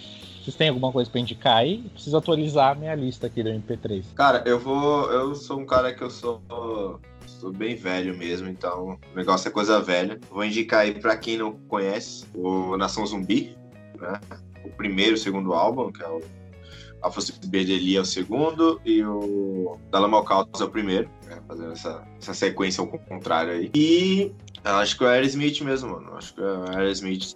Vocês 0.48 0.56
têm 0.56 0.70
alguma 0.70 0.94
coisa 0.94 1.12
pra 1.12 1.20
indicar 1.20 1.58
aí? 1.58 1.80
Preciso 1.94 2.16
atualizar 2.16 2.72
a 2.72 2.76
minha 2.76 2.96
lista 2.96 3.28
aqui 3.28 3.44
do 3.44 3.50
MP3. 3.50 4.06
Cara, 4.16 4.44
eu 4.46 4.58
vou. 4.58 5.12
Eu 5.12 5.36
sou 5.36 5.60
um 5.60 5.66
cara 5.66 5.94
que 5.94 6.02
eu 6.02 6.10
sou. 6.10 6.42
Sou 7.26 7.52
bem 7.52 7.76
velho 7.76 8.18
mesmo, 8.18 8.48
então 8.48 8.98
o 9.14 9.16
negócio 9.16 9.50
é 9.50 9.52
coisa 9.52 9.82
velha. 9.82 10.18
Vou 10.32 10.46
indicar 10.46 10.80
aí 10.80 10.94
pra 10.94 11.18
quem 11.18 11.38
não 11.38 11.52
conhece 11.68 12.26
o 12.34 12.78
Nação 12.78 13.06
Zumbi, 13.06 13.58
né? 14.00 14.22
O 14.64 14.70
primeiro 14.70 15.16
o 15.16 15.18
segundo 15.18 15.54
álbum, 15.54 15.92
que 15.92 16.02
é 16.02 16.08
o 16.08 16.22
Afro 17.02 17.22
Berdeli 17.48 17.96
é 17.96 18.02
o 18.02 18.06
segundo 18.06 18.82
e 18.86 19.04
o 19.04 19.78
Dalamal 19.92 20.24
Caos 20.24 20.48
é 20.60 20.64
o 20.64 20.70
primeiro, 20.70 21.10
né? 21.26 21.40
fazendo 21.48 21.72
essa, 21.72 22.08
essa 22.20 22.34
sequência 22.34 22.82
ao 22.82 22.88
contrário 22.88 23.54
aí. 23.54 23.72
E 23.76 24.32
acho 24.64 24.98
que 24.98 25.04
é 25.04 25.08
o 25.08 25.10
Aerosmith 25.10 25.62
mesmo, 25.62 25.92
mano. 25.92 26.16
Acho 26.16 26.34
que 26.34 26.42
é 26.42 26.44
o 26.44 26.78
Aerosmith 26.78 27.36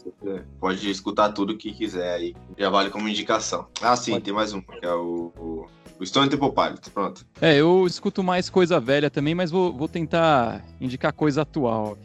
pode 0.60 0.90
escutar 0.90 1.32
tudo 1.32 1.58
que 1.58 1.72
quiser 1.72 2.14
aí. 2.16 2.36
Já 2.58 2.70
vale 2.70 2.90
como 2.90 3.08
indicação. 3.08 3.68
Ah, 3.82 3.96
sim, 3.96 4.20
tem 4.20 4.34
mais 4.34 4.54
um, 4.54 4.62
que 4.62 4.86
é 4.86 4.94
o, 4.94 5.32
o 5.38 5.66
o 6.02 6.06
Stone 6.06 6.28
Temple 6.30 6.52
Pilots, 6.52 6.90
pronto. 6.90 7.24
É, 7.40 7.56
eu 7.58 7.86
escuto 7.86 8.24
mais 8.24 8.50
coisa 8.50 8.80
velha 8.80 9.08
também, 9.08 9.36
mas 9.36 9.52
vou, 9.52 9.72
vou 9.72 9.88
tentar 9.88 10.66
indicar 10.80 11.14
coisa 11.14 11.44
atual. 11.44 11.96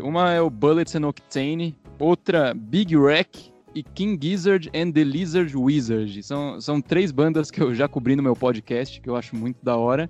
Uma 0.00 0.32
é 0.32 0.40
o 0.40 0.48
Bullets 0.48 0.94
and 0.94 1.06
Octane, 1.08 1.76
outra 1.98 2.54
Big 2.54 2.96
Wreck 2.96 3.49
e 3.74 3.82
King 3.82 4.18
Gizzard 4.20 4.70
and 4.74 4.92
the 4.92 5.04
Lizard 5.04 5.56
Wizard. 5.56 6.22
São, 6.22 6.60
são 6.60 6.80
três 6.80 7.12
bandas 7.12 7.50
que 7.50 7.60
eu 7.60 7.74
já 7.74 7.88
cobri 7.88 8.16
no 8.16 8.22
meu 8.22 8.36
podcast, 8.36 9.00
que 9.00 9.08
eu 9.08 9.16
acho 9.16 9.36
muito 9.36 9.58
da 9.62 9.76
hora. 9.76 10.08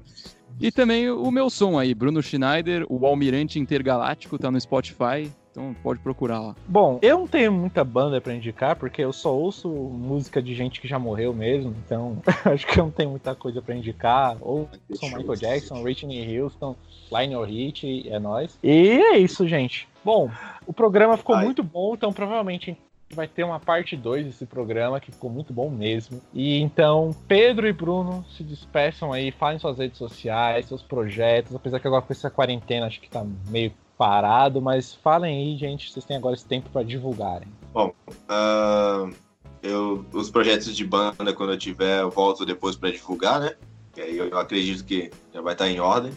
E 0.60 0.70
também 0.70 1.10
o 1.10 1.30
meu 1.30 1.48
som 1.48 1.78
aí, 1.78 1.94
Bruno 1.94 2.22
Schneider, 2.22 2.84
o 2.88 3.06
Almirante 3.06 3.58
Intergaláctico, 3.58 4.38
tá 4.38 4.50
no 4.50 4.60
Spotify. 4.60 5.30
Então 5.50 5.74
pode 5.82 5.98
procurar 6.00 6.38
lá. 6.38 6.54
Bom, 6.68 7.00
eu 7.02 7.18
não 7.18 7.26
tenho 7.26 7.50
muita 7.50 7.82
banda 7.82 8.20
para 8.20 8.32
indicar, 8.32 8.76
porque 8.76 9.02
eu 9.02 9.12
só 9.12 9.34
ouço 9.34 9.68
música 9.68 10.40
de 10.40 10.54
gente 10.54 10.80
que 10.80 10.86
já 10.86 10.96
morreu 10.98 11.34
mesmo, 11.34 11.74
então 11.84 12.18
acho 12.44 12.66
que 12.66 12.78
eu 12.78 12.84
não 12.84 12.90
tenho 12.90 13.10
muita 13.10 13.34
coisa 13.34 13.60
para 13.60 13.74
indicar. 13.74 14.36
Ou 14.40 14.68
sou 14.94 15.08
Michael 15.08 15.36
Jackson, 15.36 15.82
Whitney 15.82 16.40
Houston, 16.40 16.76
Lionel 17.10 17.44
Rich, 17.44 18.08
é 18.08 18.18
nós. 18.20 18.56
E 18.62 18.90
é 18.90 19.18
isso, 19.18 19.46
gente. 19.48 19.88
Bom, 20.04 20.30
o 20.66 20.72
programa 20.72 21.16
ficou 21.16 21.34
Ai. 21.34 21.44
muito 21.44 21.64
bom, 21.64 21.94
então 21.94 22.12
provavelmente 22.12 22.76
vai 23.12 23.26
ter 23.26 23.44
uma 23.44 23.58
parte 23.58 23.96
2 23.96 24.26
desse 24.26 24.46
programa, 24.46 25.00
que 25.00 25.10
ficou 25.10 25.30
muito 25.30 25.52
bom 25.52 25.68
mesmo. 25.68 26.20
E 26.32 26.60
então, 26.60 27.14
Pedro 27.26 27.66
e 27.66 27.72
Bruno 27.72 28.24
se 28.36 28.42
despeçam 28.42 29.12
aí, 29.12 29.30
falem 29.32 29.58
suas 29.58 29.78
redes 29.78 29.98
sociais, 29.98 30.66
seus 30.66 30.82
projetos, 30.82 31.54
apesar 31.54 31.80
que 31.80 31.86
agora 31.86 32.02
com 32.02 32.12
essa 32.12 32.30
quarentena 32.30 32.86
acho 32.86 33.00
que 33.00 33.10
tá 33.10 33.24
meio 33.48 33.72
parado, 33.98 34.62
mas 34.62 34.94
falem 34.94 35.36
aí, 35.36 35.58
gente, 35.58 35.92
vocês 35.92 36.04
têm 36.04 36.16
agora 36.16 36.34
esse 36.34 36.46
tempo 36.46 36.70
para 36.70 36.82
divulgarem. 36.82 37.48
Bom, 37.74 37.92
uh, 38.08 39.14
eu, 39.62 40.06
os 40.12 40.30
projetos 40.30 40.74
de 40.74 40.84
banda, 40.84 41.34
quando 41.34 41.52
eu 41.52 41.58
tiver, 41.58 42.00
eu 42.00 42.10
volto 42.10 42.46
depois 42.46 42.76
para 42.76 42.90
divulgar, 42.90 43.40
né? 43.40 43.54
E 43.96 44.00
aí 44.00 44.16
eu 44.16 44.38
acredito 44.38 44.84
que 44.84 45.10
já 45.34 45.42
vai 45.42 45.52
estar 45.52 45.68
em 45.68 45.80
ordem. 45.80 46.12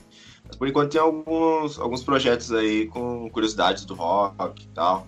Mas 0.47 0.55
por 0.55 0.67
enquanto 0.67 0.91
tem 0.91 1.01
alguns, 1.01 1.79
alguns 1.79 2.03
projetos 2.03 2.51
aí 2.51 2.87
com 2.87 3.29
curiosidades 3.31 3.83
do 3.83 3.95
rock 3.95 4.63
e 4.63 4.67
tal, 4.67 5.07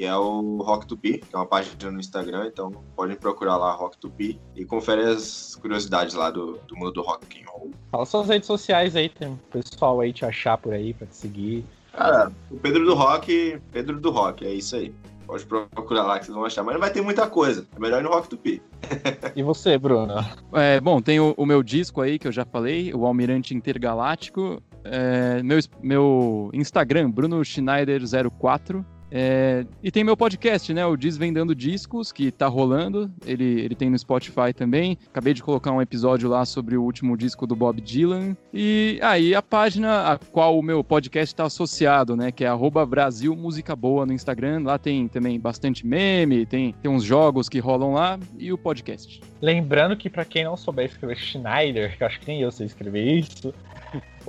que 0.00 0.06
é 0.06 0.16
o 0.16 0.62
Rock 0.62 0.86
to 0.86 0.96
Be, 0.96 1.18
que 1.18 1.34
é 1.34 1.36
uma 1.36 1.44
página 1.44 1.90
no 1.90 2.00
Instagram, 2.00 2.46
então 2.46 2.72
podem 2.96 3.14
procurar 3.14 3.58
lá 3.58 3.74
Rock 3.74 3.98
to 3.98 4.08
Be 4.08 4.40
e 4.56 4.64
confere 4.64 5.02
as 5.02 5.54
curiosidades 5.56 6.14
lá 6.14 6.30
do, 6.30 6.58
do 6.66 6.74
mundo 6.74 6.92
do 6.92 7.02
rock 7.02 7.38
and 7.38 7.44
roll. 7.46 7.70
Fala 7.90 8.06
suas 8.06 8.28
redes 8.28 8.46
sociais 8.46 8.96
aí, 8.96 9.10
tem 9.10 9.38
pessoal 9.52 10.00
aí 10.00 10.10
te 10.10 10.24
achar 10.24 10.56
por 10.56 10.72
aí 10.72 10.94
para 10.94 11.06
te 11.06 11.16
seguir. 11.16 11.66
Cara, 11.92 12.32
o 12.50 12.56
Pedro 12.56 12.86
do 12.86 12.94
Rock, 12.94 13.60
Pedro 13.70 14.00
do 14.00 14.10
Rock, 14.10 14.46
é 14.46 14.54
isso 14.54 14.74
aí. 14.74 14.94
Pode 15.26 15.44
procurar 15.44 16.04
lá 16.04 16.18
que 16.18 16.24
vocês 16.24 16.34
vão 16.34 16.46
achar. 16.46 16.62
Mas 16.62 16.72
não 16.72 16.80
vai 16.80 16.90
ter 16.90 17.02
muita 17.02 17.28
coisa. 17.28 17.66
É 17.76 17.78
melhor 17.78 18.00
ir 18.00 18.04
no 18.04 18.08
Rock 18.08 18.26
Tupi. 18.26 18.62
e 19.36 19.42
você, 19.42 19.76
Bruno? 19.76 20.14
É, 20.54 20.80
bom, 20.80 21.02
tem 21.02 21.20
o, 21.20 21.34
o, 21.36 21.44
meu 21.44 21.62
disco 21.62 22.00
aí 22.00 22.18
que 22.18 22.26
eu 22.26 22.32
já 22.32 22.46
falei, 22.46 22.90
o 22.94 23.04
Almirante 23.04 23.54
Intergaláctico. 23.54 24.62
É, 24.82 25.42
meu, 25.42 25.58
meu 25.82 26.50
Instagram, 26.54 27.10
Bruno 27.10 27.44
Schneider 27.44 28.00
04. 28.40 28.82
É, 29.10 29.64
e 29.82 29.90
tem 29.90 30.04
meu 30.04 30.16
podcast, 30.16 30.72
né? 30.72 30.86
O 30.86 30.96
Desvendando 30.96 31.54
Discos, 31.54 32.12
que 32.12 32.30
tá 32.30 32.46
rolando. 32.46 33.10
Ele, 33.26 33.60
ele 33.60 33.74
tem 33.74 33.90
no 33.90 33.98
Spotify 33.98 34.52
também. 34.54 34.96
Acabei 35.08 35.34
de 35.34 35.42
colocar 35.42 35.72
um 35.72 35.82
episódio 35.82 36.28
lá 36.28 36.44
sobre 36.44 36.76
o 36.76 36.82
último 36.82 37.16
disco 37.16 37.46
do 37.46 37.56
Bob 37.56 37.80
Dylan. 37.80 38.36
E 38.52 38.98
aí 39.02 39.34
a 39.34 39.42
página 39.42 40.12
a 40.12 40.18
qual 40.18 40.58
o 40.58 40.62
meu 40.62 40.84
podcast 40.84 41.32
está 41.32 41.44
associado, 41.44 42.16
né? 42.16 42.30
Que 42.30 42.44
é 42.44 42.50
Brasil 42.86 43.34
Música 43.34 43.74
Boa 43.74 44.06
no 44.06 44.12
Instagram. 44.12 44.62
Lá 44.64 44.78
tem 44.78 45.08
também 45.08 45.38
bastante 45.38 45.86
meme, 45.86 46.46
tem, 46.46 46.74
tem 46.80 46.90
uns 46.90 47.04
jogos 47.04 47.48
que 47.48 47.58
rolam 47.58 47.92
lá 47.92 48.18
e 48.38 48.52
o 48.52 48.58
podcast. 48.58 49.20
Lembrando 49.40 49.96
que 49.96 50.10
para 50.10 50.24
quem 50.24 50.44
não 50.44 50.56
souber 50.56 50.86
escrever 50.86 51.16
Schneider, 51.16 51.96
que 51.96 52.02
eu 52.02 52.06
acho 52.06 52.20
que 52.20 52.28
nem 52.28 52.42
eu 52.42 52.50
sei 52.50 52.66
escrever 52.66 53.04
isso, 53.04 53.54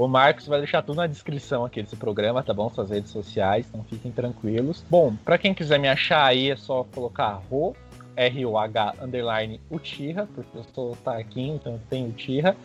o 0.05 0.07
Marcos 0.07 0.47
vai 0.47 0.59
deixar 0.59 0.81
tudo 0.81 0.97
na 0.97 1.07
descrição 1.07 1.63
aqui 1.63 1.81
desse 1.81 1.95
programa, 1.95 2.41
tá 2.41 2.53
bom? 2.53 2.69
Suas 2.69 2.89
redes 2.89 3.11
sociais, 3.11 3.67
então 3.69 3.83
fiquem 3.83 4.11
tranquilos. 4.11 4.83
Bom, 4.89 5.15
para 5.23 5.37
quem 5.37 5.53
quiser 5.53 5.79
me 5.79 5.87
achar 5.87 6.25
aí, 6.25 6.49
é 6.49 6.55
só 6.55 6.83
colocar 6.83 7.39
Ro, 7.49 7.75
R-O-H, 8.15 8.95
underline, 8.99 9.61
Utira, 9.69 10.27
porque 10.33 10.57
eu 10.57 10.63
sou 10.73 10.95
taquinho, 10.97 11.55
então 11.55 11.79
tem 11.89 12.07
Utira, 12.07 12.55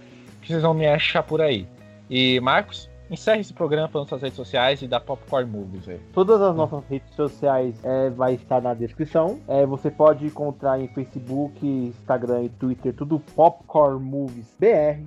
que 0.40 0.48
vocês 0.48 0.62
vão 0.62 0.72
me 0.72 0.86
achar 0.86 1.22
por 1.22 1.42
aí. 1.42 1.68
E, 2.08 2.40
Marcos, 2.40 2.88
encerre 3.10 3.40
esse 3.40 3.52
programa 3.52 3.88
falando 3.88 4.08
suas 4.08 4.22
redes 4.22 4.36
sociais 4.36 4.80
e 4.80 4.88
da 4.88 4.98
Popcorn 4.98 5.50
Movies 5.50 5.88
aí. 5.88 6.00
Todas 6.14 6.40
as 6.40 6.56
nossas 6.56 6.84
redes 6.88 7.14
sociais 7.14 7.74
é, 7.84 8.08
vai 8.10 8.34
estar 8.34 8.62
na 8.62 8.72
descrição. 8.72 9.40
É, 9.46 9.66
você 9.66 9.90
pode 9.90 10.24
encontrar 10.24 10.80
em 10.80 10.88
Facebook, 10.88 11.66
Instagram 11.66 12.44
e 12.44 12.48
Twitter, 12.48 12.94
tudo 12.94 13.20
Popcorn 13.20 14.02
Movies 14.02 14.56
BR 14.58 15.02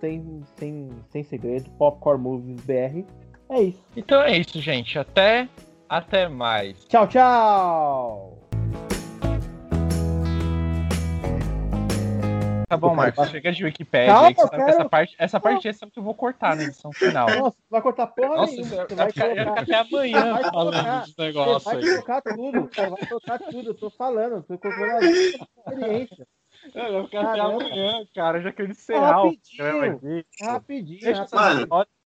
sem, 0.00 0.42
sem, 0.56 0.90
sem 1.08 1.22
segredo, 1.22 1.70
Popcorn 1.78 2.22
Movies 2.22 2.60
BR. 2.64 3.04
É 3.48 3.60
isso. 3.62 3.84
Então 3.96 4.22
é 4.22 4.38
isso, 4.38 4.60
gente. 4.60 4.98
Até, 4.98 5.48
até 5.88 6.28
mais. 6.28 6.84
Tchau, 6.86 7.06
tchau! 7.06 8.46
Tá 12.68 12.76
bom, 12.76 12.96
Marcos, 12.96 13.30
chega 13.30 13.52
de 13.52 13.64
Wikipedia 13.64 14.12
Calma, 14.12 14.28
aí, 14.28 14.34
que 14.34 14.48
quero... 14.48 14.62
essa 14.62 14.84
parte, 14.88 15.16
essa 15.20 15.40
parte 15.40 15.68
é 15.68 15.70
essa 15.70 15.86
que 15.88 15.98
eu 16.00 16.02
vou 16.02 16.14
cortar 16.14 16.56
na 16.56 16.64
edição 16.64 16.90
final. 16.92 17.28
Nossa, 17.30 17.56
vai 17.70 17.80
cortar 17.80 18.08
porra 18.08 18.34
Nossa, 18.34 18.52
nenhuma. 18.52 18.68
Você 18.68 18.94
vai 18.94 19.12
colocar... 19.12 19.60
até 19.60 19.74
amanhã 19.76 20.38
falando 20.50 21.00
desse 21.00 21.14
negócio 21.16 21.60
Você 21.60 21.76
vai 21.76 21.80
colocar 21.80 22.22
tudo, 22.22 22.70
vai 22.74 23.06
colocar 23.06 23.38
tudo, 23.38 23.70
eu 23.70 23.74
tô 23.74 23.90
falando, 23.90 24.42
tô 24.42 24.58
colocando 24.58 25.04
a 25.04 25.70
experiência. 25.70 26.26
Eu 26.74 26.92
vou 26.92 27.04
ficar 27.04 27.22
até 27.22 27.40
amanhã, 27.40 28.06
cara, 28.14 28.40
já 28.40 28.52
que 28.52 28.62
eu 28.62 28.66
encerrar 28.66 29.22
rapidinho, 29.22 29.64
Rapidinho, 29.64 30.24
rapidinho. 30.40 31.26
Mano, 31.32 31.86